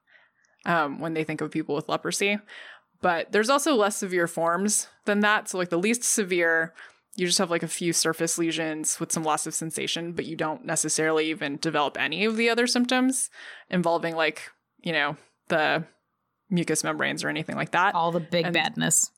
um, 0.66 0.99
when 0.99 1.14
they 1.14 1.22
think 1.22 1.40
of 1.40 1.53
people 1.53 1.76
with 1.76 1.88
leprosy. 1.88 2.38
But 3.01 3.30
there's 3.30 3.51
also 3.51 3.76
less 3.76 3.97
severe 3.99 4.26
forms 4.26 4.88
than 5.05 5.20
that. 5.20 5.49
So 5.49 5.59
like 5.59 5.68
the 5.68 5.78
least 5.78 6.03
severe, 6.03 6.74
you 7.16 7.26
just 7.26 7.38
have 7.38 7.50
like 7.50 7.62
a 7.62 7.68
few 7.68 7.92
surface 7.92 8.38
lesions 8.38 8.98
with 8.98 9.12
some 9.12 9.22
loss 9.24 9.46
of 9.46 9.54
sensation, 9.54 10.12
but 10.12 10.24
you 10.24 10.36
don't 10.36 10.64
necessarily 10.64 11.26
even 11.30 11.56
develop 11.58 11.98
any 12.00 12.24
of 12.24 12.36
the 12.36 12.48
other 12.48 12.66
symptoms 12.66 13.28
involving 13.70 14.14
like 14.16 14.50
you 14.82 14.92
know 14.92 15.16
the 15.48 15.84
mucous 16.50 16.82
membranes 16.84 17.22
or 17.24 17.28
anything 17.28 17.56
like 17.56 17.72
that. 17.72 17.94
All 17.94 18.12
the 18.12 18.20
big 18.20 18.46
And- 18.46 18.54
badness. 18.54 19.10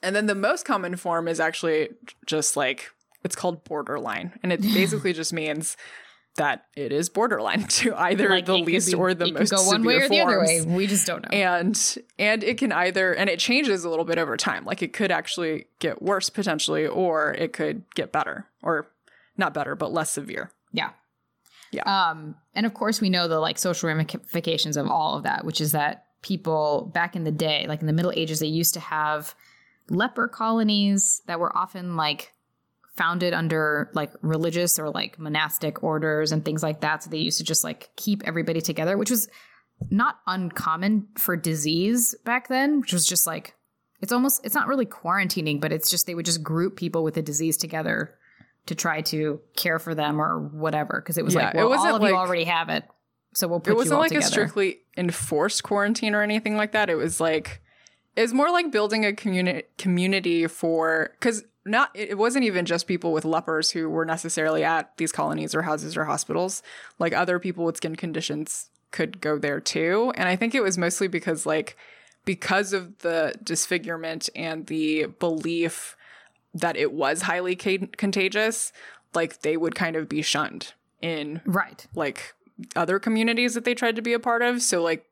And 0.00 0.14
then 0.14 0.26
the 0.26 0.34
most 0.36 0.64
common 0.64 0.94
form 0.96 1.26
is 1.26 1.40
actually 1.40 1.88
just 2.24 2.56
like 2.56 2.90
it's 3.24 3.34
called 3.36 3.64
borderline, 3.64 4.38
and 4.42 4.52
it 4.52 4.60
basically 4.74 5.12
just 5.12 5.32
means 5.32 5.76
that 6.38 6.64
it 6.74 6.90
is 6.92 7.08
borderline 7.08 7.64
to 7.68 7.94
either 7.94 8.28
Like, 8.30 8.46
the 8.46 8.56
least 8.58 8.88
be- 8.90 8.94
or 8.96 9.14
the 9.14 9.26
it 9.26 9.32
could 9.32 9.40
most 9.40 9.50
go 9.50 9.62
one 9.66 9.84
way 9.84 9.96
or 9.96 10.08
the 10.08 10.20
other 10.20 10.36
forms. 10.44 10.66
way. 10.66 10.74
We 10.74 10.86
just 10.88 11.06
don't 11.06 11.22
know. 11.22 11.28
And 11.36 11.98
and 12.18 12.42
it 12.42 12.58
can 12.58 12.72
either 12.72 13.12
and 13.14 13.28
it 13.30 13.38
changes 13.38 13.84
a 13.84 13.90
little 13.90 14.04
bit 14.04 14.18
over 14.18 14.36
time. 14.36 14.64
Like 14.64 14.82
it 14.82 14.92
could 14.92 15.10
actually 15.12 15.66
get 15.78 16.00
worse 16.02 16.30
potentially, 16.30 16.86
or 16.86 17.32
it 17.34 17.52
could 17.52 17.82
get 17.94 18.10
better, 18.10 18.46
or 18.62 18.88
not 19.36 19.54
better, 19.54 19.76
but 19.76 19.92
less 19.92 20.10
severe. 20.10 20.50
Yeah. 20.72 20.90
Yeah. 21.70 21.82
Um, 21.84 22.34
and 22.54 22.64
of 22.66 22.72
course, 22.74 23.00
we 23.00 23.10
know 23.10 23.28
the 23.28 23.38
like 23.40 23.58
social 23.58 23.88
ramifications 23.88 24.76
of 24.78 24.88
all 24.88 25.16
of 25.18 25.24
that, 25.24 25.44
which 25.44 25.60
is 25.60 25.72
that 25.72 26.06
people 26.22 26.90
back 26.94 27.14
in 27.14 27.24
the 27.24 27.30
day, 27.30 27.66
like 27.68 27.80
in 27.80 27.86
the 27.86 27.92
Middle 27.92 28.12
Ages, 28.16 28.40
they 28.40 28.46
used 28.46 28.74
to 28.74 28.80
have 28.80 29.34
leper 29.90 30.28
colonies 30.28 31.22
that 31.26 31.38
were 31.40 31.54
often 31.56 31.94
like 31.96 32.32
founded 32.98 33.32
under 33.32 33.90
like 33.94 34.12
religious 34.20 34.78
or 34.78 34.90
like 34.90 35.18
monastic 35.18 35.82
orders 35.82 36.32
and 36.32 36.44
things 36.44 36.62
like 36.62 36.80
that. 36.82 37.02
So 37.02 37.10
they 37.10 37.18
used 37.18 37.38
to 37.38 37.44
just 37.44 37.64
like 37.64 37.88
keep 37.96 38.22
everybody 38.26 38.60
together, 38.60 38.98
which 38.98 39.10
was 39.10 39.28
not 39.90 40.16
uncommon 40.26 41.06
for 41.16 41.36
disease 41.36 42.14
back 42.24 42.48
then, 42.48 42.80
which 42.80 42.92
was 42.92 43.06
just 43.06 43.26
like 43.26 43.54
it's 44.00 44.12
almost 44.12 44.44
it's 44.44 44.54
not 44.54 44.68
really 44.68 44.86
quarantining, 44.86 45.60
but 45.60 45.72
it's 45.72 45.90
just 45.90 46.06
they 46.06 46.14
would 46.14 46.26
just 46.26 46.42
group 46.42 46.76
people 46.76 47.02
with 47.04 47.16
a 47.16 47.22
disease 47.22 47.56
together 47.56 48.14
to 48.66 48.74
try 48.74 49.00
to 49.00 49.40
care 49.56 49.78
for 49.78 49.94
them 49.94 50.20
or 50.20 50.38
whatever 50.48 51.00
because 51.00 51.16
it 51.16 51.24
was 51.24 51.34
Yeah, 51.34 51.46
like 51.46 51.54
it 51.54 51.58
well, 51.58 51.70
wasn't 51.70 51.90
all 51.90 51.96
of 51.96 52.02
you 52.02 52.08
like- 52.08 52.14
already 52.28 52.44
have 52.44 52.68
it, 52.68 52.84
so 53.34 53.48
we'll 53.48 53.60
put 53.60 53.70
it 53.72 53.76
wasn't 53.76 54.00
like 54.00 54.08
together. 54.10 54.26
a 54.26 54.30
strictly 54.30 54.80
enforced 54.96 55.62
quarantine 55.62 56.14
or 56.14 56.22
anything 56.22 56.56
like 56.56 56.72
that. 56.72 56.90
It 56.90 56.96
was 56.96 57.20
like 57.20 57.62
it 58.16 58.22
was 58.22 58.34
more 58.34 58.50
like 58.50 58.70
building 58.72 59.04
a 59.06 59.12
community 59.12 59.62
community 59.78 60.46
for 60.48 61.10
because 61.18 61.44
not 61.68 61.90
it 61.94 62.18
wasn't 62.18 62.44
even 62.44 62.64
just 62.64 62.86
people 62.86 63.12
with 63.12 63.24
lepers 63.24 63.70
who 63.70 63.88
were 63.88 64.04
necessarily 64.04 64.64
at 64.64 64.96
these 64.96 65.12
colonies 65.12 65.54
or 65.54 65.62
houses 65.62 65.96
or 65.96 66.04
hospitals. 66.04 66.62
Like 66.98 67.12
other 67.12 67.38
people 67.38 67.64
with 67.64 67.76
skin 67.76 67.96
conditions 67.96 68.70
could 68.90 69.20
go 69.20 69.38
there 69.38 69.60
too. 69.60 70.12
And 70.16 70.28
I 70.28 70.36
think 70.36 70.54
it 70.54 70.62
was 70.62 70.78
mostly 70.78 71.08
because 71.08 71.46
like 71.46 71.76
because 72.24 72.72
of 72.72 72.98
the 72.98 73.34
disfigurement 73.42 74.28
and 74.34 74.66
the 74.66 75.06
belief 75.18 75.96
that 76.54 76.76
it 76.76 76.92
was 76.92 77.22
highly 77.22 77.56
ca- 77.56 77.88
contagious, 77.96 78.72
like 79.14 79.40
they 79.40 79.56
would 79.56 79.74
kind 79.74 79.96
of 79.96 80.08
be 80.08 80.22
shunned 80.22 80.74
in 81.00 81.40
right. 81.46 81.86
like 81.94 82.34
other 82.74 82.98
communities 82.98 83.54
that 83.54 83.64
they 83.64 83.74
tried 83.74 83.96
to 83.96 84.02
be 84.02 84.12
a 84.12 84.18
part 84.18 84.42
of. 84.42 84.62
So 84.62 84.82
like 84.82 85.06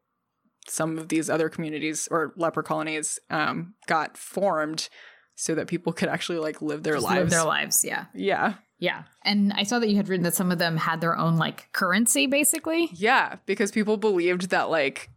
some 0.68 0.98
of 0.98 1.08
these 1.08 1.30
other 1.30 1.48
communities 1.48 2.08
or 2.10 2.32
leper 2.36 2.62
colonies 2.62 3.18
um, 3.30 3.74
got 3.86 4.16
formed 4.16 4.88
so 5.36 5.54
that 5.54 5.68
people 5.68 5.92
could 5.92 6.08
actually 6.08 6.38
like 6.38 6.60
live 6.60 6.82
their 6.82 6.94
Just 6.94 7.04
lives. 7.04 7.18
live 7.20 7.30
their 7.30 7.44
lives. 7.44 7.84
Yeah, 7.84 8.06
yeah. 8.14 8.54
yeah. 8.78 9.04
And 9.22 9.52
I 9.52 9.62
saw 9.62 9.78
that 9.78 9.88
you 9.88 9.96
had 9.96 10.08
written 10.08 10.24
that 10.24 10.34
some 10.34 10.50
of 10.50 10.58
them 10.58 10.76
had 10.78 11.00
their 11.00 11.16
own 11.16 11.36
like 11.36 11.68
currency, 11.72 12.26
basically. 12.26 12.88
Yeah, 12.94 13.36
because 13.46 13.70
people 13.70 13.96
believed 13.98 14.50
that 14.50 14.70
like 14.70 15.10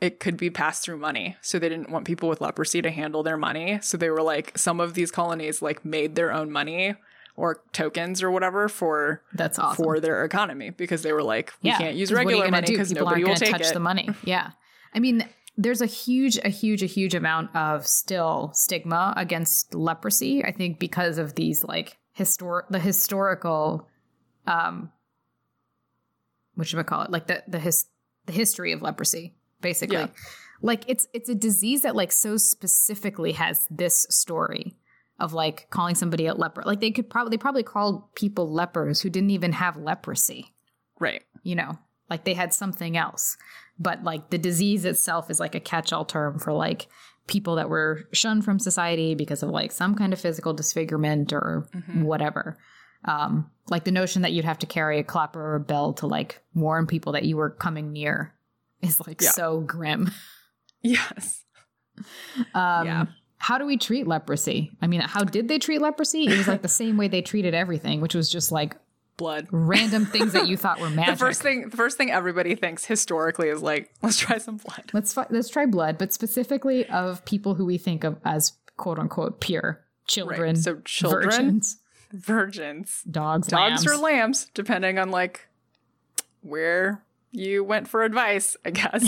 it 0.00 0.20
could 0.20 0.36
be 0.36 0.50
passed 0.50 0.84
through 0.84 0.98
money. 0.98 1.36
So 1.40 1.58
they 1.58 1.68
didn't 1.68 1.90
want 1.90 2.04
people 2.04 2.28
with 2.28 2.40
leprosy 2.40 2.82
to 2.82 2.90
handle 2.90 3.22
their 3.22 3.36
money. 3.36 3.78
So 3.82 3.96
they 3.96 4.10
were 4.10 4.22
like 4.22 4.56
some 4.58 4.78
of 4.80 4.94
these 4.94 5.10
colonies 5.10 5.62
like 5.62 5.84
made 5.84 6.14
their 6.14 6.32
own 6.32 6.50
money 6.52 6.94
or 7.34 7.62
tokens 7.72 8.22
or 8.22 8.30
whatever 8.30 8.68
for 8.68 9.22
That's 9.32 9.58
awesome. 9.58 9.82
for 9.84 9.98
their 10.00 10.24
economy 10.24 10.70
because 10.70 11.02
they 11.02 11.12
were 11.12 11.22
like 11.22 11.52
we 11.62 11.70
yeah, 11.70 11.78
can't 11.78 11.96
use 11.96 12.10
'cause 12.10 12.16
what 12.18 12.26
are 12.26 12.30
you 12.30 12.36
regular 12.42 12.50
money 12.50 12.66
because 12.66 12.92
nobody 12.92 13.24
will 13.24 13.34
take 13.36 13.50
touch 13.50 13.62
it. 13.62 13.72
the 13.74 13.80
money. 13.80 14.10
Yeah, 14.24 14.50
I 14.94 14.98
mean, 15.00 15.24
there's 15.62 15.80
a 15.80 15.86
huge, 15.86 16.38
a 16.44 16.48
huge, 16.48 16.82
a 16.82 16.86
huge 16.86 17.14
amount 17.14 17.54
of 17.54 17.86
still 17.86 18.50
stigma 18.54 19.14
against 19.16 19.74
leprosy. 19.74 20.44
I 20.44 20.52
think 20.52 20.78
because 20.78 21.18
of 21.18 21.34
these 21.34 21.64
like 21.64 21.98
historic, 22.12 22.68
the 22.68 22.78
historical, 22.78 23.88
um, 24.46 24.90
what 26.54 26.66
should 26.66 26.78
I 26.78 26.82
call 26.82 27.02
it? 27.02 27.10
Like 27.10 27.26
the 27.26 27.42
the 27.48 27.58
his 27.58 27.86
the 28.26 28.32
history 28.32 28.72
of 28.72 28.82
leprosy, 28.82 29.34
basically. 29.60 29.96
Yeah. 29.96 30.08
Like 30.60 30.84
it's 30.88 31.08
it's 31.12 31.28
a 31.28 31.34
disease 31.34 31.82
that 31.82 31.96
like 31.96 32.12
so 32.12 32.36
specifically 32.36 33.32
has 33.32 33.66
this 33.70 34.06
story 34.10 34.76
of 35.18 35.32
like 35.32 35.68
calling 35.70 35.94
somebody 35.94 36.26
a 36.26 36.34
leper. 36.34 36.62
Like 36.64 36.80
they 36.80 36.90
could 36.90 37.08
probably 37.08 37.30
they 37.30 37.40
probably 37.40 37.62
called 37.62 38.14
people 38.14 38.52
lepers 38.52 39.00
who 39.00 39.10
didn't 39.10 39.30
even 39.30 39.52
have 39.52 39.76
leprosy 39.76 40.52
Right. 40.98 41.22
you 41.42 41.54
know, 41.56 41.78
like 42.10 42.24
they 42.24 42.34
had 42.34 42.52
something 42.54 42.96
else. 42.96 43.36
But 43.78 44.04
like 44.04 44.30
the 44.30 44.38
disease 44.38 44.84
itself 44.84 45.30
is 45.30 45.40
like 45.40 45.54
a 45.54 45.60
catch 45.60 45.92
all 45.92 46.04
term 46.04 46.38
for 46.38 46.52
like 46.52 46.86
people 47.26 47.54
that 47.56 47.68
were 47.68 48.08
shunned 48.12 48.44
from 48.44 48.58
society 48.58 49.14
because 49.14 49.42
of 49.42 49.50
like 49.50 49.72
some 49.72 49.94
kind 49.94 50.12
of 50.12 50.20
physical 50.20 50.52
disfigurement 50.52 51.32
or 51.32 51.68
Mhm. 51.74 52.02
whatever. 52.02 52.58
Um, 53.04 53.50
like 53.68 53.84
the 53.84 53.90
notion 53.90 54.22
that 54.22 54.32
you'd 54.32 54.44
have 54.44 54.58
to 54.60 54.66
carry 54.66 54.98
a 54.98 55.04
clapper 55.04 55.40
or 55.40 55.54
a 55.56 55.60
bell 55.60 55.92
to 55.94 56.06
like 56.06 56.40
warn 56.54 56.86
people 56.86 57.12
that 57.12 57.24
you 57.24 57.36
were 57.36 57.50
coming 57.50 57.92
near 57.92 58.34
is 58.80 59.00
like 59.06 59.20
Yeah. 59.20 59.30
so 59.30 59.60
grim. 59.60 60.10
Yes. 60.82 61.44
Um, 62.54 62.86
Yeah. 62.86 63.04
How 63.38 63.58
do 63.58 63.66
we 63.66 63.76
treat 63.76 64.06
leprosy? 64.06 64.70
I 64.80 64.86
mean, 64.86 65.00
how 65.00 65.24
did 65.24 65.48
they 65.48 65.58
treat 65.58 65.80
leprosy? 65.82 66.26
It 66.28 66.38
was 66.38 66.46
like 66.46 66.62
the 66.62 66.68
same 66.68 66.96
way 66.96 67.08
they 67.08 67.22
treated 67.22 67.54
everything, 67.54 68.00
which 68.00 68.14
was 68.14 68.30
just 68.30 68.52
like 68.52 68.76
Blood. 69.16 69.46
random 69.50 70.06
things 70.06 70.32
that 70.32 70.48
you 70.48 70.56
thought 70.58 70.80
were 70.80 70.90
magic. 70.90 71.14
The 71.14 71.18
first 71.18 71.42
thing 71.42 71.68
the 71.68 71.76
first 71.76 71.96
thing 71.96 72.10
everybody 72.10 72.54
thinks 72.54 72.84
historically 72.84 73.48
is 73.48 73.62
like, 73.62 73.90
let's 74.02 74.18
try 74.18 74.38
some 74.38 74.56
blood. 74.56 74.90
Let's 74.92 75.16
let's 75.16 75.48
try 75.48 75.66
blood, 75.66 75.98
but 75.98 76.12
specifically 76.12 76.86
of 76.86 77.24
people 77.24 77.54
who 77.54 77.64
we 77.64 77.78
think 77.78 78.04
of 78.04 78.18
as 78.24 78.54
quote 78.76 78.98
unquote 78.98 79.40
pure 79.40 79.84
children, 80.08 80.40
Right. 80.40 80.58
So 80.58 80.80
children, 80.84 81.30
virgins, 81.30 81.76
virgins, 82.12 83.02
dogs, 83.10 83.46
dogs 83.48 83.84
lambs. 83.84 83.86
or 83.86 83.96
lambs, 84.02 84.50
depending 84.54 84.98
on 84.98 85.10
like 85.10 85.46
where 86.40 87.04
you 87.32 87.64
went 87.64 87.88
for 87.88 88.02
advice, 88.04 88.58
I 88.64 88.70
guess. 88.70 89.04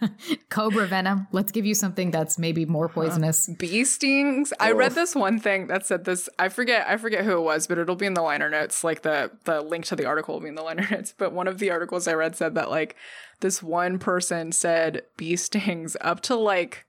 Cobra 0.50 0.86
venom. 0.86 1.26
Let's 1.32 1.50
give 1.50 1.64
you 1.64 1.74
something 1.74 2.10
that's 2.10 2.38
maybe 2.38 2.66
more 2.66 2.90
poisonous. 2.90 3.48
Bee 3.58 3.84
stings. 3.84 4.52
I 4.60 4.72
read 4.72 4.92
this 4.92 5.14
one 5.14 5.38
thing 5.38 5.68
that 5.68 5.86
said 5.86 6.04
this. 6.04 6.28
I 6.38 6.50
forget. 6.50 6.86
I 6.86 6.98
forget 6.98 7.24
who 7.24 7.38
it 7.38 7.42
was, 7.42 7.66
but 7.66 7.78
it'll 7.78 7.96
be 7.96 8.04
in 8.04 8.12
the 8.12 8.22
liner 8.22 8.50
notes. 8.50 8.84
Like 8.84 9.00
the 9.00 9.30
the 9.44 9.62
link 9.62 9.86
to 9.86 9.96
the 9.96 10.04
article 10.04 10.34
will 10.34 10.42
be 10.42 10.48
in 10.48 10.56
the 10.56 10.62
liner 10.62 10.86
notes. 10.90 11.14
But 11.16 11.32
one 11.32 11.48
of 11.48 11.58
the 11.58 11.70
articles 11.70 12.06
I 12.06 12.12
read 12.12 12.36
said 12.36 12.54
that 12.54 12.68
like 12.68 12.96
this 13.40 13.62
one 13.62 13.98
person 13.98 14.52
said 14.52 15.02
bee 15.16 15.36
stings 15.36 15.96
up 16.02 16.20
to 16.22 16.36
like 16.36 16.84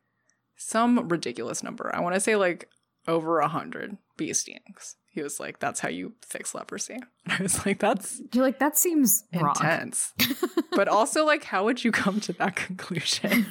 some 0.57 1.07
ridiculous 1.07 1.63
number. 1.63 1.89
I 1.95 2.01
want 2.01 2.15
to 2.15 2.21
say 2.21 2.35
like 2.35 2.69
over 3.07 3.39
a 3.39 3.47
hundred 3.47 3.97
bee 4.17 4.33
stings. 4.33 4.97
He 5.15 5.21
was 5.23 5.39
like, 5.39 5.59
"That's 5.59 5.79
how 5.79 5.89
you 5.89 6.13
fix 6.21 6.53
leprosy." 6.53 6.93
And 6.93 7.05
I 7.39 7.41
was 7.41 7.65
like, 7.65 7.79
"That's 7.79 8.21
You're 8.33 8.43
like 8.43 8.59
that 8.59 8.77
seems 8.77 9.23
intense," 9.31 10.13
but 10.71 10.87
also 10.87 11.25
like, 11.25 11.43
how 11.45 11.63
would 11.65 11.83
you 11.83 11.91
come 11.91 12.19
to 12.21 12.33
that 12.33 12.55
conclusion? 12.67 13.45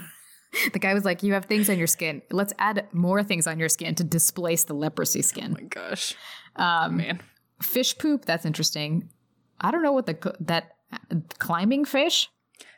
The 0.73 0.79
guy 0.79 0.95
was 0.95 1.05
like, 1.05 1.23
"You 1.25 1.33
have 1.33 1.47
things 1.47 1.69
on 1.69 1.79
your 1.79 1.87
skin. 1.89 2.23
Let's 2.31 2.53
add 2.59 2.87
more 2.93 3.23
things 3.25 3.47
on 3.49 3.59
your 3.59 3.69
skin 3.71 3.95
to 3.97 4.05
displace 4.05 4.65
the 4.65 4.75
leprosy 4.75 5.19
oh 5.21 5.23
skin." 5.23 5.53
my 5.55 5.62
gosh, 5.62 6.15
Um, 6.57 6.99
man. 6.99 7.21
fish 7.62 7.97
poop. 7.99 8.25
That's 8.27 8.45
interesting. 8.45 9.09
I 9.61 9.71
don't 9.71 9.83
know 9.83 9.93
what 9.93 10.07
the 10.07 10.37
that 10.41 10.77
climbing 11.39 11.85
fish. 11.87 12.29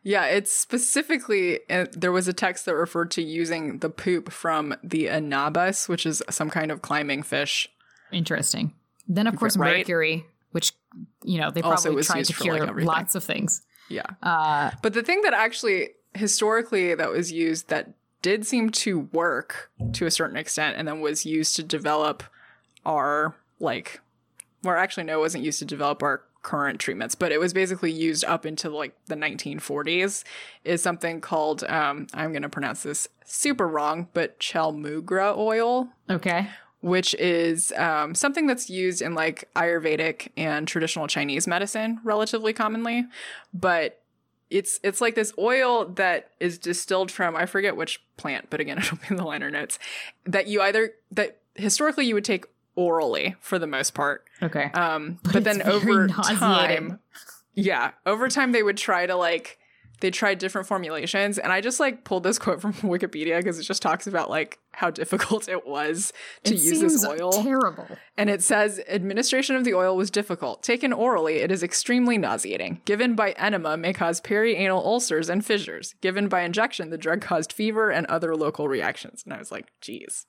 Yeah, 0.02 0.26
it's 0.26 0.52
specifically 0.52 1.58
uh, 1.68 1.86
there 1.92 2.12
was 2.12 2.28
a 2.28 2.32
text 2.32 2.64
that 2.66 2.76
referred 2.76 3.10
to 3.12 3.22
using 3.22 3.78
the 3.80 3.90
poop 3.90 4.30
from 4.30 4.74
the 4.82 5.08
anabas, 5.08 5.88
which 5.88 6.06
is 6.06 6.22
some 6.30 6.48
kind 6.48 6.70
of 6.70 6.80
climbing 6.80 7.22
fish. 7.24 7.68
Interesting. 8.12 8.74
Then 9.08 9.26
of 9.26 9.36
course 9.36 9.56
Right. 9.56 9.78
mercury, 9.78 10.26
which 10.52 10.72
you 11.24 11.38
know 11.40 11.50
they 11.50 11.62
probably 11.62 12.02
tried 12.02 12.24
to 12.24 12.32
for, 12.32 12.44
like, 12.44 12.62
cure 12.64 12.80
lots 12.84 13.14
of 13.14 13.22
things. 13.24 13.62
Yeah. 13.88 14.06
Uh, 14.22 14.70
But 14.82 14.94
the 14.94 15.02
thing 15.02 15.22
that 15.22 15.32
actually 15.34 15.90
historically 16.14 16.94
that 16.94 17.10
was 17.10 17.30
used 17.30 17.68
that 17.68 17.90
did 18.22 18.46
seem 18.46 18.70
to 18.70 19.00
work 19.12 19.70
to 19.92 20.06
a 20.06 20.10
certain 20.10 20.36
extent 20.36 20.76
and 20.78 20.88
then 20.88 21.00
was 21.00 21.24
used 21.26 21.54
to 21.56 21.62
develop 21.62 22.22
our 22.84 23.34
like 23.60 24.00
well, 24.64 24.74
actually 24.76 25.04
no, 25.04 25.18
it 25.18 25.20
wasn't 25.20 25.44
used 25.44 25.58
to 25.60 25.64
develop 25.64 26.02
our 26.02 26.22
current 26.42 26.80
treatments, 26.80 27.14
but 27.14 27.30
it 27.32 27.38
was 27.38 27.52
basically 27.52 27.90
used 27.92 28.24
up 28.24 28.46
into 28.46 28.68
like 28.70 28.94
the 29.06 29.14
1940s 29.16 30.24
is 30.64 30.82
something 30.82 31.20
called 31.20 31.62
um 31.64 32.06
I'm 32.14 32.32
going 32.32 32.42
to 32.42 32.48
pronounce 32.48 32.82
this 32.82 33.08
super 33.24 33.68
wrong, 33.68 34.08
but 34.14 34.38
chaulmoogra 34.40 35.36
oil. 35.36 35.88
okay. 36.10 36.48
Which 36.86 37.14
is 37.14 37.72
um, 37.72 38.14
something 38.14 38.46
that's 38.46 38.70
used 38.70 39.02
in 39.02 39.12
like 39.14 39.48
Ayurvedic 39.56 40.28
and 40.36 40.68
traditional 40.68 41.08
Chinese 41.08 41.48
medicine 41.48 41.98
relatively 42.04 42.52
commonly, 42.52 43.04
but 43.52 44.00
it's 44.50 44.78
it's 44.84 45.00
like 45.00 45.16
this 45.16 45.32
oil 45.36 45.86
that 45.96 46.30
is 46.38 46.58
distilled 46.58 47.10
from 47.10 47.34
I 47.34 47.44
forget 47.46 47.76
which 47.76 48.00
plant, 48.16 48.46
but 48.50 48.60
again, 48.60 48.78
it'll 48.82 48.98
be 48.98 49.06
in 49.10 49.16
the 49.16 49.24
liner 49.24 49.50
notes 49.50 49.80
that 50.26 50.46
you 50.46 50.62
either 50.62 50.92
that 51.10 51.38
historically 51.56 52.06
you 52.06 52.14
would 52.14 52.24
take 52.24 52.46
orally 52.76 53.34
for 53.40 53.58
the 53.58 53.66
most 53.66 53.92
part. 53.92 54.24
Okay. 54.40 54.70
Um, 54.72 55.18
but, 55.24 55.32
But 55.32 55.44
then 55.44 55.62
over 55.62 56.06
nauseating. 56.06 56.38
time, 56.38 57.00
yeah, 57.54 57.90
over 58.04 58.28
time 58.28 58.52
they 58.52 58.62
would 58.62 58.76
try 58.76 59.06
to 59.06 59.16
like 59.16 59.58
they 60.00 60.10
tried 60.10 60.38
different 60.38 60.66
formulations, 60.66 61.38
and 61.38 61.52
I 61.52 61.60
just 61.60 61.80
like 61.80 62.04
pulled 62.04 62.22
this 62.22 62.38
quote 62.38 62.60
from 62.60 62.72
Wikipedia 62.74 63.38
because 63.38 63.58
it 63.58 63.62
just 63.64 63.80
talks 63.82 64.06
about 64.06 64.28
like 64.30 64.58
how 64.72 64.90
difficult 64.90 65.48
it 65.48 65.66
was 65.66 66.12
to 66.44 66.54
it 66.54 66.60
use 66.60 66.80
this 66.80 67.04
oil. 67.04 67.32
terrible. 67.32 67.86
And 68.18 68.28
it 68.28 68.42
says 68.42 68.78
administration 68.88 69.56
of 69.56 69.64
the 69.64 69.72
oil 69.74 69.96
was 69.96 70.10
difficult. 70.10 70.62
Taken 70.62 70.92
orally, 70.92 71.36
it 71.36 71.50
is 71.50 71.62
extremely 71.62 72.18
nauseating. 72.18 72.82
Given 72.84 73.14
by 73.14 73.30
enema 73.32 73.76
may 73.78 73.92
cause 73.94 74.20
perianal 74.20 74.84
ulcers 74.84 75.30
and 75.30 75.44
fissures. 75.44 75.94
Given 76.02 76.28
by 76.28 76.42
injection, 76.42 76.90
the 76.90 76.98
drug 76.98 77.22
caused 77.22 77.52
fever 77.52 77.90
and 77.90 78.06
other 78.06 78.36
local 78.36 78.68
reactions. 78.68 79.22
And 79.24 79.32
I 79.32 79.38
was 79.38 79.50
like, 79.50 79.68
geez. 79.80 80.26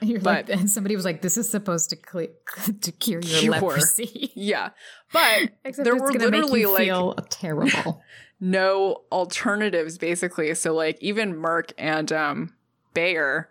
And 0.00 0.10
you're 0.10 0.20
like, 0.20 0.46
But- 0.46 0.58
and 0.58 0.68
somebody 0.70 0.96
was 0.96 1.04
like, 1.04 1.22
"This 1.22 1.36
is 1.36 1.48
supposed 1.48 1.90
to 1.90 1.96
cle 1.96 2.26
to 2.80 2.92
cure 2.92 3.20
your 3.20 3.40
Cure. 3.40 3.52
leprosy." 3.52 4.32
Yeah. 4.34 4.70
But 5.12 5.50
Except 5.64 5.84
there 5.84 5.94
were 5.96 6.12
literally 6.12 6.66
like 6.66 6.84
feel 6.84 7.14
terrible. 7.30 8.02
No 8.40 9.02
alternatives 9.12 9.98
basically. 9.98 10.54
So 10.54 10.74
like 10.74 10.98
even 11.00 11.34
Merck 11.34 11.72
and 11.78 12.10
um 12.12 12.54
Bayer 12.94 13.48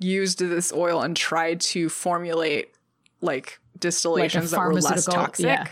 used 0.00 0.38
this 0.38 0.72
oil 0.72 1.02
and 1.02 1.16
tried 1.16 1.60
to 1.60 1.88
formulate 1.88 2.72
like 3.20 3.60
distillations 3.78 4.50
that 4.50 4.60
were 4.60 4.74
less 4.74 5.04
toxic 5.04 5.46
yeah. 5.46 5.66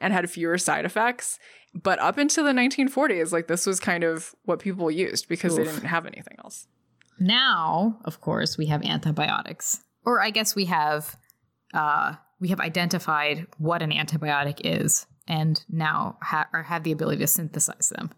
and 0.00 0.12
had 0.12 0.28
fewer 0.30 0.58
side 0.58 0.84
effects. 0.84 1.38
But 1.74 1.98
up 1.98 2.16
until 2.16 2.44
the 2.44 2.52
1940s, 2.52 3.32
like 3.32 3.48
this 3.48 3.66
was 3.66 3.80
kind 3.80 4.02
of 4.02 4.34
what 4.44 4.60
people 4.60 4.90
used 4.90 5.28
because 5.28 5.56
they 5.56 5.64
didn't 5.64 5.84
have 5.84 6.06
anything 6.06 6.36
else. 6.42 6.66
now, 7.18 7.98
of 8.04 8.20
course, 8.20 8.56
we 8.56 8.66
have 8.66 8.82
antibiotics, 8.82 9.80
or 10.04 10.22
I 10.22 10.30
guess 10.30 10.54
we 10.54 10.66
have 10.66 11.16
uh, 11.74 12.14
we 12.40 12.48
have 12.48 12.60
identified 12.60 13.46
what 13.58 13.82
an 13.82 13.90
antibiotic 13.90 14.60
is, 14.64 15.06
and 15.28 15.64
now 15.68 16.18
ha- 16.22 16.48
or 16.52 16.62
have 16.62 16.82
the 16.84 16.92
ability 16.92 17.18
to 17.20 17.26
synthesize 17.26 17.88
them. 17.94 18.10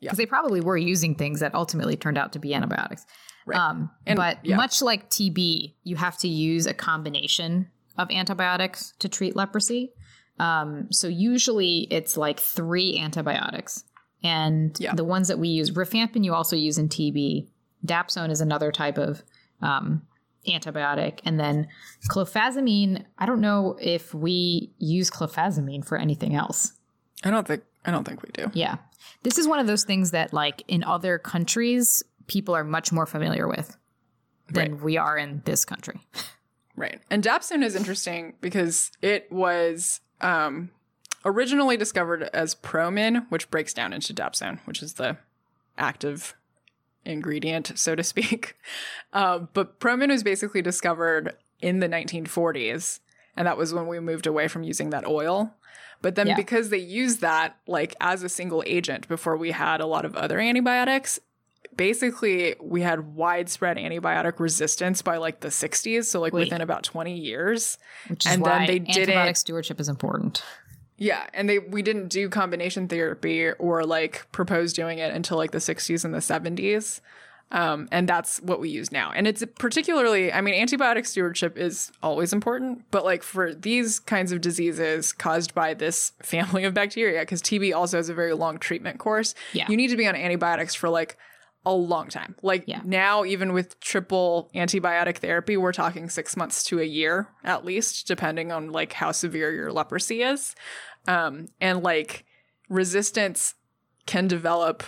Yeah. 0.00 0.06
Because 0.10 0.18
they 0.18 0.26
probably 0.26 0.60
were 0.60 0.76
using 0.76 1.14
things 1.14 1.40
that 1.40 1.54
ultimately 1.54 1.96
turned 1.96 2.18
out 2.18 2.32
to 2.32 2.38
be 2.38 2.54
antibiotics. 2.54 3.06
Right. 3.46 3.58
Um, 3.58 3.90
And- 4.06 4.16
but 4.16 4.38
yeah. 4.44 4.56
much 4.56 4.82
like 4.82 5.08
TB, 5.10 5.76
you 5.84 5.96
have 5.96 6.18
to 6.18 6.28
use 6.28 6.66
a 6.66 6.74
combination 6.74 7.68
of 7.96 8.10
antibiotics 8.10 8.94
to 9.00 9.08
treat 9.08 9.36
leprosy. 9.36 9.92
Um, 10.38 10.88
so 10.90 11.06
usually 11.08 11.86
it's 11.90 12.16
like 12.16 12.40
three 12.40 12.98
antibiotics. 12.98 13.84
And 14.24 14.76
Yeah. 14.80 14.94
the 14.94 15.04
ones 15.04 15.28
that 15.28 15.38
we 15.38 15.48
use, 15.48 15.70
rifampin, 15.72 16.24
you 16.24 16.34
also 16.34 16.56
use 16.56 16.78
in 16.78 16.88
TB. 16.88 17.48
Dapsone 17.84 18.30
is 18.30 18.40
another 18.40 18.72
type 18.72 18.98
of 18.98 19.22
um, 19.60 20.02
antibiotic. 20.46 21.20
And 21.24 21.38
then 21.38 21.68
clofazimine, 22.10 23.04
I 23.18 23.26
don't 23.26 23.40
know 23.40 23.76
if 23.80 24.14
we 24.14 24.72
use 24.78 25.10
clofazimine 25.10 25.84
for 25.84 25.96
anything 25.96 26.34
else. 26.34 26.72
I 27.24 27.30
don't 27.30 27.46
think 27.46 27.62
I 27.84 27.90
don't 27.90 28.04
think 28.04 28.22
we 28.22 28.30
do. 28.32 28.50
Yeah. 28.54 28.76
This 29.22 29.38
is 29.38 29.48
one 29.48 29.58
of 29.58 29.66
those 29.66 29.84
things 29.84 30.12
that, 30.12 30.32
like, 30.32 30.62
in 30.68 30.84
other 30.84 31.18
countries, 31.18 32.02
people 32.26 32.54
are 32.54 32.64
much 32.64 32.92
more 32.92 33.06
familiar 33.06 33.48
with 33.48 33.76
than 34.48 34.80
we 34.82 34.96
are 34.96 35.16
in 35.16 35.42
this 35.44 35.64
country. 35.64 36.00
Right. 36.76 37.00
And 37.10 37.22
dapsone 37.22 37.62
is 37.62 37.74
interesting 37.74 38.34
because 38.40 38.90
it 39.00 39.30
was 39.32 40.00
um, 40.20 40.70
originally 41.24 41.76
discovered 41.76 42.22
as 42.32 42.54
promin, 42.54 43.26
which 43.30 43.50
breaks 43.50 43.74
down 43.74 43.92
into 43.92 44.12
dapsone, 44.12 44.60
which 44.64 44.82
is 44.82 44.94
the 44.94 45.16
active 45.76 46.34
ingredient, 47.04 47.72
so 47.76 47.94
to 47.94 48.02
speak. 48.02 48.56
Uh, 49.14 49.40
but 49.52 49.78
promin 49.78 50.08
was 50.08 50.22
basically 50.22 50.62
discovered 50.62 51.34
in 51.60 51.80
the 51.80 51.86
1940s, 51.86 53.00
and 53.36 53.46
that 53.46 53.58
was 53.58 53.74
when 53.74 53.86
we 53.86 54.00
moved 54.00 54.26
away 54.26 54.48
from 54.48 54.62
using 54.62 54.88
that 54.88 55.06
oil. 55.06 55.52
But 56.00 56.14
then 56.14 56.28
Yeah. 56.28 56.34
because 56.36 56.70
they 56.70 56.78
used 56.78 57.20
that 57.20 57.58
like 57.66 57.94
as 58.00 58.22
a 58.22 58.30
single 58.30 58.62
agent 58.66 59.06
before 59.08 59.36
we 59.36 59.50
had 59.50 59.82
a 59.82 59.86
lot 59.86 60.06
of 60.06 60.16
other 60.16 60.40
antibiotics, 60.40 61.20
basically 61.76 62.54
we 62.60 62.80
had 62.82 63.14
widespread 63.14 63.76
antibiotic 63.76 64.40
resistance 64.40 65.02
by 65.02 65.16
like 65.18 65.40
the 65.40 65.48
60s 65.48 66.04
so 66.06 66.20
like 66.20 66.32
Wait. 66.32 66.44
within 66.44 66.60
about 66.60 66.82
20 66.82 67.14
years 67.16 67.78
Which 68.08 68.26
is 68.26 68.32
And 68.32 68.44
then 68.44 68.60
why 68.60 68.66
they 68.66 68.78
didn't- 68.78 69.14
antibiotic 69.14 69.36
stewardship 69.36 69.80
is 69.80 69.88
important. 69.88 70.42
Yeah 71.02 71.26
and 71.34 71.48
they 71.48 71.58
we 71.58 71.82
didn't 71.82 72.08
do 72.08 72.28
combination 72.28 72.86
therapy 72.88 73.50
or 73.66 73.84
like 73.84 74.14
propose 74.32 74.72
doing 74.72 74.98
it 74.98 75.12
until 75.12 75.36
like 75.36 75.50
the 75.50 75.58
60s 75.58 76.04
and 76.04 76.14
the 76.14 76.18
70s 76.18 77.00
um, 77.50 77.86
and 77.92 78.08
that's 78.08 78.40
what 78.40 78.60
we 78.60 78.70
use 78.70 78.90
now 78.92 79.10
and 79.14 79.26
it's 79.26 79.42
particularly 79.58 80.32
i 80.32 80.40
mean 80.40 80.54
antibiotic 80.66 81.06
stewardship 81.06 81.58
is 81.58 81.90
always 82.02 82.32
important 82.32 82.84
but 82.90 83.04
like 83.04 83.22
for 83.22 83.52
these 83.52 83.98
kinds 84.00 84.32
of 84.32 84.40
diseases 84.40 85.12
caused 85.12 85.54
by 85.54 85.74
this 85.74 86.12
family 86.22 86.64
of 86.64 86.72
bacteria 86.74 87.20
because 87.20 87.42
tb 87.42 87.74
also 87.74 87.96
has 87.96 88.08
a 88.08 88.14
very 88.14 88.32
long 88.32 88.56
treatment 88.58 88.98
course 88.98 89.34
Yeah. 89.52 89.66
you 89.68 89.76
need 89.76 89.88
to 89.88 89.96
be 89.96 90.06
on 90.06 90.14
antibiotics 90.14 90.74
for 90.74 90.88
like 90.88 91.16
a 91.64 91.72
long 91.72 92.08
time. 92.08 92.34
Like 92.42 92.64
Yeah. 92.66 92.80
now, 92.84 93.24
even 93.24 93.52
with 93.52 93.78
triple 93.78 94.50
antibiotic 94.52 95.18
therapy, 95.18 95.56
we're 95.56 95.70
talking 95.72 96.08
six 96.10 96.36
months 96.36 96.64
to 96.64 96.80
a 96.80 96.84
year 96.84 97.28
at 97.44 97.64
least, 97.64 98.08
depending 98.08 98.50
on 98.50 98.72
like 98.72 98.92
how 98.94 99.12
severe 99.12 99.52
your 99.54 99.70
leprosy 99.70 100.22
is. 100.22 100.56
Um, 101.08 101.48
and 101.60 101.82
like 101.82 102.24
resistance 102.68 103.54
can 104.06 104.26
develop 104.28 104.82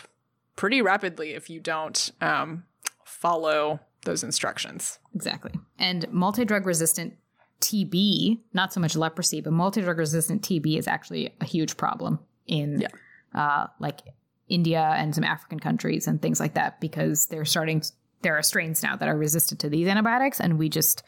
pretty 0.57 0.81
rapidly 0.83 1.31
if 1.31 1.51
you 1.51 1.61
don't 1.61 2.13
um, 2.21 2.65
follow 3.05 3.81
those 4.05 4.23
instructions. 4.23 4.99
Exactly. 5.15 5.53
And 5.79 6.07
multi 6.13 6.45
drug 6.45 6.67
resistant 6.67 7.15
TB, 7.61 8.41
not 8.53 8.73
so 8.73 8.81
much 8.81 8.95
leprosy, 8.97 9.41
but 9.41 9.53
multi 9.53 9.81
drug 9.81 9.99
resistant 9.99 10.43
TB 10.43 10.79
is 10.79 10.87
actually 10.87 11.35
a 11.41 11.45
huge 11.45 11.77
problem 11.77 12.19
in 12.47 12.81
Yeah. 12.83 12.89
uh, 13.35 13.67
like 13.81 14.01
India 14.49 14.81
and 14.97 15.15
some 15.15 15.25
African 15.25 15.59
countries 15.59 16.07
and 16.07 16.21
things 16.21 16.39
like 16.39 16.55
that 16.55 16.81
because 16.81 17.27
they're 17.27 17.47
starting, 17.47 17.83
there 18.23 18.37
are 18.37 18.43
strains 18.43 18.83
now 18.83 18.97
that 18.97 19.09
are 19.09 19.17
resistant 19.17 19.61
to 19.61 19.71
these 19.71 19.89
antibiotics, 19.89 20.39
and 20.41 20.59
we 20.59 20.69
just 20.69 21.03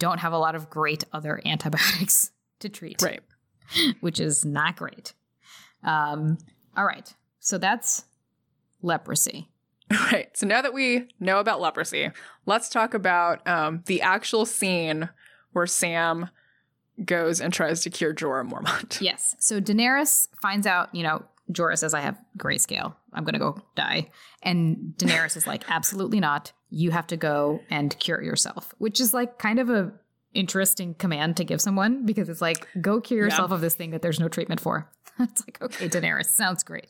don't 0.00 0.18
have 0.18 0.32
a 0.32 0.38
lot 0.38 0.54
of 0.56 0.68
great 0.68 1.04
other 1.12 1.40
antibiotics 1.46 2.32
to 2.58 2.68
treat. 2.68 3.00
Right. 3.00 3.20
which 4.00 4.20
is 4.20 4.44
not 4.44 4.76
great. 4.76 5.12
Um, 5.84 6.38
all 6.76 6.84
right. 6.84 7.12
So 7.40 7.58
that's 7.58 8.04
leprosy. 8.82 9.48
Right. 10.10 10.34
So 10.34 10.46
now 10.46 10.62
that 10.62 10.72
we 10.72 11.08
know 11.20 11.38
about 11.38 11.60
leprosy, 11.60 12.10
let's 12.46 12.70
talk 12.70 12.94
about 12.94 13.46
um, 13.46 13.82
the 13.84 14.00
actual 14.00 14.46
scene 14.46 15.10
where 15.52 15.66
Sam 15.66 16.30
goes 17.04 17.42
and 17.42 17.52
tries 17.52 17.82
to 17.82 17.90
cure 17.90 18.14
Jorah 18.14 18.48
Mormont. 18.48 19.00
Yes. 19.02 19.36
So 19.38 19.60
Daenerys 19.60 20.28
finds 20.40 20.66
out, 20.66 20.94
you 20.94 21.02
know, 21.02 21.22
Jorah 21.50 21.76
says, 21.76 21.92
I 21.92 22.00
have 22.00 22.18
grayscale. 22.38 22.94
I'm 23.12 23.24
going 23.24 23.34
to 23.34 23.38
go 23.38 23.60
die. 23.74 24.08
And 24.42 24.94
Daenerys 24.96 25.36
is 25.36 25.46
like, 25.46 25.64
absolutely 25.68 26.20
not. 26.20 26.52
You 26.70 26.90
have 26.92 27.06
to 27.08 27.18
go 27.18 27.60
and 27.68 27.98
cure 27.98 28.22
yourself, 28.22 28.74
which 28.78 28.98
is 28.98 29.12
like 29.12 29.38
kind 29.38 29.58
of 29.58 29.68
a 29.68 29.92
interesting 30.34 30.94
command 30.94 31.36
to 31.36 31.44
give 31.44 31.60
someone 31.60 32.04
because 32.06 32.28
it's 32.28 32.40
like, 32.40 32.66
go 32.80 33.00
cure 33.00 33.20
Yeah. 33.20 33.24
yourself 33.26 33.50
of 33.50 33.60
this 33.60 33.74
thing 33.74 33.90
that 33.90 34.02
there's 34.02 34.20
no 34.20 34.28
treatment 34.28 34.60
for. 34.60 34.88
it's 35.20 35.42
like, 35.46 35.60
okay, 35.60 35.88
Daenerys, 35.88 36.24
sounds 36.36 36.62
great. 36.62 36.86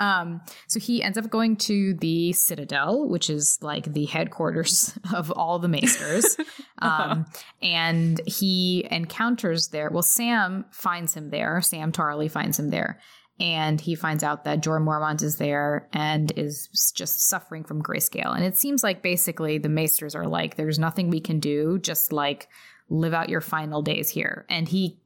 Um, 0.00 0.40
so 0.68 0.80
he 0.80 1.02
ends 1.02 1.18
up 1.18 1.28
going 1.28 1.56
to 1.56 1.94
the 1.94 2.32
Citadel, 2.32 3.06
which 3.06 3.28
is 3.28 3.58
like 3.60 3.92
the 3.92 4.06
headquarters 4.06 4.98
of 5.14 5.30
all 5.32 5.58
the 5.58 5.68
Maesters. 5.68 6.38
um, 6.80 7.26
and 7.60 8.20
he 8.26 8.86
encounters 8.90 9.68
there. 9.68 9.90
Well, 9.90 10.02
Sam 10.02 10.64
finds 10.70 11.14
him 11.14 11.28
there. 11.30 11.60
Sam 11.60 11.92
Tarly 11.92 12.30
finds 12.30 12.58
him 12.58 12.70
there. 12.70 13.00
And 13.40 13.80
he 13.80 13.94
finds 13.94 14.24
out 14.24 14.42
that 14.44 14.62
Jorah 14.62 14.82
Mormont 14.82 15.22
is 15.22 15.36
there 15.36 15.88
and 15.92 16.32
is 16.36 16.68
just 16.96 17.28
suffering 17.28 17.62
from 17.62 17.80
grayscale. 17.82 18.34
And 18.34 18.42
it 18.44 18.56
seems 18.56 18.82
like 18.82 19.00
basically 19.00 19.58
the 19.58 19.68
Maesters 19.68 20.16
are 20.16 20.26
like, 20.26 20.56
there's 20.56 20.78
nothing 20.78 21.08
we 21.08 21.20
can 21.20 21.38
do, 21.38 21.78
just 21.78 22.12
like 22.12 22.48
live 22.88 23.14
out 23.14 23.28
your 23.28 23.40
final 23.40 23.82
days 23.82 24.10
here. 24.10 24.46
And 24.48 24.68
he 24.68 24.98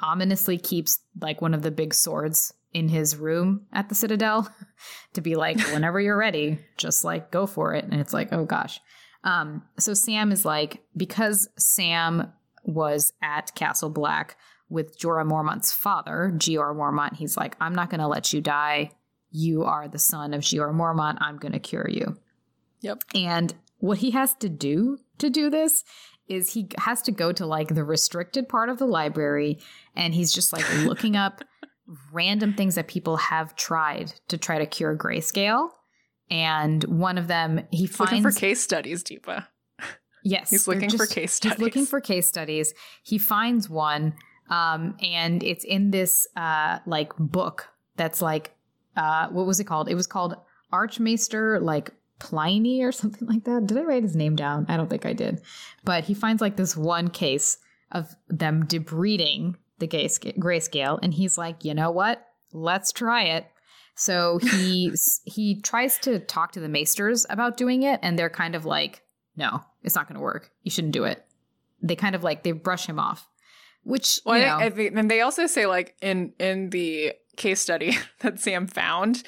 ominously 0.00 0.58
keeps 0.58 1.00
like 1.20 1.40
one 1.40 1.54
of 1.54 1.62
the 1.62 1.70
big 1.70 1.94
swords 1.94 2.52
in 2.72 2.88
his 2.88 3.16
room 3.16 3.66
at 3.72 3.88
the 3.88 3.94
Citadel 3.94 4.52
to 5.14 5.20
be 5.20 5.34
like, 5.34 5.58
whenever 5.72 6.00
you're 6.00 6.16
ready, 6.16 6.58
just 6.76 7.04
like 7.04 7.30
go 7.30 7.46
for 7.46 7.74
it. 7.74 7.84
And 7.84 7.94
it's 7.94 8.12
like, 8.12 8.32
oh 8.32 8.44
gosh. 8.44 8.80
Um, 9.24 9.62
so 9.78 9.94
Sam 9.94 10.30
is 10.30 10.44
like, 10.44 10.82
because 10.96 11.48
Sam 11.58 12.32
was 12.64 13.12
at 13.22 13.54
Castle 13.54 13.90
Black 13.90 14.36
with 14.68 14.98
Jorah 14.98 15.26
Mormont's 15.26 15.72
father, 15.72 16.32
Jeor 16.36 16.74
Mormont, 16.74 17.16
he's 17.16 17.36
like, 17.36 17.56
I'm 17.60 17.74
not 17.74 17.90
going 17.90 18.00
to 18.00 18.08
let 18.08 18.32
you 18.32 18.40
die. 18.40 18.90
You 19.30 19.64
are 19.64 19.88
the 19.88 19.98
son 19.98 20.34
of 20.34 20.42
Jeor 20.42 20.72
Mormont. 20.72 21.18
I'm 21.20 21.38
going 21.38 21.52
to 21.52 21.58
cure 21.58 21.88
you. 21.88 22.16
Yep. 22.80 23.02
And 23.14 23.54
what 23.78 23.98
he 23.98 24.10
has 24.12 24.34
to 24.36 24.48
do 24.48 24.98
to 25.18 25.30
do 25.30 25.50
this 25.50 25.84
is 26.28 26.52
he 26.52 26.68
has 26.78 27.02
to 27.02 27.12
go 27.12 27.32
to 27.32 27.46
like 27.46 27.68
the 27.68 27.84
restricted 27.84 28.48
part 28.48 28.68
of 28.68 28.78
the 28.78 28.86
library 28.86 29.58
and 29.94 30.14
he's 30.14 30.32
just 30.32 30.52
like 30.52 30.64
looking 30.84 31.16
up 31.16 31.44
random 32.12 32.52
things 32.54 32.74
that 32.74 32.88
people 32.88 33.16
have 33.16 33.54
tried 33.56 34.12
to 34.28 34.36
try 34.36 34.58
to 34.58 34.66
cure 34.66 34.96
grayscale. 34.96 35.70
And 36.28 36.82
one 36.84 37.18
of 37.18 37.28
them 37.28 37.66
he 37.70 37.82
He's 37.82 37.96
finds 37.96 38.12
looking 38.12 38.22
for 38.22 38.32
case 38.32 38.60
studies, 38.60 39.04
Deepa. 39.04 39.46
Yes, 40.24 40.50
He's 40.50 40.66
looking 40.66 40.90
for 40.90 41.06
case 41.06 41.34
studies. 41.34 41.56
He's 41.56 41.62
looking 41.62 41.86
for 41.86 42.00
case 42.00 42.26
studies. 42.26 42.74
He 43.04 43.16
finds 43.16 43.70
one, 43.70 44.14
um, 44.50 44.96
and 45.00 45.40
it's 45.44 45.62
in 45.62 45.92
this 45.92 46.26
uh, 46.34 46.80
like 46.84 47.12
book 47.16 47.68
that's 47.94 48.20
like 48.20 48.50
uh, 48.96 49.28
what 49.28 49.46
was 49.46 49.60
it 49.60 49.64
called? 49.64 49.88
It 49.88 49.94
was 49.94 50.08
called 50.08 50.34
Archmaester 50.72 51.60
like 51.60 51.90
Pliny 52.18 52.82
or 52.82 52.92
something 52.92 53.28
like 53.28 53.44
that. 53.44 53.66
Did 53.66 53.78
I 53.78 53.82
write 53.82 54.02
his 54.02 54.16
name 54.16 54.36
down? 54.36 54.66
I 54.68 54.76
don't 54.76 54.88
think 54.88 55.04
I 55.04 55.12
did. 55.12 55.42
But 55.84 56.04
he 56.04 56.14
finds 56.14 56.40
like 56.40 56.56
this 56.56 56.76
one 56.76 57.08
case 57.08 57.58
of 57.92 58.14
them 58.28 58.66
debriding 58.66 59.54
the 59.78 59.86
gay 59.86 60.08
sca- 60.08 60.32
grayscale, 60.32 60.98
and 61.02 61.12
he's 61.12 61.36
like, 61.36 61.64
you 61.64 61.74
know 61.74 61.90
what? 61.90 62.26
Let's 62.52 62.92
try 62.92 63.24
it. 63.24 63.46
So 63.94 64.38
he 64.38 64.92
he 65.24 65.60
tries 65.60 65.98
to 66.00 66.18
talk 66.18 66.52
to 66.52 66.60
the 66.60 66.68
maesters 66.68 67.26
about 67.28 67.56
doing 67.56 67.82
it, 67.82 68.00
and 68.02 68.18
they're 68.18 68.30
kind 68.30 68.54
of 68.54 68.64
like, 68.64 69.02
no, 69.36 69.62
it's 69.82 69.94
not 69.94 70.08
going 70.08 70.16
to 70.16 70.22
work. 70.22 70.50
You 70.62 70.70
shouldn't 70.70 70.94
do 70.94 71.04
it. 71.04 71.24
They 71.82 71.96
kind 71.96 72.14
of 72.14 72.24
like 72.24 72.42
they 72.42 72.52
brush 72.52 72.86
him 72.86 72.98
off, 72.98 73.28
which 73.82 74.20
Well, 74.24 74.38
you 74.38 74.46
know, 74.46 74.56
I 74.56 74.70
think, 74.70 74.96
and 74.96 75.10
they 75.10 75.20
also 75.20 75.46
say 75.46 75.66
like 75.66 75.94
in 76.00 76.32
in 76.38 76.70
the 76.70 77.12
case 77.36 77.60
study 77.60 77.96
that 78.20 78.40
Sam 78.40 78.66
found, 78.66 79.22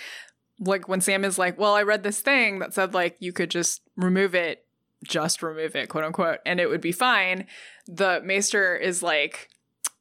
like 0.60 0.88
when 0.88 1.00
Sam 1.00 1.24
is 1.24 1.38
like, 1.38 1.58
"Well, 1.58 1.74
I 1.74 1.82
read 1.82 2.02
this 2.02 2.20
thing 2.20 2.58
that 2.58 2.74
said 2.74 2.94
like 2.94 3.16
you 3.20 3.32
could 3.32 3.50
just 3.50 3.82
remove 3.96 4.34
it, 4.34 4.64
just 5.04 5.42
remove 5.42 5.76
it, 5.76 5.88
quote 5.88 6.04
unquote, 6.04 6.38
and 6.44 6.60
it 6.60 6.68
would 6.68 6.80
be 6.80 6.92
fine." 6.92 7.46
The 7.86 8.20
maester 8.24 8.76
is 8.76 9.02
like, 9.02 9.48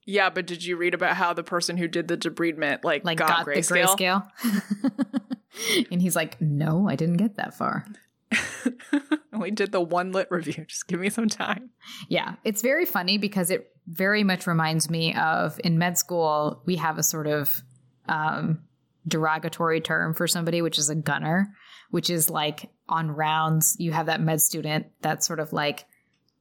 "Yeah, 0.06 0.30
but 0.30 0.46
did 0.48 0.66
you 0.66 0.78
read 0.78 0.94
about 0.94 1.16
how 1.16 1.34
the 1.34 1.44
person 1.44 1.78
who 1.78 1.88
did 1.88 2.08
the 2.08 2.18
debridement 2.18 2.84
like, 2.84 3.06
like 3.06 3.18
got, 3.18 3.46
got, 3.46 3.46
grayscale?" 3.46 4.28
the 4.38 4.44
grayscale. 4.44 5.22
and 5.92 6.02
he's 6.02 6.16
like, 6.16 6.40
no, 6.42 6.88
I 6.88 6.96
didn't 6.96 7.18
get 7.18 7.36
that 7.36 7.54
far. 7.54 7.86
Only 9.34 9.52
did 9.52 9.72
the 9.72 9.82
one 9.82 10.12
lit 10.12 10.28
review. 10.30 10.66
Just 10.68 10.88
give 10.88 11.00
me 11.00 11.10
some 11.10 11.30
time. 11.30 11.70
Yeah, 12.10 12.36
it's 12.44 12.62
very 12.62 12.86
funny 12.86 13.18
because 13.18 13.50
it 13.50 13.72
very 13.88 14.24
much 14.24 14.48
reminds 14.48 14.90
me 14.90 15.16
of 15.16 15.60
in 15.64 15.78
med 15.78 15.98
school, 15.98 16.62
we 16.66 16.76
have 16.76 16.98
a 16.98 17.04
sort 17.04 17.28
of 17.28 17.62
um, 18.10 18.60
derogatory 19.08 19.82
term 19.82 20.14
for 20.14 20.28
somebody, 20.28 20.62
which 20.62 20.78
is 20.78 20.90
a 20.90 20.96
gunner, 20.96 21.54
which 21.92 22.10
is 22.10 22.30
like 22.30 22.70
on 22.90 23.12
rounds, 23.12 23.76
you 23.80 23.92
have 23.92 24.08
that 24.08 24.22
med 24.22 24.42
student 24.42 24.88
that's 25.02 25.26
sort 25.26 25.40
of 25.40 25.54
like, 25.54 25.86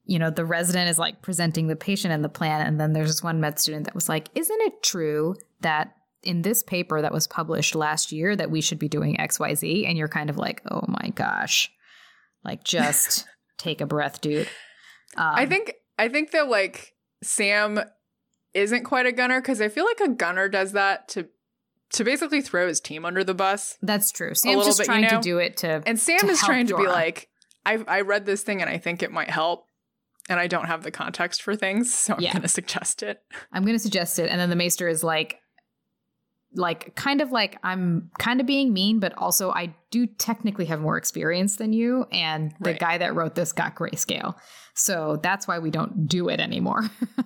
you 0.05 0.19
know, 0.19 0.31
the 0.31 0.45
resident 0.45 0.89
is 0.89 0.99
like 0.99 1.23
presenting 1.23 1.67
the 1.67 1.77
patient 1.77 2.13
and 2.13 2.25
the 2.25 2.29
plan. 2.29 2.67
And 2.67 2.81
then 2.81 2.93
there's 2.93 3.09
this 3.09 3.23
one 3.23 3.41
med 3.41 3.59
student 3.59 3.85
that 3.85 3.95
was 3.95 4.09
like, 4.09 4.29
isn't 4.35 4.61
it 4.63 4.83
true 4.83 5.37
that 5.61 5.97
in 6.23 6.43
this 6.43 6.63
paper 6.63 7.03
that 7.03 7.13
was 7.13 7.27
published 7.27 7.75
last 7.75 8.13
year 8.13 8.35
that 8.35 8.51
we 8.51 8.61
should 8.61 8.79
be 8.79 8.89
doing 8.89 9.17
XYZ? 9.17 9.89
And 9.89 9.97
you're 9.97 10.09
kind 10.09 10.31
of 10.31 10.37
like, 10.37 10.63
oh 10.71 10.85
my 10.89 11.11
gosh, 11.15 11.71
like 12.45 12.65
just 12.65 13.27
take 13.59 13.81
a 13.81 13.87
breath, 13.87 14.21
dude. 14.21 14.49
Um, 15.17 15.33
I 15.35 15.47
think 15.47 15.73
I 15.99 16.09
think 16.09 16.33
that 16.33 16.49
like 16.49 16.95
Sam 17.23 17.81
isn't 18.55 18.85
quite 18.85 19.07
a 19.07 19.13
gunner 19.13 19.41
because 19.41 19.61
I 19.61 19.69
feel 19.69 19.85
like 19.85 20.01
a 20.01 20.09
gunner 20.09 20.49
does 20.49 20.73
that 20.73 21.09
to 21.09 21.29
to 21.93 22.05
basically 22.05 22.41
throw 22.41 22.67
his 22.69 22.81
team 22.81 23.05
under 23.05 23.23
the 23.25 23.35
bus. 23.35 23.79
That's 23.83 24.11
true. 24.13 24.35
Sam's 24.35 24.65
just 24.65 24.79
bit, 24.79 24.85
you 24.87 24.93
trying 24.93 25.03
know? 25.03 25.11
to 25.11 25.21
do 25.21 25.39
it 25.39 25.57
to. 25.59 25.83
And 25.87 25.99
Sam 26.01 26.19
To 26.21 26.27
is 26.29 26.41
trying 26.41 26.67
to 26.67 26.77
be 26.77 26.87
like, 26.87 27.29
I 27.65 27.85
I 27.89 28.01
read 28.03 28.27
this 28.27 28.43
thing 28.43 28.61
and 28.61 28.71
I 28.71 28.79
think 28.79 29.03
it 29.03 29.13
might 29.13 29.31
help. 29.31 29.67
And 30.29 30.41
I 30.41 30.49
don't 30.49 30.65
have 30.67 30.83
the 30.83 30.91
context 30.91 31.41
for 31.43 31.55
things, 31.55 31.95
so 31.99 32.15
I'm 32.15 32.21
Yeah. 32.21 32.33
gonna 32.33 32.49
suggest 32.49 33.03
it. 33.05 33.23
I'm 33.53 33.63
going 33.63 33.77
to 33.77 33.83
suggest 33.83 34.19
it, 34.19 34.29
and 34.29 34.41
then 34.41 34.51
the 34.51 34.57
maester 34.57 34.89
is 34.89 35.05
like, 35.05 35.39
like 36.55 36.95
kind 36.97 37.21
of 37.21 37.31
like 37.31 37.59
I'm 37.63 38.11
kind 38.19 38.41
of 38.41 38.47
being 38.47 38.73
mean, 38.73 38.99
but 38.99 39.13
also 39.17 39.51
I 39.53 39.75
do 39.91 40.07
technically 40.07 40.65
have 40.65 40.81
more 40.81 40.97
experience 40.97 41.57
than 41.57 41.73
you, 41.73 42.07
and 42.11 42.53
the 42.61 42.71
Right. 42.71 42.81
guy 42.81 42.99
that 42.99 43.15
wrote 43.15 43.35
this 43.37 43.53
got 43.53 43.77
grayscale, 43.77 44.35
so 44.75 45.21
that's 45.23 45.47
why 45.47 45.59
we 45.61 45.71
don't 45.71 46.09
do 46.09 46.29
it 46.29 46.41
anymore. 46.41 46.83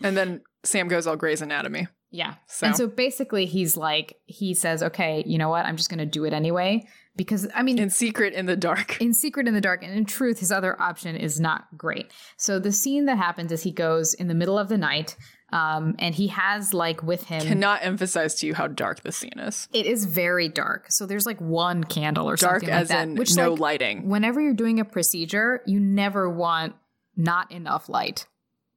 And 0.00 0.16
then 0.16 0.42
Sam 0.64 0.86
goes 0.86 1.08
all 1.08 1.16
Grey's 1.16 1.42
Anatomy. 1.42 1.88
Yeah. 2.10 2.34
So, 2.46 2.66
And 2.66 2.76
so 2.76 2.86
basically, 2.86 3.46
he's 3.46 3.76
like, 3.76 4.16
he 4.24 4.54
says, 4.54 4.82
okay, 4.82 5.22
you 5.26 5.38
know 5.38 5.48
what? 5.48 5.66
I'm 5.66 5.76
just 5.76 5.90
going 5.90 5.98
to 5.98 6.06
do 6.06 6.24
it 6.24 6.32
anyway 6.32 6.86
because 7.18 7.48
I 7.54 7.62
mean, 7.62 7.78
in 7.78 7.90
secret 7.90 8.32
in 8.32 8.46
the 8.46 8.56
dark. 8.56 8.98
in 9.00 9.12
secret 9.12 9.46
in 9.46 9.52
the 9.52 9.60
dark 9.60 9.82
and 9.82 9.92
in 9.92 10.06
truth 10.06 10.38
his 10.38 10.50
other 10.50 10.80
option 10.80 11.16
is 11.16 11.38
not 11.38 11.66
great 11.76 12.10
so 12.38 12.58
the 12.58 12.72
scene 12.72 13.04
that 13.06 13.18
happens 13.18 13.52
is 13.52 13.64
he 13.64 13.72
goes 13.72 14.14
in 14.14 14.28
the 14.28 14.34
middle 14.34 14.56
of 14.58 14.68
the 14.70 14.78
night 14.78 15.16
um, 15.50 15.96
and 15.98 16.14
he 16.14 16.28
has 16.28 16.72
like 16.72 17.02
with 17.02 17.24
him 17.24 17.40
Cannot 17.40 17.80
emphasize 17.82 18.36
to 18.36 18.46
you 18.46 18.54
how 18.54 18.68
dark 18.68 19.00
the 19.00 19.12
scene 19.12 19.38
is. 19.38 19.68
it 19.74 19.84
is 19.84 20.06
very 20.06 20.48
dark 20.48 20.90
so 20.90 21.04
there's 21.04 21.26
like 21.26 21.40
one 21.40 21.84
candle 21.84 22.28
or 22.28 22.36
Dark 22.36 22.60
something 22.60 22.68
like 22.70 22.82
as 22.82 22.88
that 22.88 23.08
in 23.08 23.16
which 23.16 23.36
no 23.36 23.50
like, 23.52 23.60
lighting. 23.60 24.08
whenever 24.08 24.40
you're 24.40 24.54
doing 24.54 24.80
a 24.80 24.84
procedure 24.84 25.60
you 25.66 25.80
never 25.80 26.30
want 26.30 26.74
not 27.16 27.50
enough 27.50 27.88
light 27.88 28.26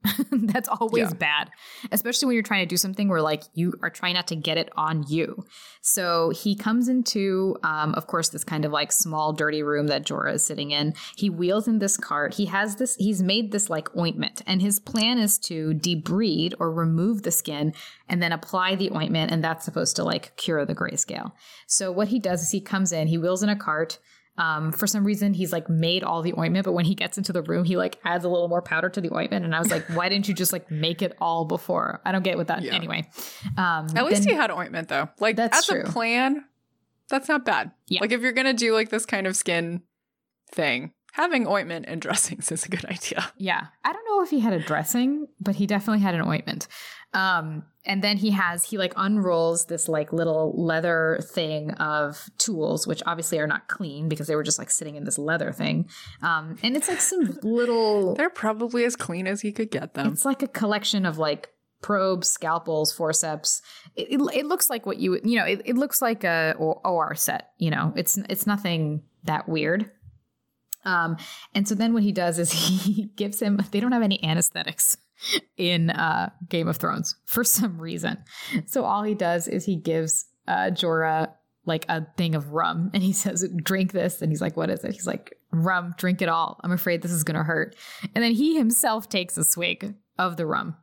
that's 0.31 0.67
always 0.69 1.09
Yeah. 1.09 1.13
bad 1.13 1.49
especially 1.91 2.27
when 2.27 2.33
you're 2.35 2.43
trying 2.43 2.63
to 2.65 2.69
do 2.69 2.77
something 2.77 3.07
where 3.07 3.21
like 3.21 3.43
you 3.53 3.73
are 3.81 3.89
trying 3.89 4.13
not 4.15 4.27
to 4.27 4.35
get 4.35 4.57
it 4.57 4.69
on 4.75 5.03
you. 5.07 5.45
So 5.81 6.29
he 6.31 6.55
comes 6.55 6.87
into 6.87 7.55
um, 7.63 7.93
of 7.95 8.07
course 8.07 8.29
this 8.29 8.43
kind 8.43 8.65
of 8.65 8.71
like 8.71 8.91
small 8.91 9.33
dirty 9.33 9.63
room 9.63 9.87
that 9.87 10.05
jorah 10.05 10.33
is 10.33 10.45
sitting 10.45 10.71
in. 10.71 10.93
He 11.15 11.29
wheels 11.29 11.67
in 11.67 11.79
this 11.79 11.97
cart. 11.97 12.35
He 12.35 12.45
has 12.47 12.75
this 12.77 12.95
he's 12.95 13.21
made 13.21 13.51
this 13.51 13.69
like 13.69 13.95
ointment 13.95 14.41
and 14.47 14.61
his 14.61 14.79
plan 14.79 15.17
is 15.17 15.37
to 15.39 15.73
debride 15.73 16.53
or 16.59 16.71
remove 16.71 17.23
the 17.23 17.31
skin 17.31 17.73
and 18.09 18.21
then 18.21 18.31
apply 18.31 18.75
the 18.75 18.91
ointment 18.91 19.31
and 19.31 19.43
that's 19.43 19.65
supposed 19.65 19.95
to 19.97 20.03
like 20.03 20.35
cure 20.35 20.65
the 20.65 20.75
grayscale 20.75 21.31
so 21.67 21.91
what 21.91 22.09
he 22.09 22.19
does 22.19 22.41
is 22.41 22.51
he 22.51 22.61
comes 22.61 22.91
in 22.91 23.07
he 23.07 23.17
wheels 23.17 23.43
in 23.43 23.49
a 23.49 23.55
cart 23.55 23.99
um, 24.41 24.71
for 24.71 24.87
some 24.87 25.03
reason 25.03 25.33
he's 25.33 25.51
like 25.53 25.69
made 25.69 26.03
all 26.03 26.21
the 26.21 26.33
ointment, 26.37 26.65
but 26.65 26.71
when 26.71 26.85
he 26.85 26.95
gets 26.95 27.17
into 27.17 27.31
the 27.31 27.43
room, 27.43 27.63
he 27.63 27.77
like 27.77 27.99
adds 28.03 28.25
a 28.25 28.29
little 28.29 28.47
more 28.47 28.61
powder 28.61 28.89
to 28.89 28.99
the 29.01 29.13
ointment. 29.15 29.45
And 29.45 29.55
I 29.55 29.59
was 29.59 29.69
like, 29.69 29.85
why 29.89 30.09
didn't 30.09 30.27
you 30.27 30.33
just 30.33 30.51
like 30.51 30.71
make 30.71 31.01
it 31.01 31.15
all 31.21 31.45
before? 31.45 32.01
I 32.05 32.11
don't 32.11 32.23
get 32.23 32.37
what 32.37 32.47
that 32.47 32.63
Yeah. 32.63 32.73
anyway. 32.73 33.07
Um, 33.57 33.87
At 33.95 34.05
least 34.05 34.23
then- 34.23 34.29
he 34.33 34.35
had 34.35 34.49
ointment 34.49 34.87
though. 34.87 35.09
Like 35.19 35.35
That's 35.35 35.57
as 35.59 35.65
true. 35.67 35.81
a 35.81 35.85
plan, 35.85 36.43
that's 37.09 37.27
not 37.29 37.45
bad. 37.45 37.71
Yeah. 37.87 38.01
Like 38.01 38.11
if 38.13 38.21
you're 38.21 38.31
gonna 38.31 38.53
do 38.53 38.73
like 38.73 38.89
this 38.89 39.05
kind 39.05 39.27
of 39.27 39.35
skin 39.35 39.83
thing, 40.51 40.91
having 41.13 41.45
ointment 41.47 41.85
and 41.87 42.01
dressings 42.05 42.51
is 42.51 42.65
a 42.65 42.69
good 42.69 42.85
idea. 42.85 43.31
Yeah. 43.37 43.67
I 43.83 43.93
don't 43.93 44.05
know 44.05 44.23
if 44.23 44.29
he 44.29 44.39
had 44.39 44.53
a 44.53 44.59
dressing, 44.59 45.27
but 45.39 45.55
he 45.55 45.67
definitely 45.67 45.99
had 46.01 46.15
an 46.15 46.21
ointment. 46.21 46.67
Um, 47.13 47.63
and 47.85 48.03
then 48.03 48.17
he 48.17 48.31
has, 48.31 48.63
he 48.63 48.77
like 48.77 48.93
unrolls 48.95 49.65
this 49.65 49.89
like 49.89 50.13
little 50.13 50.53
leather 50.55 51.19
thing 51.33 51.71
of 51.71 52.29
tools, 52.37 52.85
which 52.85 53.01
obviously 53.05 53.39
are 53.39 53.47
not 53.47 53.67
clean 53.67 54.07
because 54.07 54.27
they 54.27 54.35
were 54.35 54.43
just 54.43 54.59
like 54.59 54.69
sitting 54.69 54.95
in 54.95 55.03
this 55.03 55.17
leather 55.17 55.51
thing. 55.51 55.89
Um, 56.21 56.57
and 56.61 56.77
it's 56.77 56.87
like 56.87 57.01
some 57.01 57.39
little, 57.41 58.15
They're 58.17 58.29
probably 58.29 58.85
as 58.85 58.95
clean 58.95 59.27
as 59.27 59.41
he 59.41 59.51
could 59.51 59.71
get 59.71 59.95
them. 59.95 60.07
it's 60.07 60.25
like 60.25 60.43
a 60.43 60.47
collection 60.47 61.05
of 61.05 61.17
like 61.17 61.49
probes, 61.81 62.29
scalpels, 62.29 62.93
forceps. 62.93 63.63
It, 63.95 64.11
it, 64.11 64.35
it 64.35 64.45
looks 64.45 64.69
like 64.69 64.85
what 64.85 64.97
you, 64.97 65.19
you 65.23 65.39
know, 65.39 65.45
it, 65.45 65.63
it 65.65 65.75
looks 65.75 66.01
like 66.01 66.23
a 66.23 66.53
OR 66.57 67.15
set, 67.15 67.49
you 67.57 67.71
know, 67.71 67.93
it's, 67.95 68.17
it's 68.29 68.45
nothing 68.45 69.01
that 69.23 69.49
weird. 69.49 69.89
Um, 70.85 71.17
and 71.53 71.67
so 71.67 71.75
then 71.75 71.93
what 71.93 72.03
he 72.03 72.11
does 72.11 72.37
is 72.37 72.51
he 72.85 73.05
gives 73.15 73.41
him, 73.41 73.59
they 73.71 73.79
don't 73.79 73.91
have 73.91 74.03
any 74.03 74.23
anesthetics 74.23 74.97
in 75.57 75.89
uh, 75.89 76.29
Game 76.49 76.67
of 76.67 76.77
Thrones 76.77 77.15
for 77.25 77.43
some 77.43 77.79
reason. 77.79 78.17
So 78.67 78.83
all 78.83 79.03
he 79.03 79.13
does 79.15 79.47
is 79.47 79.65
he 79.65 79.75
gives 79.75 80.25
uh, 80.47 80.71
Jorah 80.71 81.31
like 81.65 81.85
a 81.89 82.07
thing 82.17 82.33
of 82.35 82.51
rum 82.51 82.89
and 82.93 83.03
he 83.03 83.13
says, 83.13 83.47
drink 83.63 83.91
this. 83.91 84.21
And 84.21 84.31
he's 84.31 84.41
like, 84.41 84.57
what 84.57 84.69
is 84.69 84.83
it? 84.83 84.93
He's 84.93 85.07
like, 85.07 85.37
rum, 85.51 85.93
drink 85.97 86.21
it 86.21 86.29
all. 86.29 86.59
I'm 86.63 86.71
afraid 86.71 87.01
this 87.01 87.11
is 87.11 87.23
going 87.23 87.37
to 87.37 87.43
hurt. 87.43 87.75
And 88.15 88.23
then 88.23 88.31
he 88.31 88.57
himself 88.57 89.09
takes 89.09 89.37
a 89.37 89.43
swig 89.43 89.93
of 90.17 90.37
the 90.37 90.45
rum. 90.45 90.75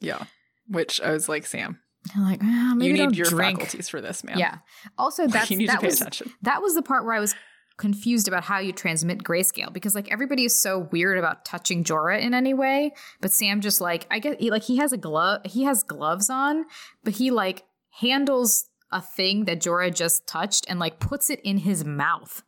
yeah. 0.00 0.24
Which 0.68 1.00
I 1.00 1.10
was 1.10 1.28
like, 1.28 1.44
Sam, 1.44 1.80
I'm 2.14 2.22
like, 2.22 2.40
ah, 2.42 2.74
maybe 2.76 2.92
you 2.92 2.96
don't 2.96 3.08
need 3.10 3.18
your 3.18 3.26
drink. 3.26 3.58
faculties 3.58 3.88
for 3.88 4.00
this, 4.00 4.22
man. 4.22 4.38
Yeah. 4.38 4.58
Also, 4.96 5.26
that's 5.28 5.50
you 5.50 5.56
need 5.56 5.68
that 5.68 5.74
to 5.74 5.80
pay 5.80 5.86
was 5.88 6.00
attention. 6.00 6.32
that 6.42 6.62
was 6.62 6.74
the 6.76 6.82
part 6.82 7.04
where 7.04 7.14
I 7.14 7.20
was 7.20 7.34
confused 7.76 8.28
about 8.28 8.44
how 8.44 8.58
you 8.58 8.72
transmit 8.72 9.22
grayscale 9.22 9.72
because 9.72 9.94
like 9.94 10.10
everybody 10.10 10.44
is 10.44 10.60
so 10.60 10.88
weird 10.90 11.18
about 11.18 11.44
touching 11.44 11.84
Jorah 11.84 12.20
in 12.20 12.34
any 12.34 12.54
way, 12.54 12.92
but 13.20 13.32
Sam 13.32 13.60
just 13.60 13.80
like 13.80 14.06
I 14.10 14.18
guess 14.18 14.36
he, 14.38 14.50
like 14.50 14.64
he 14.64 14.76
has 14.76 14.92
a 14.92 14.96
glove 14.96 15.40
he 15.44 15.64
has 15.64 15.82
gloves 15.82 16.30
on, 16.30 16.64
but 17.04 17.14
he 17.14 17.30
like 17.30 17.64
handles 18.00 18.66
a 18.90 19.00
thing 19.00 19.46
that 19.46 19.60
Jorah 19.60 19.94
just 19.94 20.26
touched 20.26 20.66
and 20.68 20.78
like 20.78 21.00
puts 21.00 21.30
it 21.30 21.40
in 21.40 21.58
his 21.58 21.84
mouth. 21.84 22.42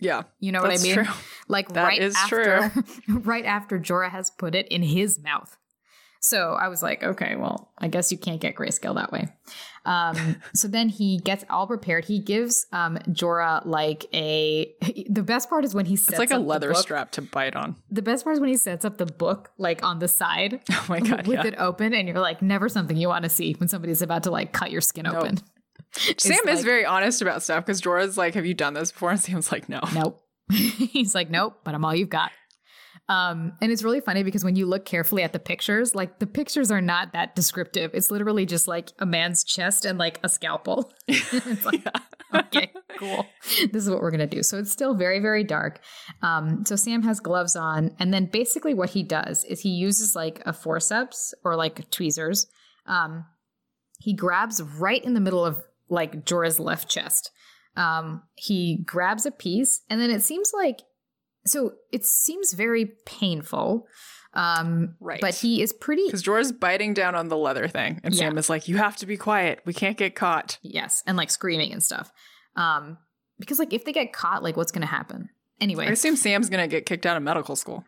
Yeah. 0.00 0.24
You 0.38 0.52
know 0.52 0.60
what 0.62 0.70
I 0.70 0.82
mean? 0.82 0.94
true. 0.94 1.06
Like 1.48 1.70
That 1.70 1.84
right 1.84 2.00
is 2.00 2.14
after 2.14 2.70
right 3.08 3.44
after 3.44 3.78
Jorah 3.78 4.10
has 4.10 4.30
put 4.30 4.54
it 4.54 4.68
in 4.68 4.82
his 4.82 5.18
mouth. 5.18 5.56
So 6.20 6.52
I 6.52 6.68
was 6.68 6.82
like, 6.82 7.02
okay, 7.02 7.36
well, 7.36 7.72
I 7.78 7.88
guess 7.88 8.10
you 8.10 8.18
can't 8.18 8.40
get 8.40 8.54
grayscale 8.54 8.96
that 8.96 9.12
way. 9.12 9.28
Um, 9.88 10.36
so 10.54 10.68
then 10.68 10.88
he 10.90 11.18
gets 11.18 11.44
all 11.48 11.66
prepared. 11.66 12.04
He 12.04 12.18
gives 12.18 12.66
um, 12.72 12.98
Jorah 13.08 13.64
like 13.66 14.06
a. 14.14 14.72
The 15.10 15.22
best 15.22 15.48
part 15.48 15.64
is 15.64 15.74
when 15.74 15.86
he 15.86 15.96
sets 15.96 16.10
It's 16.10 16.18
like 16.18 16.30
a 16.30 16.38
leather 16.38 16.68
book. 16.72 16.82
strap 16.82 17.10
to 17.12 17.22
bite 17.22 17.56
on. 17.56 17.76
The 17.90 18.02
best 18.02 18.24
part 18.24 18.34
is 18.34 18.40
when 18.40 18.50
he 18.50 18.56
sets 18.56 18.84
up 18.84 18.98
the 18.98 19.06
book 19.06 19.50
like 19.58 19.82
on 19.82 19.98
the 20.00 20.06
side 20.08 20.60
Oh 20.70 20.86
my 20.88 21.00
god, 21.00 21.26
with 21.26 21.38
yeah. 21.38 21.46
it 21.46 21.54
open, 21.58 21.94
and 21.94 22.06
you're 22.06 22.20
like, 22.20 22.42
never 22.42 22.68
something 22.68 22.96
you 22.96 23.08
want 23.08 23.22
to 23.24 23.30
see 23.30 23.54
when 23.54 23.68
somebody's 23.68 24.02
about 24.02 24.24
to 24.24 24.30
like 24.30 24.52
cut 24.52 24.70
your 24.70 24.80
skin 24.82 25.04
Nope. 25.04 25.16
open. 25.16 25.38
Sam 26.18 26.38
like- 26.44 26.54
is 26.54 26.64
very 26.64 26.84
honest 26.84 27.22
about 27.22 27.42
stuff 27.42 27.64
because 27.64 27.80
Jorah's 27.80 28.18
like, 28.18 28.34
"Have 28.34 28.44
you 28.46 28.54
done 28.54 28.74
this 28.74 28.92
before?" 28.92 29.10
And 29.10 29.18
Sam's 29.20 29.50
like, 29.50 29.68
"No." 29.68 29.80
Nope. 29.94 30.20
He's 30.50 31.14
like, 31.14 31.28
nope, 31.30 31.58
but 31.64 31.74
I'm 31.74 31.84
all 31.84 31.94
you've 31.94 32.08
got. 32.08 32.30
Um, 33.08 33.52
and 33.62 33.72
it's 33.72 33.82
really 33.82 34.00
funny 34.00 34.22
because 34.22 34.44
when 34.44 34.54
you 34.54 34.66
look 34.66 34.84
carefully 34.84 35.22
at 35.22 35.32
the 35.32 35.38
pictures, 35.38 35.94
like 35.94 36.18
the 36.18 36.26
pictures 36.26 36.70
are 36.70 36.82
not 36.82 37.14
that 37.14 37.34
descriptive. 37.34 37.90
It's 37.94 38.10
literally 38.10 38.44
just 38.44 38.68
like 38.68 38.92
a 38.98 39.06
man's 39.06 39.44
chest 39.44 39.86
and 39.86 39.98
like 39.98 40.20
a 40.22 40.28
scalpel. 40.28 40.92
it's 41.08 41.64
like, 41.64 41.86
okay, 42.34 42.70
cool. 42.98 43.26
This 43.72 43.84
is 43.84 43.90
what 43.90 44.00
we're 44.00 44.10
gonna 44.10 44.26
do. 44.26 44.42
So 44.42 44.58
it's 44.58 44.70
still 44.70 44.94
very, 44.94 45.20
very 45.20 45.42
dark. 45.42 45.80
Um, 46.20 46.64
so 46.66 46.76
Sam 46.76 47.02
has 47.02 47.18
gloves 47.18 47.56
on, 47.56 47.92
and 47.98 48.12
then 48.12 48.26
basically 48.26 48.74
what 48.74 48.90
he 48.90 49.02
does 49.02 49.44
is 49.44 49.60
he 49.60 49.70
uses 49.70 50.14
like 50.14 50.42
a 50.44 50.52
forceps 50.52 51.32
or 51.44 51.56
like 51.56 51.90
tweezers. 51.90 52.46
Um, 52.86 53.24
he 54.00 54.12
grabs 54.12 54.62
right 54.62 55.02
in 55.02 55.14
the 55.14 55.20
middle 55.20 55.44
of 55.44 55.62
like 55.88 56.26
Jorah's 56.26 56.60
left 56.60 56.90
chest. 56.90 57.30
Um, 57.74 58.22
he 58.34 58.82
grabs 58.84 59.24
a 59.24 59.30
piece, 59.30 59.80
and 59.88 59.98
then 59.98 60.10
it 60.10 60.22
seems 60.22 60.52
like 60.54 60.80
so 61.48 61.72
it 61.92 62.04
seems 62.04 62.52
very 62.52 62.92
painful. 63.06 63.86
Um, 64.34 64.94
Right. 65.00 65.20
But 65.20 65.34
he 65.36 65.62
is 65.62 65.72
pretty 65.72 66.04
Because 66.06 66.22
Jorah's 66.22 66.52
biting 66.52 66.94
down 66.94 67.14
on 67.14 67.28
the 67.28 67.36
leather 67.36 67.66
thing, 67.66 68.00
and 68.04 68.14
Yeah. 68.14 68.18
Sam 68.28 68.38
is 68.38 68.50
like, 68.50 68.68
"You 68.68 68.76
have 68.76 68.96
to 68.96 69.06
be 69.06 69.16
quiet. 69.16 69.60
We 69.64 69.72
can't 69.72 69.96
get 69.96 70.14
caught." 70.14 70.58
yes, 70.62 71.02
and 71.06 71.16
like 71.16 71.30
screaming 71.30 71.72
and 71.72 71.82
stuff. 71.82 72.12
Um, 72.54 72.98
because 73.38 73.58
like 73.58 73.72
if 73.72 73.84
they 73.84 73.92
get 73.92 74.12
caught, 74.12 74.42
like 74.42 74.56
what's 74.56 74.70
gonna 74.72 74.86
happen? 74.86 75.30
Anyway, 75.60 75.86
I 75.86 75.90
assume 75.90 76.14
Sam's 76.16 76.50
gonna 76.50 76.68
get 76.68 76.86
kicked 76.86 77.06
out 77.06 77.16
of 77.16 77.22
medical 77.22 77.56
school. 77.56 77.84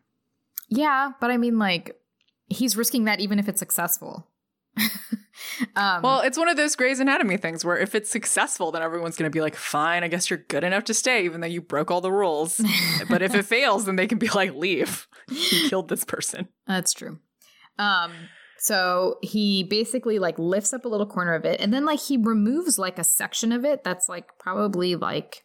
yeah, 0.68 1.12
but 1.20 1.30
I 1.30 1.36
mean 1.36 1.58
like 1.58 2.00
he's 2.48 2.76
risking 2.76 3.04
that 3.04 3.20
even 3.20 3.38
if 3.38 3.48
it's 3.48 3.58
successful. 3.60 4.29
um, 5.76 6.02
Well, 6.02 6.20
it's 6.20 6.38
one 6.38 6.48
of 6.48 6.56
those 6.56 6.76
Grey's 6.76 7.00
Anatomy 7.00 7.36
things 7.36 7.64
where 7.64 7.78
if 7.78 7.94
it's 7.94 8.10
successful, 8.10 8.70
then 8.72 8.82
everyone's 8.82 9.16
going 9.16 9.30
to 9.30 9.34
be 9.34 9.40
like, 9.40 9.56
fine, 9.56 10.02
I 10.04 10.08
guess 10.08 10.30
you're 10.30 10.38
good 10.48 10.64
enough 10.64 10.84
to 10.84 10.94
stay, 10.94 11.24
even 11.24 11.40
though 11.40 11.46
you 11.46 11.60
broke 11.60 11.90
all 11.90 12.00
the 12.00 12.12
rules. 12.12 12.60
but 13.08 13.22
if 13.22 13.34
it 13.34 13.44
fails, 13.44 13.84
then 13.84 13.96
they 13.96 14.06
can 14.06 14.18
be 14.18 14.28
like, 14.28 14.54
leave. 14.54 15.06
You 15.28 15.68
killed 15.68 15.88
this 15.88 16.04
person. 16.04 16.48
That's 16.66 16.92
true. 16.92 17.18
Um, 17.78 18.12
so 18.58 19.18
he 19.22 19.62
basically 19.64 20.18
like 20.18 20.38
lifts 20.38 20.72
up 20.74 20.84
a 20.84 20.88
little 20.88 21.06
corner 21.06 21.34
of 21.34 21.44
it, 21.44 21.60
and 21.60 21.72
then 21.72 21.84
like 21.86 22.00
he 22.00 22.16
removes 22.18 22.78
like 22.78 22.98
a 22.98 23.04
section 23.04 23.52
of 23.52 23.64
it 23.64 23.82
that's 23.84 24.08
like 24.08 24.38
probably 24.38 24.96
like 24.96 25.44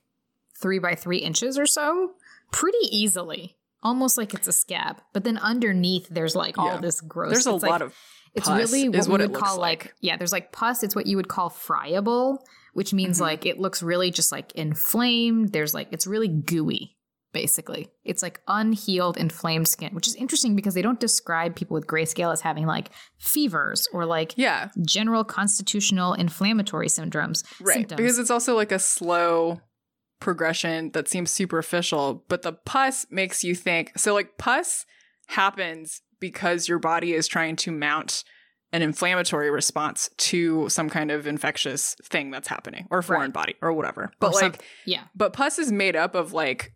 three 0.61 0.79
by 0.79 0.95
three 0.95 1.19
inches 1.19 1.57
or 1.57 1.65
so, 1.65 2.11
pretty 2.51 2.77
easily, 2.91 3.55
almost 3.83 4.17
like 4.17 4.33
it's 4.33 4.49
a 4.49 4.51
scab. 4.53 5.01
But 5.13 5.23
then 5.23 5.37
underneath, 5.37 6.09
there's 6.09 6.35
like 6.35 6.57
all 6.57 6.73
Yeah. 6.75 6.81
this 6.81 6.99
gross. 6.99 7.31
There's 7.31 7.45
a 7.45 7.53
lot 7.53 7.61
like, 7.61 7.81
of 7.81 7.95
It's 8.35 8.47
really 8.49 8.89
what 8.89 9.05
we 9.05 9.11
what 9.11 9.21
it 9.21 9.31
would 9.31 9.39
call 9.39 9.59
like. 9.59 9.85
like. 9.85 9.93
yeah. 10.01 10.17
There's 10.17 10.31
like 10.31 10.51
pus. 10.51 10.83
It's 10.83 10.95
what 10.95 11.07
you 11.07 11.15
would 11.17 11.27
call 11.29 11.49
friable, 11.49 12.45
which 12.73 12.93
means 12.93 13.17
Mhm. 13.17 13.21
like 13.21 13.45
it 13.45 13.59
looks 13.59 13.81
really 13.83 14.11
just 14.11 14.31
like 14.31 14.51
inflamed. 14.53 15.51
There's 15.53 15.73
like 15.73 15.87
it's 15.91 16.05
really 16.07 16.27
gooey. 16.27 16.91
Basically, 17.33 17.89
it's 18.05 18.23
like 18.23 18.39
unhealed, 18.47 19.17
inflamed 19.17 19.67
skin, 19.67 19.93
which 19.93 20.07
is 20.07 20.15
interesting 20.15 20.55
because 20.55 20.73
they 20.73 20.81
don't 20.81 21.01
describe 21.01 21.53
people 21.53 21.75
with 21.75 21.85
grayscale 21.85 22.31
as 22.31 22.39
having 22.39 22.65
like 22.65 22.91
fevers 23.17 23.89
or 23.91 24.05
like 24.05 24.33
yeah, 24.37 24.69
general 24.85 25.25
constitutional 25.25 26.13
inflammatory 26.13 26.87
syndromes. 26.87 27.43
right. 27.59 27.73
symptoms. 27.73 27.97
Because 27.97 28.19
it's 28.19 28.31
also 28.31 28.55
like 28.55 28.71
a 28.71 28.79
slow 28.79 29.59
progression 30.21 30.91
that 30.91 31.09
seems 31.09 31.29
superficial, 31.29 32.23
but 32.29 32.41
the 32.43 32.53
pus 32.53 33.05
makes 33.11 33.43
you 33.43 33.53
think. 33.53 33.91
So, 33.97 34.13
like, 34.13 34.37
pus 34.37 34.85
happens 35.27 36.01
because 36.29 36.67
your 36.67 36.79
body 36.79 37.13
is 37.13 37.27
trying 37.27 37.55
to 37.57 37.71
mount 37.71 38.23
an 38.73 38.81
inflammatory 38.81 39.49
response 39.51 40.09
to 40.17 40.67
some 40.69 40.89
kind 40.89 41.11
of 41.11 41.27
infectious 41.27 41.95
thing 42.03 42.31
that's 42.31 42.47
happening 42.47 42.87
or 42.89 43.01
foreign 43.01 43.21
Right. 43.23 43.33
body 43.33 43.55
or 43.61 43.71
whatever. 43.73 44.03
Or 44.05 44.11
But 44.19 44.33
some- 44.35 44.51
like 44.53 44.63
yeah, 44.85 45.03
but 45.15 45.33
pus 45.33 45.59
is 45.59 45.71
made 45.71 45.95
up 45.95 46.15
of 46.15 46.33
like 46.33 46.73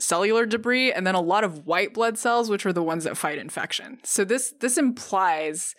cellular 0.00 0.46
debris 0.46 0.92
and 0.92 1.06
then 1.06 1.14
a 1.14 1.20
lot 1.20 1.44
of 1.44 1.66
white 1.66 1.92
blood 1.92 2.16
cells 2.16 2.48
which 2.48 2.64
are 2.64 2.72
the 2.72 2.82
ones 2.82 3.04
that 3.04 3.16
fight 3.18 3.38
infection. 3.38 3.98
So 4.04 4.24
this 4.24 4.54
this 4.60 4.78
implies 4.78 5.74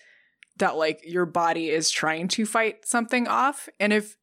that 0.57 0.75
like 0.75 0.99
your 1.03 1.25
body 1.25 1.69
is 1.69 1.89
trying 1.89 2.27
to 2.29 2.45
fight 2.45 2.85
something 2.85 3.27
off 3.27 3.67
and 3.79 3.91
if 3.93 4.17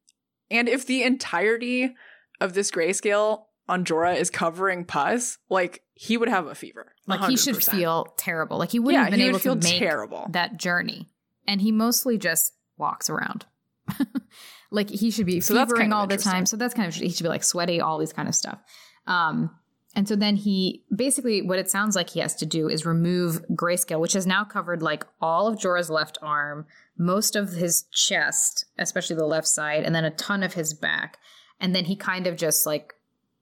and 0.49 0.69
if 0.69 0.85
the 0.85 1.03
entirety 1.03 1.93
of 2.39 2.53
this 2.53 2.71
grayscale 2.71 3.45
on 3.67 3.83
Jorah 3.85 4.17
is 4.17 4.29
covering 4.29 4.85
pus, 4.85 5.37
like 5.49 5.81
he 6.01 6.17
would 6.17 6.29
have 6.29 6.47
a 6.47 6.55
fever. 6.55 6.95
like 7.05 7.29
he 7.29 7.37
should 7.37 7.63
feel 7.63 8.05
terrible. 8.17 8.57
Like 8.57 8.71
he 8.71 8.79
wouldn't 8.79 8.99
yeah, 8.99 9.03
have 9.03 9.11
been 9.11 9.19
he 9.19 9.25
able 9.27 9.33
would 9.33 9.41
feel 9.43 9.55
to 9.55 9.63
make 9.63 9.77
terrible. 9.77 10.25
that 10.31 10.57
journey, 10.57 11.07
and 11.47 11.61
he 11.61 11.71
mostly 11.71 12.17
just 12.17 12.55
walks 12.75 13.07
around. 13.07 13.45
like 14.71 14.89
he 14.89 15.11
should 15.11 15.27
be 15.27 15.41
So 15.41 15.53
fevering 15.53 15.93
all 15.93 16.07
the 16.07 16.17
time. 16.17 16.47
So 16.47 16.57
that's 16.57 16.73
kind 16.73 16.87
of 16.87 16.95
he 16.95 17.09
should 17.09 17.21
be 17.21 17.29
like 17.29 17.43
sweaty, 17.43 17.79
all 17.81 17.99
these 17.99 18.13
kind 18.13 18.27
of 18.27 18.33
stuff. 18.33 18.57
Um, 19.05 19.51
and 19.95 20.07
so 20.07 20.15
then 20.15 20.37
he 20.37 20.83
basically 20.95 21.43
what 21.43 21.59
it 21.59 21.69
sounds 21.69 21.95
like 21.95 22.09
he 22.09 22.19
has 22.19 22.35
to 22.37 22.47
do 22.47 22.67
is 22.67 22.83
remove 22.83 23.45
grayscale, 23.51 23.99
which 23.99 24.13
has 24.13 24.25
now 24.25 24.43
covered 24.43 24.81
like 24.81 25.05
all 25.21 25.47
of 25.47 25.59
Jorah's 25.59 25.91
left 25.91 26.17
arm, 26.23 26.65
most 26.97 27.35
of 27.35 27.51
his 27.51 27.83
chest, 27.91 28.65
especially 28.79 29.17
the 29.17 29.25
left 29.27 29.47
side, 29.47 29.83
and 29.83 29.93
then 29.93 30.05
a 30.05 30.09
ton 30.09 30.41
of 30.41 30.55
his 30.55 30.73
back. 30.73 31.19
And 31.59 31.75
then 31.75 31.85
he 31.85 31.95
kind 31.95 32.25
of 32.25 32.37
just 32.37 32.65
like, 32.65 32.95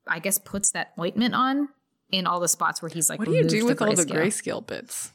I 0.06 0.20
guess, 0.20 0.38
puts 0.38 0.72
that 0.72 0.92
ointment 1.00 1.36
on 1.36 1.70
in 2.12 2.26
all 2.28 2.40
the 2.40 2.48
spots 2.48 2.82
where 2.82 2.90
he's 2.90 3.10
like, 3.10 3.20
what 3.20 3.28
do 3.28 3.36
you 3.36 3.44
do 3.44 3.66
with 3.66 3.82
all 3.82 3.94
the 3.96 4.04
grayscale. 4.06 4.66
bits? 4.66 5.12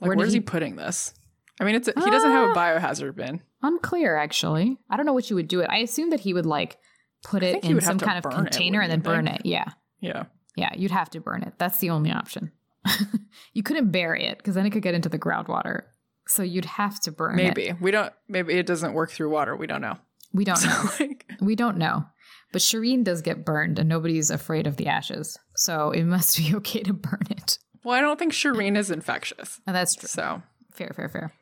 Like 0.00 0.08
Where 0.08 0.16
where's 0.16 0.32
he 0.32 0.38
he- 0.38 0.40
putting 0.40 0.76
this? 0.76 1.12
I 1.60 1.64
mean, 1.64 1.74
it's 1.74 1.88
a, 1.88 1.92
he 1.94 2.10
doesn't 2.10 2.30
have 2.30 2.48
a 2.48 2.52
Ah. 2.52 2.78
biohazard 2.78 3.14
bin. 3.16 3.42
Unclear, 3.62 4.16
actually. 4.16 4.78
I 4.88 4.96
don't 4.96 5.04
know 5.04 5.12
what 5.12 5.28
you 5.28 5.36
would 5.36 5.48
do 5.48 5.60
it. 5.60 5.68
I 5.68 5.78
assume 5.78 6.08
that 6.10 6.20
he 6.20 6.32
would 6.32 6.46
like 6.46 6.78
put 7.22 7.42
it 7.42 7.62
in 7.64 7.80
some 7.82 7.98
kind 7.98 8.16
of 8.16 8.22
burn 8.22 8.32
it, 8.32 8.36
container 8.36 8.80
and 8.80 8.90
then 8.90 9.00
burn 9.00 9.26
you 9.26 9.32
it. 9.34 9.42
Yeah. 9.44 9.64
Yeah. 10.00 10.24
Yeah. 10.56 10.70
You'd 10.74 10.90
have 10.90 11.10
to 11.10 11.20
burn 11.20 11.42
it. 11.42 11.52
That's 11.58 11.76
the 11.78 11.90
only 11.90 12.10
option. 12.10 12.52
you 13.52 13.62
couldn't 13.62 13.90
bury 13.90 14.24
it 14.24 14.38
because 14.38 14.54
then 14.54 14.64
it 14.64 14.70
could 14.70 14.82
get 14.82 14.94
into 14.94 15.10
the 15.10 15.18
groundwater. 15.18 15.82
So 16.26 16.42
you'd 16.42 16.64
have 16.64 16.98
to 17.00 17.12
burn 17.12 17.38
it. 17.38 17.54
Maybe. 17.56 17.74
We 17.78 17.90
don't 17.90 18.12
maybe 18.28 18.54
it 18.54 18.64
doesn't 18.64 18.94
work 18.94 19.10
through 19.10 19.28
water. 19.30 19.54
We 19.54 19.66
don't 19.66 19.82
know. 19.82 19.98
We 20.32 20.44
don't 20.44 20.56
So, 20.58 20.68
know. 20.68 20.90
like, 20.98 21.30
we 21.40 21.56
don't 21.56 21.76
know. 21.76 22.06
But 22.52 22.62
Shireen 22.62 23.04
does 23.04 23.22
get 23.22 23.44
burned 23.44 23.78
and 23.78 23.88
nobody's 23.88 24.30
afraid 24.30 24.66
of 24.66 24.76
the 24.76 24.88
ashes. 24.88 25.38
So 25.54 25.90
it 25.90 26.04
must 26.04 26.36
be 26.38 26.54
okay 26.56 26.82
to 26.82 26.92
burn 26.92 27.26
it. 27.30 27.58
well, 27.84 27.94
I 27.94 28.00
don't 28.00 28.18
think 28.18 28.32
Shireen 28.32 28.76
is 28.76 28.90
infectious. 28.90 29.60
And 29.66 29.76
that's 29.76 29.94
true. 29.94 30.08
So 30.08 30.42
Fair, 30.72 30.92
fair, 30.94 31.08
fair. 31.08 31.34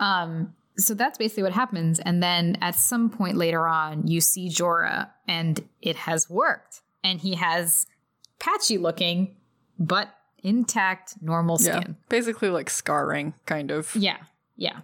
Um, 0.00 0.54
so 0.78 0.94
that's 0.94 1.18
basically 1.18 1.42
what 1.42 1.52
happens. 1.52 2.00
And 2.00 2.22
then 2.22 2.56
at 2.60 2.74
some 2.74 3.10
point 3.10 3.36
later 3.36 3.66
on, 3.66 4.06
you 4.06 4.20
see 4.20 4.48
Jorah, 4.48 5.10
and 5.26 5.60
it 5.82 5.96
has 5.96 6.28
worked. 6.28 6.80
And 7.02 7.20
he 7.20 7.34
has 7.34 7.86
patchy 8.38 8.78
looking, 8.78 9.36
but 9.78 10.14
intact, 10.42 11.14
normal 11.20 11.58
yeah. 11.60 11.80
skin. 11.80 11.96
Basically 12.08 12.48
like 12.48 12.70
scarring 12.70 13.34
kind 13.46 13.70
of. 13.70 13.94
Yeah, 13.94 14.18
yeah. 14.56 14.80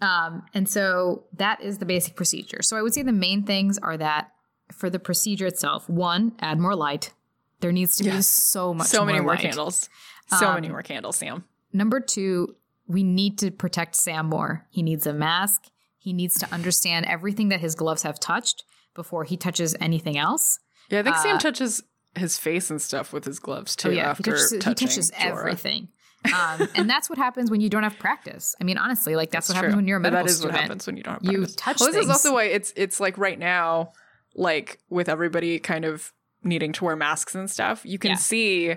Um, 0.00 0.42
and 0.52 0.68
so 0.68 1.24
that 1.32 1.60
is 1.62 1.78
the 1.78 1.86
basic 1.86 2.16
procedure. 2.16 2.62
So 2.62 2.76
I 2.76 2.82
would 2.82 2.94
say 2.94 3.02
the 3.02 3.12
main 3.12 3.44
things 3.44 3.78
are 3.78 3.96
that 3.96 4.30
for 4.72 4.90
the 4.90 4.98
procedure 4.98 5.46
itself, 5.46 5.88
one, 5.88 6.32
add 6.40 6.58
more 6.58 6.74
light. 6.74 7.12
There 7.60 7.72
needs 7.72 7.96
to 7.96 8.04
be 8.04 8.20
so 8.22 8.74
much 8.74 8.88
so 8.88 9.04
many 9.04 9.20
more 9.20 9.32
light. 9.32 9.40
candles. 9.40 9.88
So 10.28 10.48
Um, 10.48 10.54
many 10.54 10.68
more 10.68 10.82
candles, 10.82 11.16
Sam. 11.16 11.44
Number 11.72 12.00
two, 12.00 12.56
we 12.86 13.02
need 13.02 13.38
to 13.38 13.50
protect 13.50 13.96
Sam 13.96 14.26
more. 14.26 14.66
He 14.70 14.82
needs 14.82 15.06
a 15.06 15.12
mask. 15.12 15.64
He 15.98 16.12
needs 16.12 16.38
to 16.38 16.52
understand 16.52 17.06
everything 17.06 17.48
that 17.48 17.60
his 17.60 17.74
gloves 17.74 18.02
have 18.02 18.20
touched 18.20 18.64
before 18.94 19.24
he 19.24 19.36
touches 19.36 19.74
anything 19.80 20.16
else. 20.18 20.58
Yeah, 20.90 21.00
I 21.00 21.02
think 21.02 21.16
Sam 21.16 21.36
uh, 21.36 21.38
touches 21.40 21.82
his 22.14 22.38
face 22.38 22.70
and 22.70 22.80
stuff 22.80 23.12
with 23.12 23.24
his 23.24 23.38
gloves 23.38 23.74
too 23.76 23.88
oh 23.88 23.92
yeah, 23.92 24.10
after 24.10 24.32
he 24.32 24.36
touches, 24.36 24.50
he 24.52 24.58
touches 24.58 25.12
everything. 25.18 25.88
um, 26.34 26.68
and 26.74 26.88
that's 26.88 27.10
what 27.10 27.18
happens 27.18 27.50
when 27.50 27.60
you 27.60 27.68
don't 27.68 27.82
have 27.82 27.98
practice. 27.98 28.54
I 28.60 28.64
mean, 28.64 28.78
honestly, 28.78 29.16
like 29.16 29.30
that's, 29.30 29.48
what 29.48 29.54
true. 29.54 29.62
happens 29.68 29.76
when 29.76 29.86
you're 29.88 29.98
a 29.98 30.00
medical 30.00 30.24
That 30.24 30.30
is 30.30 30.36
student. 30.38 30.54
what 30.54 30.60
happens 30.62 30.86
when 30.86 30.96
you 30.96 31.02
don't 31.02 31.14
have 31.14 31.24
You 31.32 31.38
practice. 31.38 31.56
touch 31.56 31.80
Well, 31.80 31.92
this 31.92 32.04
is 32.04 32.10
also 32.10 32.32
why 32.34 32.44
it's 32.44 32.72
it's 32.76 33.00
like 33.00 33.18
right 33.18 33.38
now, 33.38 33.92
like 34.36 34.78
with 34.88 35.08
everybody 35.08 35.58
kind 35.58 35.84
of 35.84 36.12
needing 36.44 36.72
to 36.74 36.84
wear 36.84 36.94
masks 36.96 37.34
and 37.34 37.50
stuff, 37.50 37.84
you 37.84 37.98
can 37.98 38.12
Yeah. 38.12 38.16
see 38.16 38.76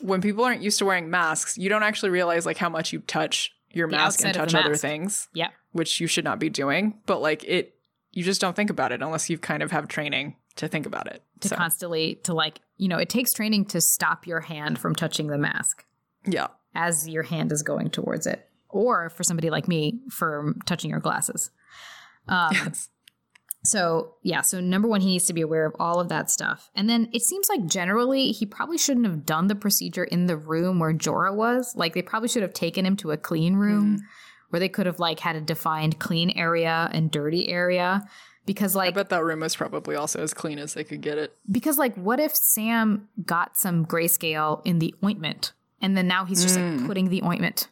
when 0.00 0.20
people 0.20 0.44
aren't 0.44 0.62
used 0.62 0.78
to 0.78 0.84
wearing 0.84 1.10
masks, 1.10 1.56
you 1.58 1.68
don't 1.68 1.82
actually 1.82 2.10
realize 2.10 2.44
like 2.46 2.58
how 2.58 2.68
much 2.68 2.92
you 2.92 3.00
touch 3.00 3.52
your 3.70 3.88
The 3.88 3.96
mask 3.96 4.24
and 4.24 4.34
touch 4.34 4.54
other 4.54 4.76
things, 4.76 5.28
Yep. 5.34 5.50
which 5.72 6.00
you 6.00 6.06
should 6.06 6.24
not 6.24 6.38
be 6.38 6.50
doing. 6.50 7.00
But 7.06 7.20
like 7.22 7.42
it, 7.44 7.76
you 8.12 8.22
just 8.22 8.40
don't 8.40 8.54
think 8.54 8.68
about 8.70 8.92
it 8.92 9.00
unless 9.02 9.30
you've 9.30 9.40
kind 9.40 9.62
of 9.62 9.70
have 9.70 9.88
training 9.88 10.36
to 10.56 10.68
think 10.68 10.84
about 10.86 11.06
it. 11.06 11.22
To 11.40 11.48
So, 11.48 11.56
constantly 11.56 12.16
to 12.24 12.34
like, 12.34 12.60
you 12.76 12.88
know, 12.88 12.98
it 12.98 13.08
takes 13.08 13.32
training 13.32 13.64
to 13.66 13.80
stop 13.80 14.26
your 14.26 14.40
hand 14.40 14.78
from 14.78 14.94
touching 14.94 15.28
the 15.28 15.38
mask 15.38 15.84
yeah, 16.26 16.48
as 16.74 17.08
your 17.08 17.22
hand 17.22 17.50
is 17.52 17.62
going 17.62 17.88
towards 17.90 18.26
it. 18.26 18.46
Or 18.68 19.08
for 19.10 19.22
somebody 19.24 19.50
like 19.50 19.66
me, 19.68 20.00
for 20.10 20.54
touching 20.66 20.90
your 20.90 21.00
glasses. 21.00 21.50
Um, 22.28 22.50
yes. 22.52 22.88
So, 23.64 24.14
yeah, 24.22 24.40
so 24.40 24.60
number 24.60 24.88
one, 24.88 25.00
he 25.00 25.06
needs 25.08 25.26
to 25.26 25.32
be 25.32 25.40
aware 25.40 25.66
of 25.66 25.76
all 25.78 26.00
of 26.00 26.08
that 26.08 26.30
stuff. 26.30 26.68
And 26.74 26.90
then 26.90 27.08
it 27.12 27.22
seems 27.22 27.48
like 27.48 27.66
generally 27.66 28.32
he 28.32 28.44
probably 28.44 28.76
shouldn't 28.76 29.06
have 29.06 29.24
done 29.24 29.46
the 29.46 29.54
procedure 29.54 30.02
in 30.04 30.26
the 30.26 30.36
room 30.36 30.80
where 30.80 30.92
Jorah 30.92 31.34
was. 31.34 31.76
Like, 31.76 31.94
they 31.94 32.02
probably 32.02 32.28
should 32.28 32.42
have 32.42 32.52
taken 32.54 32.84
him 32.84 32.96
to 32.96 33.12
a 33.12 33.16
clean 33.16 33.54
room 33.54 33.98
Mm. 33.98 34.00
where 34.50 34.58
they 34.60 34.68
could 34.68 34.86
have, 34.86 34.98
like, 34.98 35.20
had 35.20 35.36
a 35.36 35.40
defined 35.40 35.98
clean 36.00 36.30
area 36.30 36.88
and 36.92 37.10
dirty 37.10 37.48
area. 37.48 38.02
Because, 38.46 38.74
like, 38.74 38.88
I 38.88 38.96
bet 38.96 39.10
that 39.10 39.22
room 39.22 39.40
was 39.40 39.54
probably 39.54 39.94
also 39.94 40.20
as 40.20 40.34
clean 40.34 40.58
as 40.58 40.74
they 40.74 40.82
could 40.82 41.00
get 41.00 41.16
it. 41.18 41.36
because, 41.48 41.78
like, 41.78 41.94
what 41.94 42.18
if 42.18 42.34
Sam 42.34 43.08
got 43.24 43.56
some 43.56 43.86
grayscale 43.86 44.60
in 44.64 44.80
the 44.80 44.92
ointment 45.04 45.52
and 45.80 45.96
then 45.96 46.08
now 46.08 46.24
he's 46.24 46.42
just, 46.42 46.58
like, 46.58 46.84
putting 46.88 47.08
the 47.10 47.22
ointment 47.22 47.68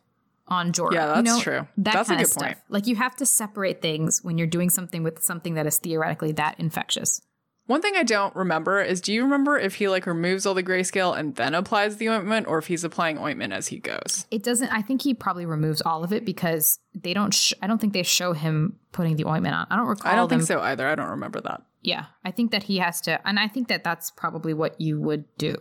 on 0.50 0.72
Jorah? 0.72 0.90
Mm. 0.90 0.94
Yeah, 0.94 1.08
you 1.16 1.22
that's 1.22 1.36
know, 1.36 1.40
true. 1.40 1.68
That 1.78 1.94
That's 1.94 2.08
a 2.08 2.12
kind 2.12 2.20
of 2.20 2.26
good 2.26 2.32
stuff. 2.32 2.42
point. 2.44 2.58
Like, 2.68 2.86
you 2.86 2.96
have 2.96 3.16
to 3.16 3.26
separate 3.26 3.80
things 3.80 4.22
when 4.22 4.36
you're 4.38 4.46
doing 4.46 4.70
something 4.70 5.02
with 5.02 5.22
something 5.22 5.54
that 5.54 5.66
is 5.66 5.78
theoretically 5.78 6.32
that 6.32 6.58
infectious. 6.58 7.20
One 7.66 7.80
thing 7.80 7.94
I 7.96 8.02
don't 8.02 8.34
remember 8.34 8.82
is 8.82 9.00
do 9.00 9.12
you 9.12 9.22
remember 9.22 9.56
if 9.56 9.76
he 9.76 9.88
like 9.88 10.04
removes 10.04 10.44
all 10.44 10.54
the 10.54 10.62
grayscale 10.62 11.16
and 11.16 11.36
then 11.36 11.54
applies 11.54 11.98
the 11.98 12.08
ointment 12.08 12.48
or 12.48 12.58
if 12.58 12.66
he's 12.66 12.82
applying 12.82 13.16
ointment 13.16 13.52
as 13.52 13.68
he 13.68 13.78
goes? 13.78 14.26
It 14.32 14.42
doesn't. 14.42 14.70
I 14.70 14.82
think 14.82 15.02
he 15.02 15.14
probably 15.14 15.46
removes 15.46 15.80
all 15.80 16.02
of 16.02 16.12
it 16.12 16.24
because 16.24 16.80
they 16.96 17.14
don't. 17.14 17.32
Sh- 17.32 17.52
I 17.62 17.68
don't 17.68 17.80
think 17.80 17.92
they 17.92 18.02
show 18.02 18.32
him 18.32 18.80
putting 18.90 19.14
the 19.14 19.24
ointment 19.24 19.54
on. 19.54 19.68
I 19.70 19.76
don't 19.76 19.86
recall. 19.86 20.10
I 20.10 20.16
don't 20.16 20.28
them. 20.28 20.40
think 20.40 20.48
so 20.48 20.60
either. 20.60 20.88
I 20.88 20.96
don't 20.96 21.10
remember 21.10 21.40
that. 21.42 21.62
Yeah, 21.80 22.06
I 22.24 22.32
think 22.32 22.50
that 22.50 22.64
he 22.64 22.78
has 22.78 23.00
to, 23.02 23.24
and 23.24 23.38
I 23.38 23.46
think 23.46 23.68
that 23.68 23.84
that's 23.84 24.10
probably 24.10 24.52
what 24.52 24.80
you 24.80 25.00
would 25.00 25.26
do 25.38 25.54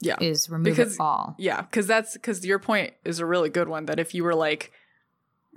Yeah. 0.00 0.16
is 0.20 0.48
remove 0.50 0.64
Because- 0.76 0.94
it 0.94 1.00
all. 1.00 1.34
Yeah, 1.38 1.62
because 1.62 1.86
that's 1.86 2.12
because 2.14 2.44
your 2.44 2.58
point 2.58 2.94
is 3.04 3.18
a 3.18 3.26
really 3.26 3.48
good 3.50 3.68
one. 3.68 3.86
That 3.86 3.98
if 3.98 4.14
you 4.14 4.24
were 4.24 4.34
like 4.34 4.72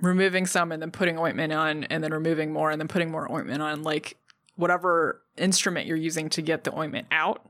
removing 0.00 0.46
some 0.46 0.72
and 0.72 0.80
then 0.80 0.90
putting 0.90 1.18
ointment 1.18 1.52
on, 1.52 1.84
and 1.84 2.02
then 2.02 2.12
removing 2.12 2.52
more 2.52 2.70
and 2.70 2.80
then 2.80 2.88
putting 2.88 3.10
more 3.10 3.30
ointment 3.30 3.60
on, 3.62 3.82
like 3.82 4.16
whatever 4.56 5.22
instrument 5.36 5.86
you're 5.86 5.96
using 5.96 6.28
to 6.30 6.42
get 6.42 6.64
the 6.64 6.76
ointment 6.78 7.06
out 7.10 7.44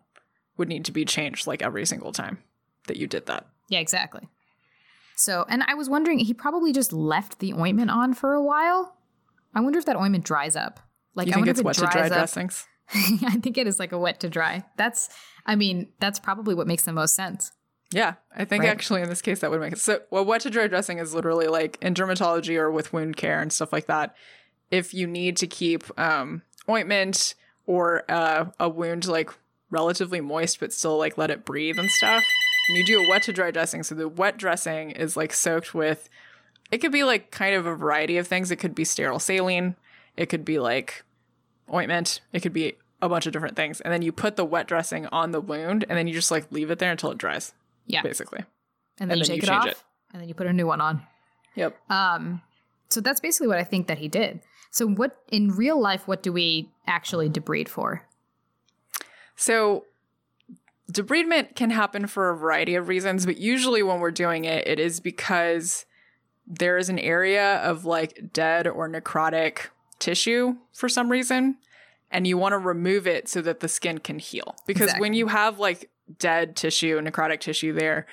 would 0.57 0.69
need 0.69 0.85
to 0.85 0.93
be 0.93 1.05
changed 1.05 1.47
like 1.47 1.63
every 1.63 1.85
single 1.87 2.13
time 2.13 2.39
that 2.87 2.97
you 2.97 3.07
did 3.07 3.27
that. 3.27 3.47
Yeah, 3.69 3.79
exactly. 3.81 4.29
So, 5.17 5.45
and 5.49 5.63
I 5.67 5.75
was 5.75 5.89
wondering, 5.89 6.19
he 6.21 6.35
probably 6.35 6.73
just 6.73 6.93
left 6.93 7.39
the 7.41 7.53
ointment 7.53 7.91
on 7.91 8.15
for 8.15 8.33
a 8.35 8.43
while. 8.43 8.97
I 9.55 9.61
wonder 9.61 9.79
if 9.79 9.85
that 9.87 9.97
ointment 9.97 10.25
dries 10.25 10.57
up. 10.57 10.81
Like, 11.15 11.27
you 11.27 11.33
I 11.33 11.35
think 11.35 11.41
wonder 11.47 11.51
it's 11.51 11.61
if 11.61 11.65
it 11.65 11.67
wet 11.67 11.75
to 11.77 11.81
dry 11.83 11.93
dries 11.93 12.11
up. 12.13 12.17
dressings? 12.19 12.67
I 13.25 13.39
think 13.43 13.57
it 13.59 13.67
is 13.67 13.79
like 13.79 13.93
a 13.93 13.99
wet 13.99 14.21
to 14.21 14.29
dry. 14.29 14.65
That's, 14.77 15.09
I 15.47 15.55
mean, 15.57 15.89
that's 16.01 16.19
probably 16.19 16.55
what 16.55 16.67
makes 16.67 16.85
the 16.85 16.93
most 16.93 17.15
sense. 17.15 17.53
Yeah, 17.93 18.15
I 18.37 18.45
think 18.45 18.63
Right. 18.63 18.71
actually 18.71 19.03
in 19.03 19.09
this 19.09 19.23
case 19.23 19.41
that 19.41 19.51
would 19.51 19.61
make 19.61 19.73
it. 19.73 19.79
So, 19.79 20.01
well, 20.11 20.25
wet 20.25 20.43
to 20.43 20.51
dry 20.51 20.67
dressing 20.69 20.99
is 20.99 21.13
literally 21.13 21.49
like 21.49 21.77
in 21.83 21.95
dermatology 21.95 22.57
or 22.57 22.71
with 22.71 22.93
wound 22.93 23.17
care 23.17 23.41
and 23.41 23.53
stuff 23.53 23.73
like 23.73 23.87
that. 23.87 24.15
If 24.71 24.95
you 24.95 25.07
need 25.09 25.37
to 25.39 25.47
keep 25.49 25.85
um, 25.99 26.43
ointment 26.69 27.35
or 27.67 28.05
uh, 28.09 28.47
a 28.61 28.69
wound 28.69 29.09
like 29.09 29.31
relatively 29.71 30.21
moist 30.21 30.61
but 30.61 30.73
still 30.73 30.99
like 30.99 31.19
let 31.19 31.31
it 31.31 31.45
breathe 31.45 31.79
and 31.79 31.91
stuff, 31.91 32.25
and 32.69 32.79
you 32.79 32.87
do 32.87 33.05
a 33.05 33.09
wet 33.09 33.25
to 33.25 33.33
dry 33.33 33.51
dressing. 33.51 33.83
So 33.83 33.97
the 33.97 34.09
wet 34.09 34.37
dressing 34.37 34.93
is 34.93 35.17
like 35.17 35.33
soaked 35.33 35.75
with. 35.75 36.09
It 36.71 36.79
could 36.79 36.93
be 36.93 37.03
like 37.03 37.33
kind 37.33 37.57
of 37.57 37.67
a 37.67 37.75
variety 37.75 38.17
of 38.19 38.29
things. 38.29 38.53
It 38.53 38.57
could 38.57 38.77
be 38.77 38.85
sterile 38.85 39.19
saline. 39.19 39.75
It 40.17 40.27
could 40.27 40.45
be 40.45 40.61
like 40.61 41.03
ointment. 41.73 42.21
It 42.33 42.41
could 42.41 42.53
be 42.53 42.75
a 43.03 43.09
bunch 43.09 43.27
of 43.27 43.33
different 43.33 43.57
things. 43.57 43.81
And 43.81 43.93
then 43.93 44.03
you 44.03 44.13
put 44.13 44.37
the 44.37 44.45
wet 44.45 44.67
dressing 44.69 45.07
on 45.07 45.31
the 45.33 45.41
wound 45.41 45.85
and 45.89 45.97
then 45.99 46.07
you 46.07 46.13
just 46.15 46.31
like 46.31 46.51
leave 46.53 46.71
it 46.71 46.79
there 46.79 46.91
until 46.91 47.11
it 47.11 47.19
dries 47.19 47.53
Yeah. 47.87 48.03
basically. 48.03 48.45
And 48.99 49.11
then 49.11 49.19
And 49.19 49.19
you 49.21 49.25
then 49.25 49.37
take 49.37 49.43
you 49.43 49.49
it 49.49 49.55
change 49.55 49.65
off, 49.65 49.71
it. 49.73 49.83
and 50.13 50.21
then 50.23 50.29
you 50.29 50.35
put 50.35 50.47
a 50.47 50.53
new 50.53 50.67
one 50.67 50.81
on. 50.81 51.03
Yep. 51.55 51.77
Um, 51.91 52.43
so 52.91 53.01
that's 53.01 53.21
basically 53.21 53.47
what 53.49 53.59
I 53.59 53.65
think 53.65 53.87
that 53.87 53.99
he 53.99 54.09
did. 54.09 54.41
So 54.71 54.87
what 54.87 55.17
in 55.33 55.49
real 55.57 55.81
life, 55.81 56.07
what 56.07 56.23
do 56.23 56.33
we 56.33 56.71
actually 56.87 57.29
debride 57.31 57.69
for? 57.69 58.05
So 59.37 59.85
debridement 60.93 61.55
can 61.55 61.71
happen 61.71 62.07
for 62.07 62.31
a 62.31 62.37
variety 62.37 62.75
of 62.75 62.89
reasons, 62.89 63.25
but 63.27 63.39
usually 63.39 63.83
when 63.83 64.01
we're 64.01 64.11
doing 64.11 64.45
it, 64.45 64.67
it 64.67 64.79
is 64.79 65.01
because 65.01 65.87
there 66.47 66.77
is 66.79 66.89
an 66.89 66.99
area 66.99 67.57
of 67.59 67.85
like 67.85 68.33
dead 68.33 68.67
or 68.67 68.89
necrotic 68.89 69.69
tissue 70.01 70.57
for 70.73 70.89
some 70.89 71.11
reason, 71.11 71.57
and 72.11 72.27
you 72.27 72.37
want 72.37 72.53
to 72.53 72.59
remove 72.59 73.07
it 73.07 73.29
so 73.29 73.41
that 73.43 73.61
the 73.61 73.69
skin 73.69 73.99
can 73.99 74.19
heal. 74.19 74.57
Because 74.67 74.85
Exactly. 74.85 75.01
when 75.01 75.15
you 75.15 75.29
have 75.29 75.59
like 75.59 75.91
dead 76.19 76.57
tissue, 76.57 77.01
necrotic 77.01 77.41
tissue 77.41 77.73
there, 77.73 78.07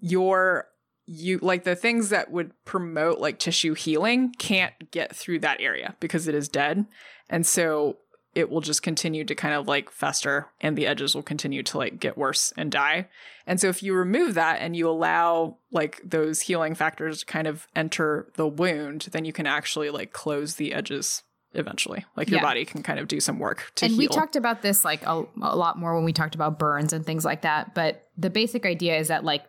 your 0.00 0.68
you 1.08 1.38
like 1.38 1.62
the 1.64 1.76
things 1.76 2.08
that 2.08 2.30
would 2.32 2.52
promote 2.64 3.20
like 3.20 3.38
tissue 3.38 3.74
healing 3.74 4.32
can't 4.38 4.90
get 4.90 5.14
through 5.14 5.38
that 5.38 5.60
area 5.60 5.94
because 6.00 6.26
it 6.26 6.34
is 6.34 6.48
dead. 6.48 6.84
And 7.30 7.46
so 7.46 7.98
it 8.36 8.50
will 8.50 8.60
just 8.60 8.82
continue 8.82 9.24
to 9.24 9.34
kind 9.34 9.54
of 9.54 9.66
like 9.66 9.90
fester 9.90 10.46
and 10.60 10.76
the 10.76 10.86
edges 10.86 11.14
will 11.14 11.22
continue 11.22 11.62
to 11.62 11.78
like 11.78 11.98
get 11.98 12.18
worse 12.18 12.52
and 12.56 12.70
die. 12.70 13.08
And 13.46 13.58
so 13.60 13.68
if 13.68 13.82
you 13.82 13.94
remove 13.94 14.34
that 14.34 14.60
and 14.60 14.76
you 14.76 14.88
allow 14.88 15.56
like 15.72 16.00
those 16.04 16.42
healing 16.42 16.74
factors 16.74 17.20
to 17.20 17.26
kind 17.26 17.46
of 17.46 17.66
enter 17.74 18.30
the 18.34 18.46
wound, 18.46 19.08
then 19.12 19.24
you 19.24 19.32
can 19.32 19.46
actually 19.46 19.88
like 19.88 20.12
close 20.12 20.56
the 20.56 20.74
edges 20.74 21.22
eventually. 21.54 22.04
Like 22.14 22.28
your 22.28 22.40
Yeah. 22.40 22.44
body 22.44 22.64
can 22.66 22.82
kind 22.82 22.98
of 22.98 23.08
do 23.08 23.20
some 23.20 23.38
work 23.38 23.72
to 23.76 23.86
and 23.86 23.92
heal. 23.92 23.98
we 24.00 24.08
talked 24.08 24.36
about 24.36 24.60
this 24.60 24.84
like 24.84 25.02
a, 25.06 25.24
a 25.40 25.56
lot 25.56 25.78
more 25.78 25.94
when 25.94 26.04
we 26.04 26.12
talked 26.12 26.34
about 26.34 26.58
burns 26.58 26.92
and 26.92 27.06
things 27.06 27.24
like 27.24 27.40
that. 27.42 27.74
But 27.74 28.06
the 28.18 28.28
basic 28.28 28.66
idea 28.66 28.98
is 28.98 29.08
that 29.08 29.24
like 29.24 29.44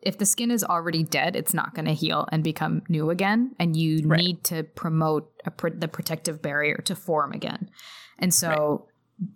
if 0.00 0.16
the 0.18 0.26
skin 0.26 0.50
is 0.50 0.64
already 0.64 1.02
dead, 1.04 1.36
it's 1.36 1.52
not 1.54 1.74
going 1.74 1.84
to 1.84 1.92
heal 1.92 2.26
and 2.32 2.42
become 2.42 2.82
new 2.88 3.10
again, 3.10 3.54
and 3.60 3.76
you 3.76 4.02
Right. 4.08 4.18
need 4.18 4.42
to 4.44 4.64
promote 4.64 5.30
a 5.44 5.50
pr- 5.52 5.68
the 5.68 5.86
protective 5.86 6.42
barrier 6.42 6.78
to 6.86 6.96
form 6.96 7.30
again. 7.32 7.70
And 8.22 8.32
so 8.32 8.88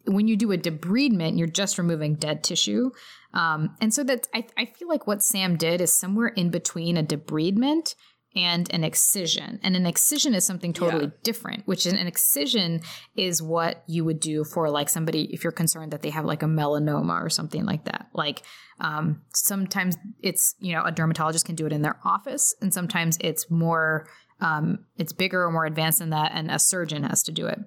when 0.06 0.26
you 0.26 0.36
do 0.36 0.52
a 0.52 0.58
debridement, 0.58 1.38
you're 1.38 1.46
just 1.46 1.76
removing 1.76 2.14
dead 2.14 2.42
tissue. 2.42 2.90
Um, 3.34 3.76
and 3.80 3.92
so 3.92 4.02
that 4.04 4.26
I, 4.32 4.46
I 4.56 4.64
feel 4.64 4.88
like 4.88 5.06
what 5.06 5.22
Sam 5.22 5.56
did 5.56 5.80
is 5.80 5.92
somewhere 5.92 6.28
in 6.28 6.48
between 6.50 6.96
a 6.96 7.02
debridement 7.02 7.94
and 8.34 8.72
an 8.72 8.84
excision. 8.84 9.60
And 9.62 9.76
an 9.76 9.86
excision 9.86 10.34
is 10.34 10.44
something 10.44 10.72
totally 10.72 11.06
Yeah. 11.06 11.10
different, 11.22 11.66
which 11.66 11.86
is 11.86 11.92
an 11.94 12.06
excision 12.06 12.80
is 13.14 13.42
what 13.42 13.82
you 13.86 14.04
would 14.04 14.20
do 14.20 14.44
for 14.44 14.68
like 14.70 14.88
somebody 14.88 15.32
if 15.32 15.42
you're 15.42 15.52
concerned 15.52 15.92
that 15.92 16.02
they 16.02 16.10
have 16.10 16.24
like 16.24 16.42
a 16.42 16.46
melanoma 16.46 17.22
or 17.22 17.30
something 17.30 17.64
like 17.64 17.84
that. 17.84 18.08
Like 18.12 18.42
um, 18.78 19.22
sometimes 19.34 19.96
it's, 20.20 20.54
you 20.58 20.74
know, 20.74 20.82
a 20.84 20.92
dermatologist 20.92 21.46
can 21.46 21.54
do 21.54 21.66
it 21.66 21.72
in 21.72 21.82
their 21.82 21.98
office, 22.04 22.54
and 22.60 22.74
sometimes 22.74 23.16
it's 23.20 23.50
more, 23.50 24.06
um, 24.40 24.84
it's 24.98 25.14
bigger 25.14 25.42
or 25.42 25.50
more 25.50 25.64
advanced 25.64 26.00
than 26.00 26.10
that, 26.10 26.32
and 26.34 26.50
a 26.50 26.58
surgeon 26.58 27.04
has 27.04 27.22
to 27.22 27.32
do 27.32 27.46
it. 27.46 27.58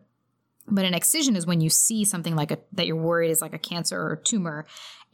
But 0.71 0.85
an 0.85 0.93
excision 0.93 1.35
is 1.35 1.45
when 1.45 1.61
you 1.61 1.69
see 1.69 2.05
something 2.05 2.35
like 2.35 2.51
a 2.51 2.59
that 2.73 2.87
you're 2.87 2.95
worried 2.95 3.31
is 3.31 3.41
like 3.41 3.53
a 3.53 3.59
cancer 3.59 3.99
or 3.99 4.13
a 4.13 4.23
tumor, 4.23 4.65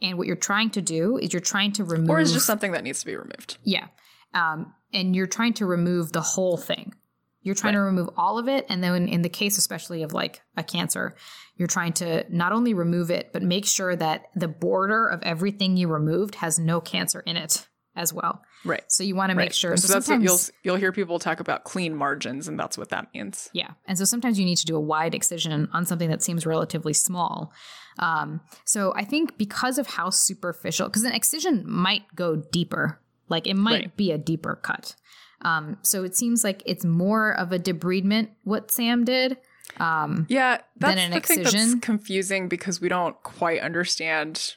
and 0.02 0.18
what 0.18 0.26
you're 0.26 0.36
trying 0.36 0.70
to 0.70 0.82
do 0.82 1.16
is 1.16 1.32
you're 1.32 1.40
trying 1.40 1.72
to 1.72 1.84
remove 1.84 2.10
or 2.10 2.20
is 2.20 2.32
just 2.32 2.46
something 2.46 2.72
that 2.72 2.84
needs 2.84 3.00
to 3.00 3.06
be 3.06 3.16
removed. 3.16 3.58
yeah. 3.64 3.88
Um, 4.34 4.74
and 4.92 5.16
you're 5.16 5.26
trying 5.26 5.54
to 5.54 5.66
remove 5.66 6.12
the 6.12 6.20
whole 6.20 6.56
thing. 6.56 6.94
You're 7.40 7.54
trying 7.54 7.74
to 7.74 7.80
remove 7.80 8.10
all 8.16 8.38
of 8.38 8.48
it. 8.48 8.66
And 8.68 8.82
then 8.82 9.08
in 9.08 9.22
the 9.22 9.28
case, 9.28 9.56
especially 9.56 10.02
of 10.02 10.12
like 10.12 10.42
a 10.56 10.64
cancer, 10.64 11.14
you're 11.56 11.68
trying 11.68 11.92
to 11.94 12.26
not 12.28 12.52
only 12.52 12.74
remove 12.74 13.10
it, 13.10 13.32
but 13.32 13.42
make 13.42 13.64
sure 13.64 13.94
that 13.94 14.26
the 14.34 14.48
border 14.48 15.06
of 15.06 15.22
everything 15.22 15.76
you 15.76 15.86
removed 15.86 16.34
has 16.36 16.58
no 16.58 16.80
cancer 16.80 17.20
in 17.20 17.36
it 17.36 17.68
as 17.94 18.12
well. 18.12 18.42
Right. 18.64 18.82
So 18.88 19.04
you 19.04 19.14
want 19.14 19.30
to 19.30 19.36
make 19.36 19.46
Right. 19.50 19.54
sure. 19.54 19.76
So, 19.76 19.86
so 19.86 19.92
that's 19.94 20.08
what 20.08 20.22
you'll 20.22 20.40
you'll 20.64 20.76
hear 20.76 20.90
people 20.92 21.18
talk 21.18 21.38
about 21.40 21.64
clean 21.64 21.94
margins, 21.94 22.48
and 22.48 22.58
that's 22.58 22.76
what 22.76 22.88
that 22.90 23.08
means. 23.14 23.48
yeah. 23.52 23.72
And 23.86 23.96
so 23.96 24.04
sometimes 24.04 24.38
you 24.38 24.44
need 24.44 24.56
to 24.58 24.66
do 24.66 24.74
a 24.76 24.80
wide 24.80 25.14
excision 25.14 25.68
on 25.72 25.86
something 25.86 26.08
that 26.10 26.22
seems 26.22 26.44
relatively 26.46 26.92
small. 26.92 27.52
Um, 27.98 28.40
so 28.64 28.92
I 28.96 29.04
think 29.04 29.38
because 29.38 29.78
of 29.78 29.86
how 29.86 30.10
superficial, 30.10 30.88
because 30.88 31.04
an 31.04 31.12
excision 31.12 31.62
might 31.68 32.02
go 32.14 32.36
deeper, 32.36 33.00
like 33.28 33.46
it 33.46 33.54
might 33.54 33.72
Right. 33.72 33.96
be 33.96 34.10
a 34.12 34.18
deeper 34.18 34.56
cut. 34.56 34.94
Um, 35.42 35.78
so 35.82 36.02
it 36.02 36.16
seems 36.16 36.42
like 36.42 36.62
it's 36.66 36.84
more 36.84 37.30
of 37.32 37.52
a 37.52 37.58
debridement 37.58 38.30
what 38.44 38.70
Sam 38.70 39.04
did. 39.04 39.36
Um, 39.78 40.26
Yeah, 40.28 40.58
that's 40.76 40.98
an 41.00 41.10
the 41.12 41.20
thing 41.20 41.38
excision. 41.40 41.70
that's 41.72 41.80
confusing 41.84 42.48
because 42.48 42.80
we 42.80 42.88
don't 42.88 43.20
quite 43.22 43.60
understand 43.60 44.54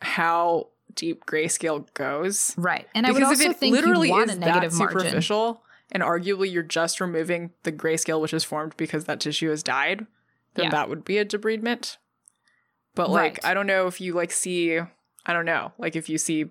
how 0.00 0.68
deep 0.96 1.24
grayscale 1.26 1.86
goes. 1.94 2.54
right. 2.56 2.86
And 2.94 3.06
I 3.06 3.10
because 3.10 3.14
would 3.14 3.22
if 3.22 3.38
also 3.40 3.50
it 3.50 3.56
think 3.58 3.74
literally 3.76 4.10
want 4.10 4.30
is 4.30 4.36
a 4.36 4.40
that 4.40 4.46
negative 4.46 4.74
margin. 4.74 4.98
superficial, 5.00 5.62
and 5.92 6.02
arguably 6.02 6.50
you're 6.52 6.62
just 6.64 7.00
removing 7.00 7.52
the 7.62 7.70
grayscale 7.72 8.20
which 8.20 8.34
is 8.34 8.42
formed 8.44 8.74
because 8.76 9.04
that 9.04 9.20
tissue 9.20 9.50
has 9.50 9.62
died, 9.62 10.06
then 10.54 10.64
Yeah. 10.64 10.70
that 10.70 10.88
would 10.88 11.04
be 11.04 11.18
a 11.18 11.24
debridement. 11.24 11.98
But 12.94 13.10
like, 13.10 13.34
Right. 13.34 13.44
I 13.44 13.54
don't 13.54 13.66
know 13.66 13.86
if 13.86 14.00
you 14.00 14.14
like 14.14 14.32
see, 14.32 14.78
I 14.78 15.32
don't 15.32 15.44
know, 15.44 15.72
like 15.78 15.94
if 15.96 16.08
you 16.08 16.18
see 16.18 16.46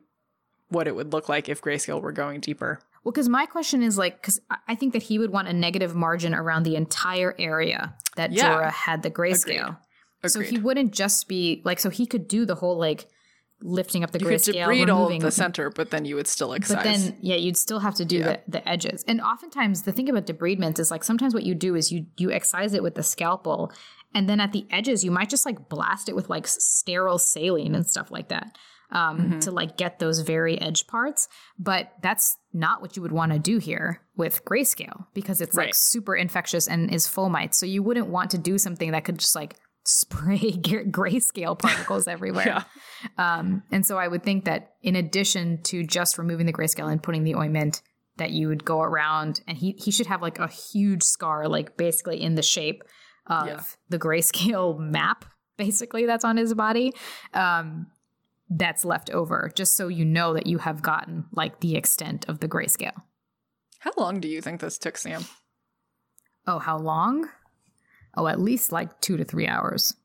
what 0.69 0.87
it 0.87 0.95
would 0.95 1.11
look 1.11 1.27
like 1.27 1.49
if 1.49 1.61
grayscale 1.61 2.01
were 2.01 2.11
going 2.11 2.39
deeper. 2.39 2.79
Well, 3.03 3.11
because 3.11 3.29
my 3.29 3.45
question 3.45 3.83
is 3.83 3.97
like, 3.97 4.19
because 4.21 4.39
I 4.67 4.73
think 4.75 4.93
that 4.93 5.03
he 5.03 5.19
would 5.19 5.29
want 5.31 5.47
a 5.47 5.53
negative 5.53 5.93
margin 5.95 6.33
around 6.33 6.63
the 6.63 6.75
entire 6.75 7.35
area 7.37 7.95
that 8.15 8.31
Yeah. 8.31 8.49
Jorah 8.57 8.71
had 8.71 9.03
the 9.03 9.11
grayscale. 9.11 9.77
So 10.25 10.39
he 10.39 10.57
wouldn't 10.57 10.91
just 10.91 11.27
be 11.27 11.61
like, 11.65 11.79
so 11.79 11.91
he 11.91 12.07
could 12.07 12.27
do 12.27 12.45
the 12.45 12.55
whole 12.55 12.77
like 12.79 13.05
lifting 13.61 14.03
up 14.03 14.11
the 14.11 14.19
You 14.19 14.25
could 14.27 14.39
grayscale, 14.39 14.65
debride 14.67 14.93
all 14.93 15.11
of 15.11 15.21
the 15.21 15.31
center, 15.31 15.69
but 15.69 15.89
then 15.89 16.05
you 16.05 16.15
would 16.15 16.27
still 16.27 16.53
excise. 16.53 16.75
but 16.77 16.83
then, 16.83 17.17
yeah, 17.21 17.35
you'd 17.35 17.57
still 17.57 17.79
have 17.79 17.95
to 17.95 18.05
do 18.05 18.17
Yeah. 18.17 18.23
the, 18.47 18.59
the 18.59 18.69
edges. 18.69 19.03
And 19.07 19.21
oftentimes, 19.21 19.83
the 19.83 19.91
thing 19.91 20.09
about 20.09 20.25
debridement 20.27 20.77
is 20.79 20.91
like 20.91 21.03
sometimes 21.03 21.33
what 21.33 21.43
you 21.43 21.55
do 21.55 21.75
is 21.75 21.91
you 21.91 22.05
you 22.17 22.31
excise 22.31 22.73
it 22.73 22.83
with 22.83 22.95
the 22.95 23.03
scalpel, 23.03 23.71
and 24.13 24.29
then 24.29 24.39
at 24.39 24.51
the 24.51 24.65
edges 24.71 25.03
you 25.03 25.11
might 25.11 25.29
just 25.29 25.45
like 25.45 25.69
blast 25.69 26.09
it 26.09 26.15
with 26.15 26.29
like 26.29 26.47
sterile 26.47 27.17
saline 27.17 27.75
and 27.75 27.87
stuff 27.87 28.11
like 28.11 28.27
that 28.29 28.57
um, 28.91 29.19
Mhm. 29.19 29.41
to 29.41 29.51
like 29.51 29.77
get 29.77 29.99
those 29.99 30.19
very 30.19 30.59
edge 30.61 30.85
parts. 30.87 31.27
But 31.57 31.91
that's 32.01 32.37
not 32.53 32.81
what 32.81 32.95
you 32.95 33.01
would 33.01 33.11
want 33.11 33.31
to 33.33 33.39
do 33.39 33.57
here 33.57 34.01
with 34.15 34.45
grayscale 34.45 35.05
because 35.13 35.41
it's 35.41 35.55
like 35.55 35.73
super 35.73 36.15
infectious 36.15 36.67
and 36.67 36.93
is 36.93 37.07
fomite. 37.07 37.53
So 37.53 37.65
you 37.65 37.81
wouldn't 37.83 38.07
want 38.07 38.31
to 38.31 38.37
do 38.37 38.57
something 38.57 38.91
that 38.91 39.03
could 39.03 39.17
just 39.17 39.35
like 39.35 39.55
spray 39.85 40.51
gra- 40.63 40.85
grayscale 40.85 41.57
particles 41.57 42.07
everywhere. 42.07 42.65
Yeah. 43.17 43.37
Um, 43.37 43.61
and 43.71 43.85
so 43.85 43.97
I 43.97 44.07
would 44.07 44.23
think 44.23 44.45
that 44.45 44.73
in 44.81 44.95
addition 44.95 45.61
to 45.63 45.83
just 45.83 46.17
removing 46.17 46.47
the 46.47 46.53
grayscale 46.53 46.91
and 46.91 47.01
putting 47.03 47.23
the 47.23 47.35
ointment, 47.35 47.81
that 48.17 48.31
you 48.31 48.47
would 48.47 48.65
go 48.65 48.81
around 48.81 49.41
and 49.47 49.57
he 49.57 49.73
he 49.77 49.91
should 49.91 50.07
have 50.07 50.21
like 50.23 50.39
a 50.39 50.47
huge 50.47 51.03
scar, 51.03 51.47
like 51.47 51.77
basically 51.77 52.21
in 52.21 52.33
the 52.35 52.41
shape 52.41 52.83
of 53.27 53.47
Yeah. 53.47 53.61
the 53.89 53.99
grayscale 53.99 54.79
map, 54.97 55.25
basically 55.57 56.05
that's 56.07 56.25
on 56.25 56.37
his 56.37 56.53
body. 56.55 56.93
Um, 57.33 57.87
that's 58.49 58.85
left 58.85 59.09
over, 59.11 59.51
just 59.55 59.75
so 59.75 59.87
you 59.87 60.05
know 60.05 60.33
that 60.33 60.47
you 60.47 60.57
have 60.59 60.81
gotten 60.81 61.25
like 61.31 61.59
the 61.59 61.75
extent 61.75 62.25
of 62.27 62.39
the 62.39 62.47
grayscale. 62.47 62.95
How 63.79 63.91
long 63.97 64.19
do 64.19 64.27
you 64.27 64.41
think 64.41 64.61
this 64.61 64.77
took 64.79 64.97
Sam? 64.97 65.25
Oh, 66.47 66.59
how 66.59 66.77
long? 66.77 67.29
Oh, 68.17 68.27
at 68.27 68.39
least 68.39 68.71
like 68.71 69.01
two 69.01 69.17
to 69.17 69.23
three 69.23 69.47
hours. 69.47 69.95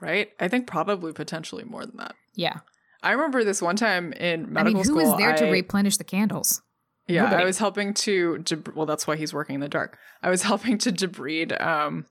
Right? 0.00 0.30
I 0.40 0.48
think 0.48 0.66
probably 0.66 1.12
potentially 1.12 1.64
more 1.64 1.86
than 1.86 1.96
that. 1.98 2.14
Yeah. 2.34 2.60
I 3.02 3.12
remember 3.12 3.44
this 3.44 3.60
one 3.62 3.76
time 3.76 4.12
in 4.14 4.44
I 4.44 4.48
medical 4.48 4.74
mean, 4.80 4.84
who 4.84 5.00
school. 5.00 5.12
is 5.12 5.18
there 5.18 5.34
to 5.36 5.50
replenish 5.50 5.96
the 5.96 6.04
candles? 6.04 6.62
Yeah, 7.08 7.24
Nobody. 7.24 7.42
I 7.42 7.44
was 7.46 7.58
helping 7.58 7.94
to, 7.94 8.38
deb- 8.38 8.72
well, 8.74 8.86
that's 8.86 9.06
why 9.06 9.16
he's 9.16 9.34
working 9.34 9.56
in 9.56 9.60
the 9.60 9.68
dark. 9.68 9.98
I 10.22 10.30
was 10.30 10.42
helping 10.50 10.78
to 10.78 10.92
debride 10.92 11.60
um 11.60 12.06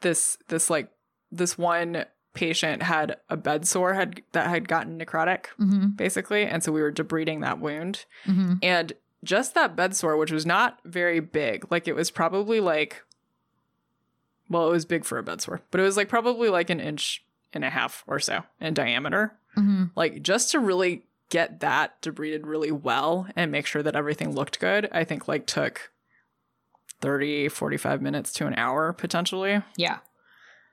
this 0.00 0.36
this 0.48 0.68
like 0.68 0.90
this 1.32 1.56
one 1.56 2.04
patient 2.34 2.82
had 2.82 3.16
a 3.30 3.36
bed 3.36 3.66
sore 3.66 3.94
had 3.94 4.20
that 4.32 4.48
had 4.48 4.68
gotten 4.68 4.98
necrotic 4.98 5.46
Mm-hmm. 5.58 5.88
basically, 5.96 6.44
and 6.44 6.62
so 6.62 6.72
we 6.72 6.82
were 6.82 6.92
debriding 6.92 7.40
that 7.40 7.58
wound, 7.58 8.04
Mm-hmm. 8.26 8.54
and 8.62 8.92
just 9.24 9.54
that 9.54 9.74
bed 9.76 9.96
sore, 9.96 10.18
which 10.18 10.30
was 10.30 10.44
not 10.44 10.78
very 10.84 11.20
big, 11.20 11.70
like 11.70 11.88
it 11.88 11.94
was 11.94 12.10
probably 12.10 12.60
like, 12.60 13.02
well, 14.48 14.68
it 14.68 14.72
was 14.72 14.84
big 14.84 15.04
for 15.04 15.18
a 15.18 15.22
bed 15.22 15.40
sore, 15.40 15.60
but 15.70 15.80
it 15.80 15.84
was 15.84 15.96
like 15.96 16.08
probably 16.08 16.48
like 16.48 16.70
an 16.70 16.80
inch 16.80 17.24
and 17.52 17.64
a 17.64 17.70
half 17.70 18.02
or 18.06 18.18
so 18.20 18.42
in 18.60 18.74
diameter 18.74 19.32
Mm-hmm. 19.56 19.84
like 19.94 20.20
just 20.20 20.50
to 20.50 20.58
really 20.58 21.04
get 21.30 21.60
that 21.60 22.02
debrided 22.02 22.40
really 22.44 22.72
well 22.72 23.28
and 23.36 23.52
make 23.52 23.66
sure 23.66 23.84
that 23.84 23.94
everything 23.94 24.34
looked 24.34 24.58
good 24.58 24.88
i 24.90 25.04
think 25.04 25.28
like 25.28 25.46
took 25.46 25.92
30 27.00 27.48
45 27.48 28.02
minutes 28.02 28.32
to 28.32 28.46
an 28.46 28.54
hour 28.56 28.92
potentially 28.92 29.62
Yeah. 29.76 29.98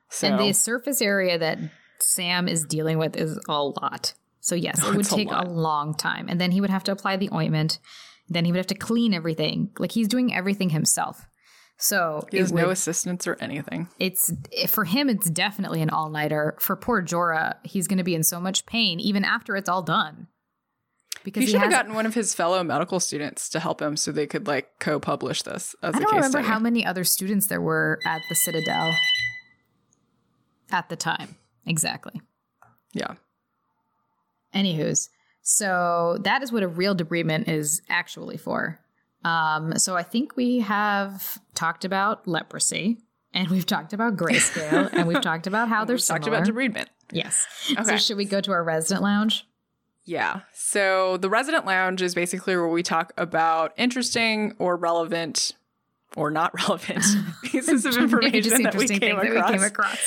so 0.08 0.26
And 0.28 0.38
the 0.40 0.52
surface 0.52 1.00
area 1.02 1.38
that 1.38 1.58
Sam 2.00 2.48
is 2.48 2.64
dealing 2.64 2.98
with 2.98 3.16
is 3.16 3.38
a 3.48 3.62
lot. 3.62 4.14
So 4.40 4.56
yes, 4.56 4.84
it 4.84 4.96
would 4.96 5.06
a 5.06 5.08
take 5.08 5.30
a, 5.30 5.44
long 5.44 5.94
time. 5.94 6.26
And 6.28 6.40
then 6.40 6.50
he 6.50 6.60
would 6.60 6.70
have 6.70 6.82
to 6.84 6.92
apply 6.92 7.16
the 7.16 7.30
ointment. 7.32 7.78
Then 8.28 8.44
he 8.44 8.50
would 8.50 8.56
have 8.58 8.66
to 8.68 8.74
clean 8.74 9.14
everything. 9.14 9.70
Like 9.78 9.92
he's 9.92 10.08
doing 10.08 10.34
everything 10.34 10.70
himself. 10.70 11.26
So 11.82 12.24
he 12.30 12.38
has 12.38 12.52
no 12.52 12.70
assistance 12.70 13.26
or 13.26 13.36
anything 13.40 13.88
it's 13.98 14.32
for 14.68 14.84
him 14.84 15.08
it's 15.08 15.28
definitely 15.28 15.82
an 15.82 15.90
all-nighter. 15.90 16.54
For 16.60 16.76
poor 16.76 17.02
Jorah, 17.02 17.56
he's 17.64 17.88
going 17.88 17.98
to 17.98 18.04
be 18.04 18.14
in 18.14 18.22
so 18.22 18.38
much 18.38 18.66
pain 18.66 19.00
even 19.00 19.24
after 19.24 19.56
it's 19.56 19.68
all 19.68 19.82
done. 19.82 20.28
Because 21.24 21.40
he 21.40 21.46
he, 21.46 21.52
should 21.52 21.60
have 21.60 21.72
gotten 21.72 21.94
one 21.94 22.06
of 22.06 22.14
his 22.14 22.34
fellow 22.34 22.62
medical 22.62 23.00
students 23.00 23.48
to 23.48 23.58
help 23.58 23.82
him 23.82 23.96
so 23.96 24.12
they 24.12 24.28
could 24.28 24.46
like 24.46 24.78
co-publish 24.78 25.42
this 25.42 25.74
as 25.82 25.96
I 25.96 25.98
a 25.98 26.00
don't 26.02 26.14
remember 26.14 26.38
study 26.38 26.46
how 26.46 26.60
many 26.60 26.86
other 26.86 27.02
students 27.02 27.48
there 27.48 27.60
were 27.60 27.98
at 28.06 28.22
the 28.28 28.36
Citadel 28.36 28.94
at 30.70 30.88
the 30.88 30.96
time. 30.96 31.34
Exactly. 31.66 32.22
yeah 32.92 33.14
Anywho's, 34.54 35.08
so 35.42 36.18
that 36.22 36.44
is 36.44 36.52
what 36.52 36.62
a 36.62 36.68
real 36.68 36.94
debridement 36.94 37.48
is 37.48 37.82
actually 37.88 38.36
for. 38.36 38.78
Um, 39.24 39.78
so 39.78 39.96
I 39.96 40.02
think 40.02 40.36
we 40.36 40.60
have 40.60 41.38
talked 41.54 41.84
about 41.84 42.26
leprosy, 42.26 42.98
and 43.32 43.48
we've 43.48 43.66
talked 43.66 43.92
about 43.92 44.16
grayscale, 44.16 44.90
and 44.92 45.06
we've 45.06 45.20
talked 45.20 45.46
about 45.46 45.68
how 45.68 45.84
they're 45.84 45.96
We've 45.96 46.04
talked 46.04 46.26
about 46.26 46.44
debridement 46.44 46.88
yes. 47.12 47.46
So 47.84 47.96
should 47.96 48.16
we 48.16 48.24
go 48.24 48.40
to 48.40 48.52
our 48.52 48.64
resident 48.64 49.02
lounge? 49.02 49.46
Yeah. 50.04 50.40
So 50.52 51.16
the 51.18 51.30
resident 51.30 51.64
lounge 51.64 52.02
is 52.02 52.14
basically 52.14 52.56
where 52.56 52.68
we 52.68 52.82
talk 52.82 53.12
about 53.16 53.72
interesting 53.76 54.54
or 54.58 54.76
relevant 54.76 55.52
or 56.16 56.30
not 56.30 56.52
relevant 56.62 57.04
pieces 57.44 57.86
of 57.86 57.96
information 57.96 58.62
that 58.64 58.74
we 58.74 58.88
came 58.88 59.18
across. 59.18 59.34
that 59.34 59.52
we 59.52 59.58
came 59.58 59.62
across. 59.62 59.98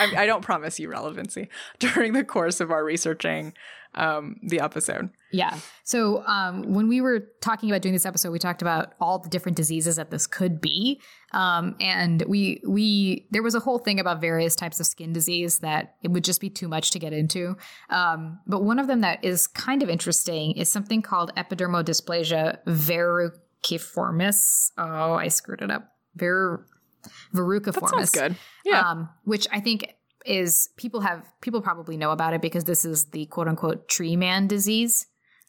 I, 0.00 0.14
I 0.18 0.26
don't 0.26 0.42
promise 0.42 0.80
you 0.80 0.88
relevancy 0.88 1.48
during 1.78 2.14
the 2.14 2.24
course 2.24 2.60
of 2.60 2.70
our 2.70 2.82
researching 2.82 3.52
um, 3.94 4.40
the 4.42 4.60
episode. 4.60 5.10
Yeah. 5.34 5.58
So 5.82 6.24
um, 6.26 6.72
when 6.72 6.88
we 6.88 7.00
were 7.00 7.28
talking 7.40 7.68
about 7.68 7.82
doing 7.82 7.92
this 7.92 8.06
episode, 8.06 8.30
we 8.30 8.38
talked 8.38 8.62
about 8.62 8.94
all 9.00 9.18
the 9.18 9.28
different 9.28 9.56
diseases 9.56 9.96
that 9.96 10.10
this 10.10 10.28
could 10.28 10.60
be, 10.60 11.00
um, 11.32 11.74
and 11.80 12.22
we 12.28 12.62
we 12.66 13.26
there 13.32 13.42
was 13.42 13.56
a 13.56 13.60
whole 13.60 13.78
thing 13.78 13.98
about 13.98 14.20
various 14.20 14.54
types 14.54 14.78
of 14.78 14.86
skin 14.86 15.12
disease 15.12 15.58
that 15.58 15.96
it 16.02 16.12
would 16.12 16.22
just 16.22 16.40
be 16.40 16.48
too 16.48 16.68
much 16.68 16.92
to 16.92 17.00
get 17.00 17.12
into. 17.12 17.56
Um, 17.90 18.38
but 18.46 18.62
one 18.62 18.78
of 18.78 18.86
them 18.86 19.00
that 19.00 19.24
is 19.24 19.48
kind 19.48 19.82
of 19.82 19.90
interesting 19.90 20.52
is 20.52 20.68
something 20.68 21.02
called 21.02 21.32
epidermodysplasia 21.36 22.58
verruciformis. 22.66 24.70
Oh, 24.78 25.14
I 25.14 25.28
screwed 25.28 25.62
it 25.62 25.70
up. 25.70 25.92
Ver 26.14 26.64
verruciformis. 27.34 27.74
That 27.74 27.88
sounds 27.88 28.10
good. 28.10 28.36
Yeah. 28.64 28.88
Um, 28.88 29.08
which 29.24 29.48
I 29.50 29.58
think 29.58 29.96
is 30.24 30.70
people 30.76 31.00
have 31.00 31.24
people 31.40 31.60
probably 31.60 31.96
know 31.96 32.10
about 32.10 32.34
it 32.34 32.40
because 32.40 32.64
this 32.64 32.84
is 32.84 33.06
the 33.06 33.26
quote 33.26 33.48
unquote 33.48 33.88
tree 33.88 34.16
man 34.16 34.46
disease. 34.46 35.06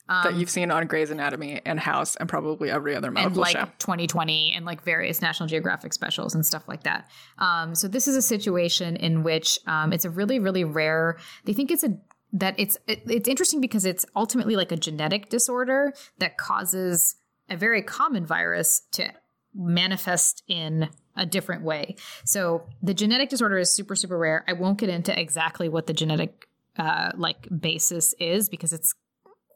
Um, 0.07 0.23
that 0.23 0.35
you've 0.35 0.49
seen 0.51 0.69
on 0.69 0.85
Grey's 0.85 1.09
Anatomy 1.09 1.61
and 1.65 1.79
House 1.79 2.15
and 2.15 2.29
probably 2.29 2.69
every 2.69 2.95
other 2.95 3.07
and 3.07 3.15
medical 3.15 3.41
like 3.41 3.55
show. 3.55 3.65
2020 3.79 4.53
and 4.55 4.63
like 4.63 4.83
various 4.83 5.21
National 5.21 5.47
Geographic 5.47 5.93
specials 5.93 6.35
and 6.35 6.45
stuff 6.45 6.67
like 6.67 6.83
that. 6.83 7.09
Um, 7.39 7.73
so 7.73 7.87
this 7.87 8.07
is 8.07 8.15
a 8.15 8.21
situation 8.21 8.95
in 8.97 9.23
which 9.23 9.57
um, 9.65 9.91
it's 9.91 10.05
a 10.05 10.09
really 10.09 10.39
really 10.39 10.63
rare. 10.63 11.17
They 11.45 11.53
think 11.53 11.71
it's 11.71 11.83
a 11.83 11.97
that 12.33 12.53
it's 12.57 12.77
it, 12.87 13.01
it's 13.07 13.27
interesting 13.27 13.61
because 13.61 13.85
it's 13.85 14.05
ultimately 14.15 14.55
like 14.55 14.71
a 14.71 14.77
genetic 14.77 15.29
disorder 15.29 15.93
that 16.19 16.37
causes 16.37 17.15
a 17.49 17.57
very 17.57 17.81
common 17.81 18.25
virus 18.25 18.81
to 18.91 19.09
manifest 19.55 20.43
in 20.47 20.89
a 21.15 21.25
different 21.25 21.63
way. 21.63 21.95
So 22.25 22.65
the 22.83 22.93
genetic 22.93 23.29
disorder 23.29 23.57
is 23.57 23.71
super 23.71 23.95
super 23.95 24.17
rare. 24.17 24.43
I 24.47 24.53
won't 24.53 24.77
get 24.77 24.89
into 24.89 25.17
exactly 25.19 25.67
what 25.69 25.87
the 25.87 25.93
genetic 25.93 26.47
uh, 26.77 27.11
like 27.15 27.47
basis 27.57 28.13
is 28.19 28.49
because 28.49 28.73
it's 28.73 28.93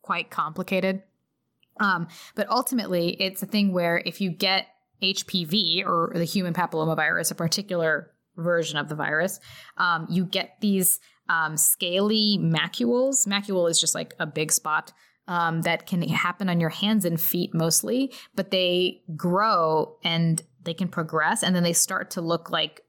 quite 0.10 0.32
complicated. 0.32 1.04
Um, 1.80 2.08
but 2.34 2.50
ultimately, 2.50 3.10
it's 3.22 3.44
a 3.44 3.46
thing 3.46 3.72
where 3.72 4.02
if 4.08 4.20
you 4.20 4.32
get 4.32 4.66
HPV 5.04 5.86
or 5.86 6.12
the 6.16 6.24
human 6.26 6.52
papillomavirus, 6.52 7.30
a 7.30 7.36
particular 7.36 8.10
version 8.36 8.80
of 8.80 8.90
the 8.90 8.96
virus, 8.96 9.40
um, 9.78 10.08
you 10.10 10.26
get 10.26 10.56
these 10.62 11.00
um, 11.30 11.56
scaly 11.58 12.40
macules. 12.42 13.28
Macule 13.28 13.70
is 13.70 13.80
just 13.80 13.94
like 13.94 14.16
a 14.18 14.26
big 14.26 14.52
spot 14.52 14.94
um, 15.28 15.62
that 15.62 15.86
can 15.86 16.02
happen 16.02 16.50
on 16.50 16.60
your 16.60 16.72
hands 16.72 17.06
and 17.06 17.22
feet 17.22 17.54
mostly, 17.54 18.12
but 18.34 18.50
they 18.50 19.04
grow 19.16 19.96
and 20.04 20.42
they 20.64 20.74
can 20.74 20.88
progress 20.88 21.44
and 21.44 21.56
then 21.56 21.62
they 21.62 21.74
start 21.74 22.10
to 22.10 22.22
look 22.22 22.50
like 22.50 22.82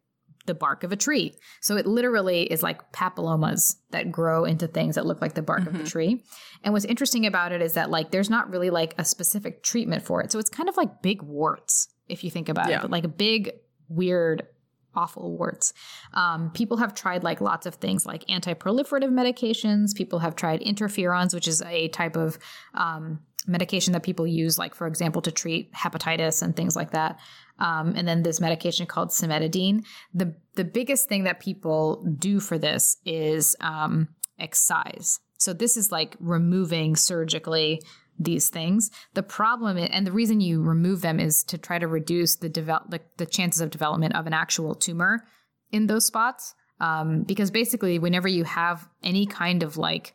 the 0.47 0.55
bark 0.55 0.83
of 0.85 0.91
a 0.93 0.97
tree. 0.97 1.35
So 1.61 1.77
it 1.77 1.87
literally 1.87 2.43
is 2.45 2.63
like 2.63 2.93
papillomas 2.93 3.77
that 3.91 4.11
grow 4.11 4.45
into 4.45 4.67
things 4.67 4.95
that 4.95 5.07
look 5.07 5.21
like 5.21 5.35
the 5.35 5.43
bark 5.43 5.67
of 5.67 5.75
the 5.75 5.81
Mhm. 5.85 5.89
tree. 5.91 6.25
And 6.65 6.73
what's 6.73 6.87
interesting 6.87 7.27
about 7.27 7.53
it 7.53 7.61
is 7.61 7.75
that 7.75 7.91
like 7.91 8.11
there's 8.11 8.31
not 8.31 8.51
really 8.51 8.71
like 8.71 8.95
a 8.99 9.05
specific 9.05 9.63
treatment 9.63 10.03
for 10.03 10.23
it. 10.23 10.33
So 10.33 10.39
it's 10.39 10.51
kind 10.51 10.69
of 10.69 10.77
like 10.77 11.03
big 11.03 11.23
warts 11.23 11.89
if 12.09 12.25
you 12.25 12.31
think 12.31 12.49
about 12.49 12.69
Yeah. 12.71 12.79
it, 12.79 12.83
but 12.83 12.91
like 12.91 13.05
a 13.05 13.09
big 13.09 13.53
weird 13.89 14.47
awful 14.95 15.37
warts. 15.37 15.73
Um, 16.15 16.51
people 16.53 16.79
have 16.79 16.95
tried 16.95 17.23
like 17.23 17.41
lots 17.41 17.65
of 17.65 17.77
things 17.77 18.05
like 18.05 18.29
anti-proliferative 18.29 19.11
medications. 19.11 19.95
People 19.95 20.19
have 20.19 20.35
tried 20.35 20.61
interferons, 20.63 21.33
which 21.33 21.47
is 21.47 21.63
a 21.63 21.87
type 21.89 22.17
of 22.17 22.39
um, 22.75 23.21
medication 23.47 23.93
that 23.93 24.03
people 24.03 24.27
use, 24.27 24.59
like 24.59 24.75
for 24.75 24.87
example, 24.89 25.23
to 25.23 25.31
treat 25.31 25.73
hepatitis 25.75 26.43
and 26.43 26.57
things 26.57 26.75
like 26.75 26.91
that. 26.91 27.19
Um, 27.61 27.95
and 27.97 28.09
then 28.09 28.23
this 28.23 28.41
medication 28.41 28.87
called 28.87 29.11
cimetidine. 29.11 29.85
The 30.15 30.35
the 30.55 30.65
biggest 30.65 31.09
thing 31.09 31.25
that 31.25 31.41
people 31.41 32.05
do 32.19 32.41
for 32.41 32.59
this 32.59 32.97
is 33.05 33.55
um, 33.61 34.09
excise. 34.39 35.21
So 35.39 35.53
this 35.53 35.77
is 35.77 35.93
like 35.93 36.17
removing 36.21 36.97
surgically 36.97 37.83
these 38.19 38.51
things. 38.51 38.91
The 39.15 39.23
problem 39.23 39.77
i- 39.79 39.83
and 39.83 40.07
the 40.07 40.13
reason 40.13 40.41
you 40.41 40.63
remove 40.63 41.01
them 41.01 41.19
is 41.21 41.43
to 41.45 41.57
try 41.59 41.79
to 41.79 41.87
reduce 41.87 42.37
the 42.37 42.49
develop 42.49 42.91
the, 42.91 43.01
the 43.17 43.27
chances 43.27 43.61
of 43.63 43.71
development 43.71 44.15
of 44.15 44.27
an 44.27 44.33
actual 44.35 44.75
tumor 44.75 45.25
in 45.71 45.87
those 45.87 46.07
spots. 46.07 46.55
Um, 46.81 47.23
because 47.25 47.51
basically, 47.51 47.99
whenever 47.99 48.29
you 48.29 48.45
have 48.45 48.89
any 49.03 49.27
kind 49.27 49.63
of 49.63 49.77
like 49.77 50.15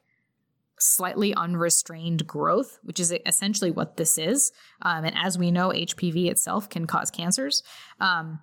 slightly 0.79 1.33
unrestrained 1.33 2.27
growth, 2.27 2.79
which 2.83 2.99
is 2.99 3.13
essentially 3.25 3.71
what 3.71 3.97
this 3.97 4.17
is. 4.17 4.51
Um, 4.81 5.05
and 5.05 5.15
as 5.17 5.37
we 5.37 5.51
know, 5.51 5.69
HPV 5.69 6.29
itself 6.29 6.69
can 6.69 6.85
cause 6.85 7.11
cancers. 7.11 7.63
Um, 7.99 8.39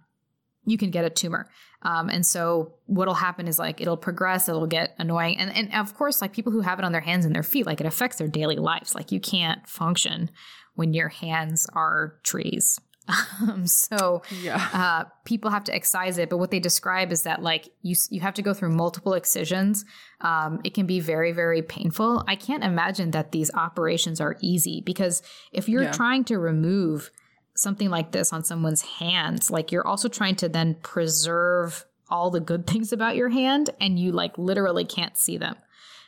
you 0.64 0.78
can 0.78 0.90
get 0.90 1.04
a 1.04 1.10
tumor. 1.10 1.48
Um, 1.82 2.08
and 2.08 2.24
so 2.24 2.74
what'll 2.86 3.14
happen 3.14 3.48
is 3.48 3.58
like 3.58 3.80
it'll 3.80 3.96
progress, 3.96 4.48
it'll 4.48 4.66
get 4.66 4.94
annoying. 4.98 5.38
And, 5.38 5.54
and 5.54 5.74
of 5.74 5.94
course, 5.94 6.22
like 6.22 6.32
people 6.32 6.52
who 6.52 6.60
have 6.60 6.78
it 6.78 6.84
on 6.84 6.92
their 6.92 7.00
hands 7.00 7.24
and 7.24 7.34
their 7.34 7.42
feet, 7.42 7.66
like 7.66 7.80
it 7.80 7.86
affects 7.86 8.18
their 8.18 8.28
daily 8.28 8.56
lives. 8.56 8.94
Like 8.94 9.10
you 9.10 9.20
can't 9.20 9.68
function 9.68 10.30
when 10.74 10.94
your 10.94 11.08
hands 11.08 11.66
are 11.74 12.18
trees. 12.22 12.78
Um, 13.42 13.66
so 13.66 14.22
Yeah. 14.40 14.68
uh, 14.72 15.04
people 15.24 15.50
have 15.50 15.64
to 15.64 15.74
excise 15.74 16.16
it, 16.18 16.30
but 16.30 16.36
what 16.38 16.50
they 16.52 16.60
describe 16.60 17.10
is 17.10 17.22
that 17.24 17.42
like 17.42 17.68
you 17.82 17.96
you 18.10 18.20
have 18.20 18.34
to 18.34 18.42
go 18.42 18.54
through 18.54 18.70
multiple 18.70 19.14
excisions. 19.14 19.84
Um, 20.20 20.60
it 20.64 20.74
can 20.74 20.86
be 20.86 21.00
very 21.00 21.32
very 21.32 21.62
painful. 21.62 22.22
I 22.28 22.36
can't 22.36 22.62
imagine 22.62 23.10
that 23.10 23.32
these 23.32 23.50
operations 23.54 24.20
are 24.20 24.36
easy 24.40 24.80
because 24.84 25.22
if 25.52 25.68
you're 25.68 25.82
Yeah. 25.84 25.90
trying 25.92 26.24
to 26.24 26.38
remove 26.38 27.10
something 27.54 27.90
like 27.90 28.12
this 28.12 28.32
on 28.32 28.44
someone's 28.44 28.82
hands, 28.82 29.50
like 29.50 29.72
you're 29.72 29.86
also 29.86 30.08
trying 30.08 30.36
to 30.36 30.48
then 30.48 30.76
preserve 30.82 31.84
all 32.08 32.30
the 32.30 32.40
good 32.40 32.66
things 32.70 32.92
about 32.92 33.16
your 33.16 33.30
hand, 33.30 33.70
and 33.80 33.98
you 33.98 34.12
like 34.12 34.38
literally 34.38 34.84
can't 34.84 35.16
see 35.16 35.36
them. 35.36 35.56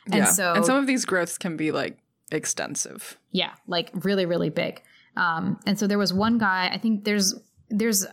And 0.05 0.15
yeah. 0.23 0.25
so 0.25 0.53
and 0.53 0.65
some 0.65 0.77
of 0.77 0.87
these 0.87 1.03
growths 1.05 1.37
can 1.37 1.57
be 1.57 1.71
like 1.71 1.97
extensive. 2.31 3.17
yeah, 3.31 3.51
like 3.67 3.89
really, 3.93 4.25
really 4.25 4.49
big. 4.49 4.81
Um, 5.17 5.59
and 5.65 5.77
so 5.77 5.87
there 5.87 5.97
was 5.97 6.13
one 6.13 6.37
guy. 6.37 6.69
I 6.71 6.77
think 6.77 7.03
there's 7.03 7.35
there's 7.69 8.05
uh, 8.05 8.11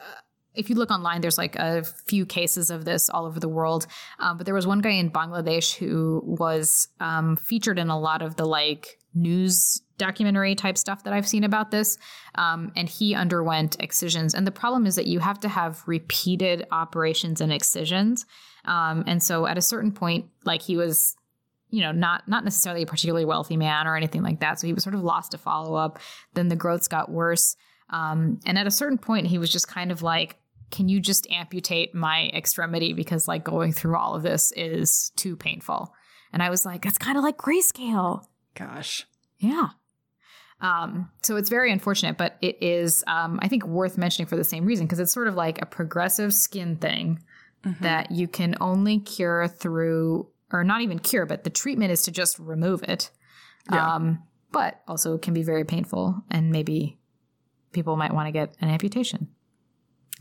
if 0.55 0.69
you 0.69 0.77
look 0.77 0.91
online, 0.91 1.21
there's 1.21 1.39
like 1.39 1.57
a 1.57 1.83
few 2.07 2.27
cases 2.27 2.71
of 2.71 2.85
this 2.85 3.09
all 3.09 3.27
over 3.27 3.41
the 3.41 3.49
world. 3.49 3.87
Um, 4.19 4.37
but 4.37 4.47
there 4.47 4.55
was 4.55 4.67
one 4.67 4.81
guy 4.81 4.91
in 4.91 5.11
Bangladesh 5.11 5.75
who 5.75 6.23
was 6.25 6.89
um, 7.01 7.37
featured 7.37 7.79
in 7.79 7.89
a 7.89 7.99
lot 7.99 8.23
of 8.23 8.37
the 8.37 8.45
like 8.45 8.99
news 9.15 9.83
documentary 9.99 10.55
type 10.55 10.77
stuff 10.77 11.05
that 11.05 11.13
I've 11.13 11.29
seen 11.29 11.45
about 11.45 11.71
this. 11.71 11.97
Um, 12.35 12.73
and 12.77 12.89
he 12.89 13.15
underwent 13.15 13.77
excisions. 13.81 14.35
And 14.35 14.47
the 14.47 14.53
problem 14.53 14.87
is 14.87 14.97
that 14.97 15.07
you 15.07 15.21
have 15.21 15.41
to 15.41 15.49
have 15.49 15.83
repeated 15.87 16.67
operations 16.71 17.41
and 17.41 17.53
excisions. 17.53 18.27
Um, 18.65 19.05
and 19.07 19.23
so 19.23 19.47
at 19.47 19.59
a 19.59 19.63
certain 19.63 19.93
point, 19.93 20.27
like 20.45 20.63
he 20.63 20.77
was 20.77 21.17
you 21.73 21.81
know 21.81 21.91
not 21.91 22.29
not 22.29 22.45
necessarily 22.45 22.83
a 22.83 22.87
particularly 22.87 23.25
wealthy 23.25 23.57
man 23.57 23.89
or 23.89 23.97
anything 23.97 24.23
like 24.23 24.39
that. 24.41 24.61
So 24.61 24.69
he 24.69 24.73
was 24.73 24.85
sort 24.85 24.95
of 24.95 25.03
lost 25.03 25.33
to 25.33 25.39
follow 25.39 25.75
up 25.75 25.99
then 26.35 26.47
the 26.49 26.55
growths 26.57 26.87
got 26.87 27.11
worse. 27.11 27.57
Um, 27.91 28.39
and 28.47 28.57
at 28.57 28.67
a 28.69 28.71
certain 28.71 28.99
point 28.99 29.27
he 29.27 29.39
was 29.39 29.51
just 29.51 29.67
kind 29.67 29.91
of 29.91 30.03
like 30.03 30.37
can 30.71 30.89
you 30.89 31.01
just 31.01 31.27
amputate 31.31 31.95
my 31.95 32.31
extremity? 32.33 32.93
Because 32.95 33.27
like 33.29 33.43
going 33.45 33.73
through 33.73 33.97
all 33.97 34.15
of 34.15 34.23
this 34.23 34.53
is 34.53 35.11
too 35.17 35.35
painful. 35.37 35.93
And 36.33 36.43
i 36.43 36.49
was 36.51 36.65
like 36.65 36.83
that's 36.83 36.99
kind 36.99 37.19
of 37.19 37.25
like 37.25 37.37
grayscale. 37.37 38.25
Gosh. 38.55 39.07
yeah. 39.39 39.71
Um, 40.61 41.11
so 41.23 41.35
it's 41.37 41.49
very 41.51 41.73
unfortunate 41.73 42.17
but 42.17 42.37
it 42.41 42.57
is 42.63 43.03
um, 43.09 43.41
i 43.43 43.49
think 43.49 43.67
worth 43.67 43.99
mentioning 43.99 44.29
for 44.29 44.37
the 44.37 44.45
same 44.45 44.65
reason 44.65 44.87
because 44.87 45.01
it's 45.01 45.13
sort 45.13 45.27
of 45.27 45.35
like 45.35 45.61
a 45.61 45.67
progressive 45.67 46.33
skin 46.33 46.77
thing 46.77 47.19
Mhm. 47.65 47.79
that 47.81 48.11
you 48.11 48.27
can 48.29 48.57
only 48.61 48.99
cure 48.99 49.47
through 49.49 50.29
or 50.53 50.65
not 50.65 50.81
even 50.83 50.99
cure 50.99 51.27
but 51.27 51.45
the 51.45 51.51
treatment 51.51 51.91
is 51.91 52.03
to 52.03 52.11
just 52.11 52.39
remove 52.39 52.83
it. 52.85 53.11
Yeah. 53.71 53.95
um, 53.95 54.23
but 54.51 54.83
also 54.87 55.17
can 55.19 55.33
be 55.35 55.43
very 55.43 55.65
painful 55.65 56.23
and 56.31 56.51
maybe 56.51 56.99
people 57.73 57.97
might 57.97 58.13
want 58.13 58.27
to 58.27 58.33
get 58.33 58.55
an 58.61 58.69
amputation. 58.69 59.29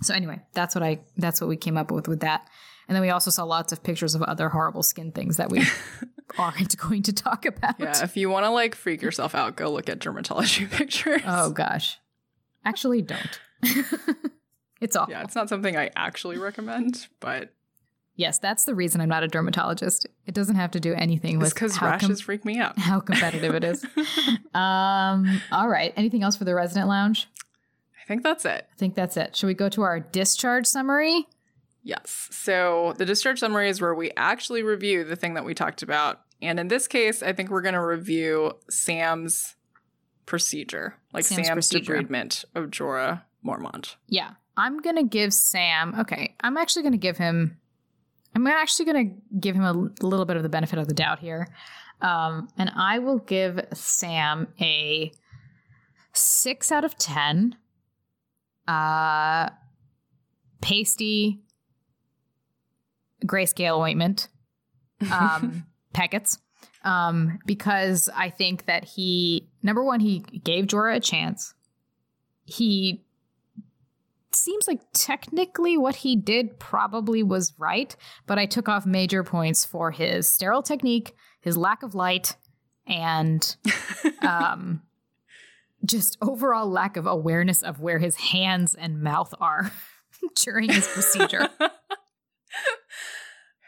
So 0.01 0.13
anyway 0.13 0.41
that's 0.53 0.73
what 0.73 0.83
i 0.83 0.99
that's 1.17 1.41
what 1.41 1.47
we 1.47 1.57
came 1.57 1.77
up 1.77 1.91
with 1.91 2.07
with 2.07 2.21
that. 2.21 2.47
And 2.87 2.95
then 2.95 3.01
we 3.01 3.09
also 3.09 3.31
saw 3.31 3.43
lots 3.45 3.71
of 3.71 3.83
pictures 3.83 4.15
of 4.15 4.21
other 4.23 4.49
horrible 4.49 4.83
skin 4.83 5.11
things 5.11 5.37
that 5.37 5.49
we 5.49 5.63
aren't 6.37 6.75
going 6.77 7.03
to 7.03 7.13
talk 7.13 7.45
about. 7.45 7.79
Yeah, 7.79 8.03
if 8.03 8.17
you 8.17 8.29
want 8.29 8.45
to 8.45 8.49
like 8.49 8.75
freak 8.75 9.01
yourself 9.01 9.33
out, 9.35 9.55
go 9.55 9.71
look 9.71 9.89
at 9.89 9.99
dermatology 9.99 10.69
pictures. 10.79 11.21
oh 11.25 11.51
gosh. 11.51 11.99
Actually 12.65 13.01
don't. 13.01 13.39
It's 14.81 14.95
awful. 14.95 15.11
yeah, 15.13 15.23
it's 15.23 15.35
not 15.35 15.47
something 15.47 15.77
I 15.77 15.91
actually 15.95 16.39
recommend, 16.39 17.07
but 17.19 17.53
yes 18.15 18.37
that's 18.39 18.65
the 18.65 18.75
reason 18.75 19.01
i'm 19.01 19.09
not 19.09 19.23
a 19.23 19.27
dermatologist 19.27 20.07
it 20.25 20.33
doesn't 20.35 20.55
have 20.55 20.71
to 20.71 20.79
do 20.79 20.93
anything 20.93 21.39
with 21.39 21.53
because 21.53 21.75
how 21.75 21.87
com- 21.87 21.91
rashes 22.09 22.21
freak 22.21 22.45
me 22.45 22.57
out. 22.59 22.77
how 22.77 22.99
competitive 22.99 23.53
it 23.55 23.63
is. 23.63 23.83
um, 24.53 25.41
all 25.51 25.67
right. 25.67 25.93
Anything 25.97 26.23
else 26.23 26.37
for 26.37 26.45
the 26.45 26.55
resident 26.55 26.87
lounge? 26.87 27.27
I 28.01 28.07
think 28.07 28.23
that's 28.23 28.45
it. 28.45 28.67
I 28.71 28.75
think 28.77 28.95
that's 28.95 29.17
it. 29.17 29.35
Should 29.35 29.47
we 29.47 29.53
go 29.53 29.67
to 29.69 29.81
our 29.81 29.99
discharge 29.99 30.67
summary? 30.67 31.27
Yes. 31.83 32.29
So 32.31 32.93
the 32.97 33.05
discharge 33.05 33.39
summary 33.39 33.67
is 33.67 33.81
where 33.81 33.95
we 33.95 34.11
actually 34.15 34.63
review 34.63 35.03
the 35.03 35.15
thing 35.15 35.33
that 35.33 35.43
we 35.43 35.53
talked 35.53 35.81
about. 35.81 36.21
And 36.41 36.59
in 36.59 36.67
this 36.67 36.87
case, 36.87 37.21
I 37.23 37.33
think 37.33 37.49
we're 37.49 37.61
going 37.61 37.73
to 37.73 37.83
review 37.83 38.53
Sam's 38.69 39.55
procedure, 40.25 40.95
like 41.13 41.25
Sam's 41.25 41.47
Sam's, 41.47 41.55
procedure. 41.55 41.95
debridement 41.97 42.45
of 42.55 42.65
Jorah 42.69 43.23
Mormont. 43.45 43.95
Yeah. 44.07 44.31
I'm 44.57 44.81
gonna 44.81 45.03
give 45.03 45.33
Sam. 45.33 45.95
Okay, 45.97 46.35
I'm 46.41 46.57
actually 46.57 46.83
gonna 46.83 46.97
give 46.97 47.17
him. 47.17 47.57
I'm 48.33 48.47
actually 48.47 48.85
gonna 48.85 49.09
give 49.39 49.55
him 49.55 49.63
a 49.63 49.73
little 49.73 50.25
bit 50.25 50.37
of 50.37 50.43
the 50.43 50.49
benefit 50.49 50.79
of 50.79 50.87
the 50.87 50.93
doubt 50.93 51.19
here, 51.19 51.47
um, 52.01 52.47
and 52.57 52.71
I 52.75 52.99
will 52.99 53.19
give 53.19 53.59
Sam 53.73 54.47
a 54.59 55.11
six 56.13 56.71
out 56.71 56.83
of 56.83 56.97
ten. 56.97 57.55
Uh, 58.67 59.49
pasty 60.61 61.41
grayscale 63.25 63.79
ointment. 63.79 64.29
um, 65.11 65.65
packets 65.93 66.37
um, 66.83 67.39
because 67.45 68.09
I 68.15 68.29
think 68.29 68.65
that 68.65 68.83
he, 68.85 69.49
number 69.61 69.83
one, 69.83 69.99
he 69.99 70.19
gave 70.19 70.65
Jorah 70.65 70.97
a 70.97 70.99
chance. 70.99 71.53
He 72.45 73.03
seems 74.35 74.67
like 74.67 74.81
technically 74.93 75.77
what 75.77 75.97
he 75.97 76.15
did 76.15 76.59
probably 76.59 77.23
was 77.23 77.53
right, 77.57 77.95
but 78.27 78.39
I 78.39 78.45
took 78.45 78.69
off 78.69 78.85
major 78.85 79.23
points 79.23 79.65
for 79.65 79.91
his 79.91 80.27
sterile 80.27 80.63
technique, 80.63 81.13
his 81.41 81.57
lack 81.57 81.83
of 81.83 81.95
light, 81.95 82.35
and 82.87 83.55
um, 84.21 84.81
just 85.85 86.17
overall 86.21 86.69
lack 86.69 86.97
of 86.97 87.07
awareness 87.07 87.61
of 87.61 87.79
where 87.79 87.99
his 87.99 88.15
hands 88.15 88.75
and 88.75 89.01
mouth 89.01 89.33
are 89.39 89.71
during 90.35 90.69
his 90.69 90.87
procedure. 90.87 91.47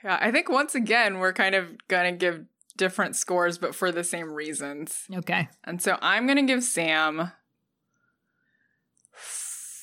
Yeah, 0.04 0.18
I 0.20 0.32
think 0.32 0.50
once 0.50 0.76
again, 0.76 1.20
we're 1.20 1.34
kind 1.34 1.56
of 1.56 1.88
going 1.88 2.12
to 2.12 2.18
give 2.18 2.46
different 2.76 3.16
scores, 3.16 3.58
but 3.58 3.74
for 3.74 3.92
the 3.92 4.04
same 4.04 4.32
reasons. 4.32 5.06
okay. 5.14 5.48
And 5.64 5.82
so 5.82 5.98
I'm 6.02 6.26
going 6.26 6.46
to 6.46 6.54
give 6.54 6.64
Sam 6.64 7.32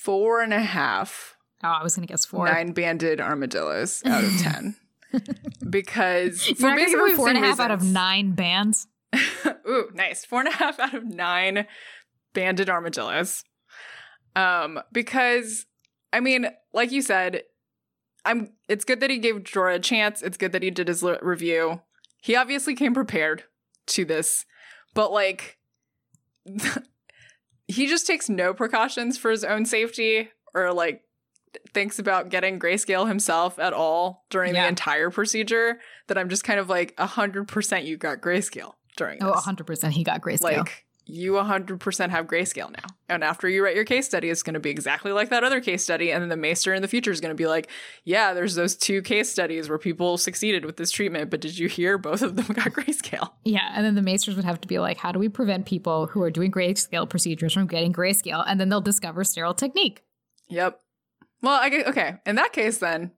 four 0.03 0.41
and 0.41 0.53
a 0.53 0.61
half 0.61 1.35
Oh, 1.63 1.67
I 1.67 1.83
was 1.83 1.95
going 1.95 2.07
to 2.07 2.11
guess 2.11 2.25
four. 2.25 2.45
nine 2.45 2.71
banded 2.71 3.21
armadillos 3.21 4.01
out 4.05 4.23
of 4.23 4.35
10. 4.39 4.75
because 5.69 6.47
You're 6.47 6.55
for 6.55 6.75
basically 6.75 7.13
four 7.13 7.29
and 7.29 7.37
a 7.37 7.41
half 7.41 7.59
out 7.59 7.69
of 7.69 7.83
nine 7.83 8.31
bands. 8.31 8.87
Ooh, 9.69 9.89
nice. 9.93 10.25
Four 10.25 10.39
and 10.39 10.49
a 10.49 10.53
half 10.53 10.79
out 10.79 10.95
of 10.95 11.05
nine 11.05 11.67
banded 12.33 12.69
armadillos. 12.69 13.43
Um, 14.35 14.79
because 14.91 15.65
I 16.11 16.19
mean, 16.19 16.47
like 16.73 16.91
you 16.91 17.01
said, 17.01 17.43
I'm 18.25 18.53
it's 18.67 18.85
good 18.85 18.99
that 19.01 19.09
he 19.11 19.19
gave 19.19 19.35
Jorah 19.35 19.75
a 19.75 19.79
chance. 19.79 20.21
It's 20.21 20.37
good 20.37 20.53
that 20.53 20.63
he 20.63 20.71
did 20.71 20.87
his 20.87 21.03
li- 21.03 21.17
review. 21.21 21.81
He 22.21 22.35
obviously 22.35 22.73
came 22.73 22.93
prepared 22.93 23.43
to 23.87 24.05
this, 24.05 24.45
but 24.95 25.11
like 25.11 25.57
he 27.71 27.87
just 27.87 28.05
takes 28.07 28.29
no 28.29 28.53
precautions 28.53 29.17
for 29.17 29.31
his 29.31 29.43
own 29.43 29.65
safety 29.65 30.29
or 30.53 30.73
like 30.73 31.01
thinks 31.73 31.99
about 31.99 32.29
getting 32.29 32.59
grayscale 32.59 33.07
himself 33.07 33.59
at 33.59 33.73
all 33.73 34.25
during 34.29 34.53
Yeah. 34.55 34.63
the 34.63 34.69
entire 34.69 35.09
procedure 35.09 35.79
that 36.07 36.17
I'm 36.17 36.29
just 36.29 36.43
kind 36.43 36.59
of 36.59 36.69
like 36.69 36.95
100% 36.97 37.85
you 37.85 37.97
got 37.97 38.21
grayscale 38.21 38.73
during 38.97 39.19
Oh, 39.21 39.33
this. 39.33 39.45
100% 39.45 39.91
he 39.91 40.03
got 40.03 40.21
grayscale. 40.21 40.41
Like 40.57 40.85
you 41.05 41.33
100% 41.33 42.09
have 42.09 42.27
grayscale 42.27 42.71
now. 42.71 42.87
And 43.09 43.23
after 43.23 43.49
you 43.49 43.63
write 43.63 43.75
your 43.75 43.85
case 43.85 44.05
study, 44.05 44.29
it's 44.29 44.43
going 44.43 44.53
to 44.53 44.59
be 44.59 44.69
exactly 44.69 45.11
like 45.11 45.29
that 45.29 45.43
other 45.43 45.59
case 45.59 45.83
study. 45.83 46.11
And 46.11 46.21
then 46.21 46.29
the 46.29 46.37
maester 46.37 46.73
in 46.73 46.81
the 46.81 46.87
future 46.87 47.11
is 47.11 47.19
going 47.19 47.35
to 47.35 47.35
be 47.35 47.47
like, 47.47 47.69
yeah, 48.05 48.33
there's 48.33 48.55
those 48.55 48.75
two 48.75 49.01
case 49.01 49.29
studies 49.29 49.67
where 49.67 49.77
people 49.77 50.17
succeeded 50.17 50.63
with 50.63 50.77
this 50.77 50.91
treatment, 50.91 51.29
but 51.29 51.41
did 51.41 51.57
you 51.57 51.67
hear 51.67 51.97
both 51.97 52.21
of 52.21 52.35
them 52.35 52.45
got 52.53 52.71
grayscale? 52.71 53.31
yeah, 53.43 53.71
and 53.73 53.85
then 53.85 53.95
the 53.95 54.01
maesters 54.01 54.35
would 54.35 54.45
have 54.45 54.61
to 54.61 54.67
be 54.67 54.79
like, 54.79 54.97
how 54.97 55.11
do 55.11 55.19
we 55.19 55.27
prevent 55.27 55.65
people 55.65 56.07
who 56.07 56.21
are 56.21 56.31
doing 56.31 56.51
grayscale 56.51 57.09
procedures 57.09 57.53
from 57.53 57.67
getting 57.67 57.91
grayscale? 57.91 58.43
And 58.47 58.59
then 58.59 58.69
they'll 58.69 58.81
discover 58.81 59.23
sterile 59.23 59.53
technique. 59.53 60.03
Yep. 60.49 60.79
Well, 61.41 61.59
I 61.59 61.69
get, 61.69 61.87
okay. 61.87 62.17
In 62.25 62.35
that 62.35 62.53
case, 62.53 62.77
then, 62.77 63.11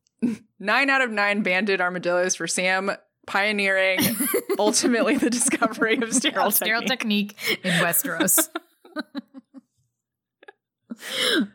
nine 0.58 0.90
out 0.90 1.02
of 1.02 1.10
nine 1.10 1.42
banded 1.42 1.80
armadillos 1.80 2.34
for 2.34 2.46
Sam 2.46 2.90
pioneering 3.30 4.00
ultimately 4.58 5.16
the 5.16 5.30
discovery 5.30 5.96
of 6.02 6.12
sterile, 6.20 6.50
sterile 6.50 6.82
technique. 6.82 7.36
technique 7.38 7.64
in 7.64 7.72
Westeros. 7.84 8.48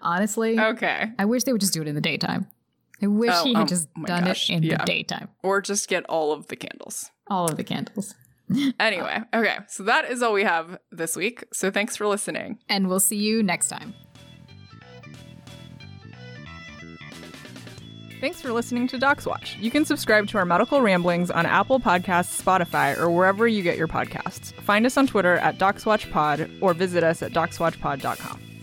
Honestly, 0.01 0.59
Okay. 0.59 1.11
I 1.19 1.25
wish 1.25 1.43
they 1.43 1.51
would 1.51 1.61
just 1.61 1.73
do 1.73 1.81
it 1.81 1.87
in 1.87 1.95
the 1.95 2.01
daytime. 2.01 2.47
I 3.03 3.07
wish 3.07 3.31
Oh, 3.33 3.43
he 3.43 3.53
had 3.53 3.63
oh 3.63 3.65
just 3.65 3.89
oh 3.95 3.99
my 4.01 4.07
done 4.07 4.23
gosh, 4.23 4.49
it 4.49 4.53
in 4.53 4.63
yeah. 4.63 4.77
the 4.77 4.85
daytime. 4.85 5.29
Or 5.43 5.61
just 5.61 5.87
get 5.87 6.05
all 6.09 6.31
of 6.31 6.47
the 6.47 6.55
candles. 6.55 7.11
All 7.29 7.45
of 7.45 7.57
the 7.57 7.63
candles. 7.63 8.15
Anyway, 8.79 9.19
okay. 9.33 9.57
So 9.67 9.83
that 9.83 10.09
is 10.09 10.21
all 10.23 10.33
we 10.33 10.43
have 10.43 10.79
this 10.91 11.15
week. 11.15 11.43
So 11.51 11.71
thanks 11.71 11.97
for 11.97 12.07
listening. 12.07 12.59
And 12.69 12.87
we'll 12.87 12.99
see 12.99 13.17
you 13.17 13.43
next 13.43 13.69
time. 13.69 13.93
Thanks 18.25 18.41
for 18.41 18.51
listening 18.51 18.87
to 18.87 18.97
Docs 18.97 19.27
Watch. 19.27 19.55
You 19.61 19.69
can 19.69 19.85
subscribe 19.85 20.27
to 20.29 20.39
our 20.39 20.45
medical 20.45 20.81
ramblings 20.81 21.29
on 21.29 21.45
Apple 21.45 21.79
Podcasts, 21.79 22.41
Spotify, 22.41 22.97
or 22.97 23.11
wherever 23.11 23.47
you 23.47 23.61
get 23.61 23.77
your 23.77 23.87
podcasts. 23.87 24.51
Find 24.61 24.83
us 24.87 24.97
on 24.97 25.05
Twitter 25.05 25.35
at 25.35 25.59
DocsWatchPod 25.59 26.57
or 26.59 26.73
visit 26.73 27.03
us 27.03 27.21
at 27.21 27.33
DocsWatchPod.com. 27.33 28.54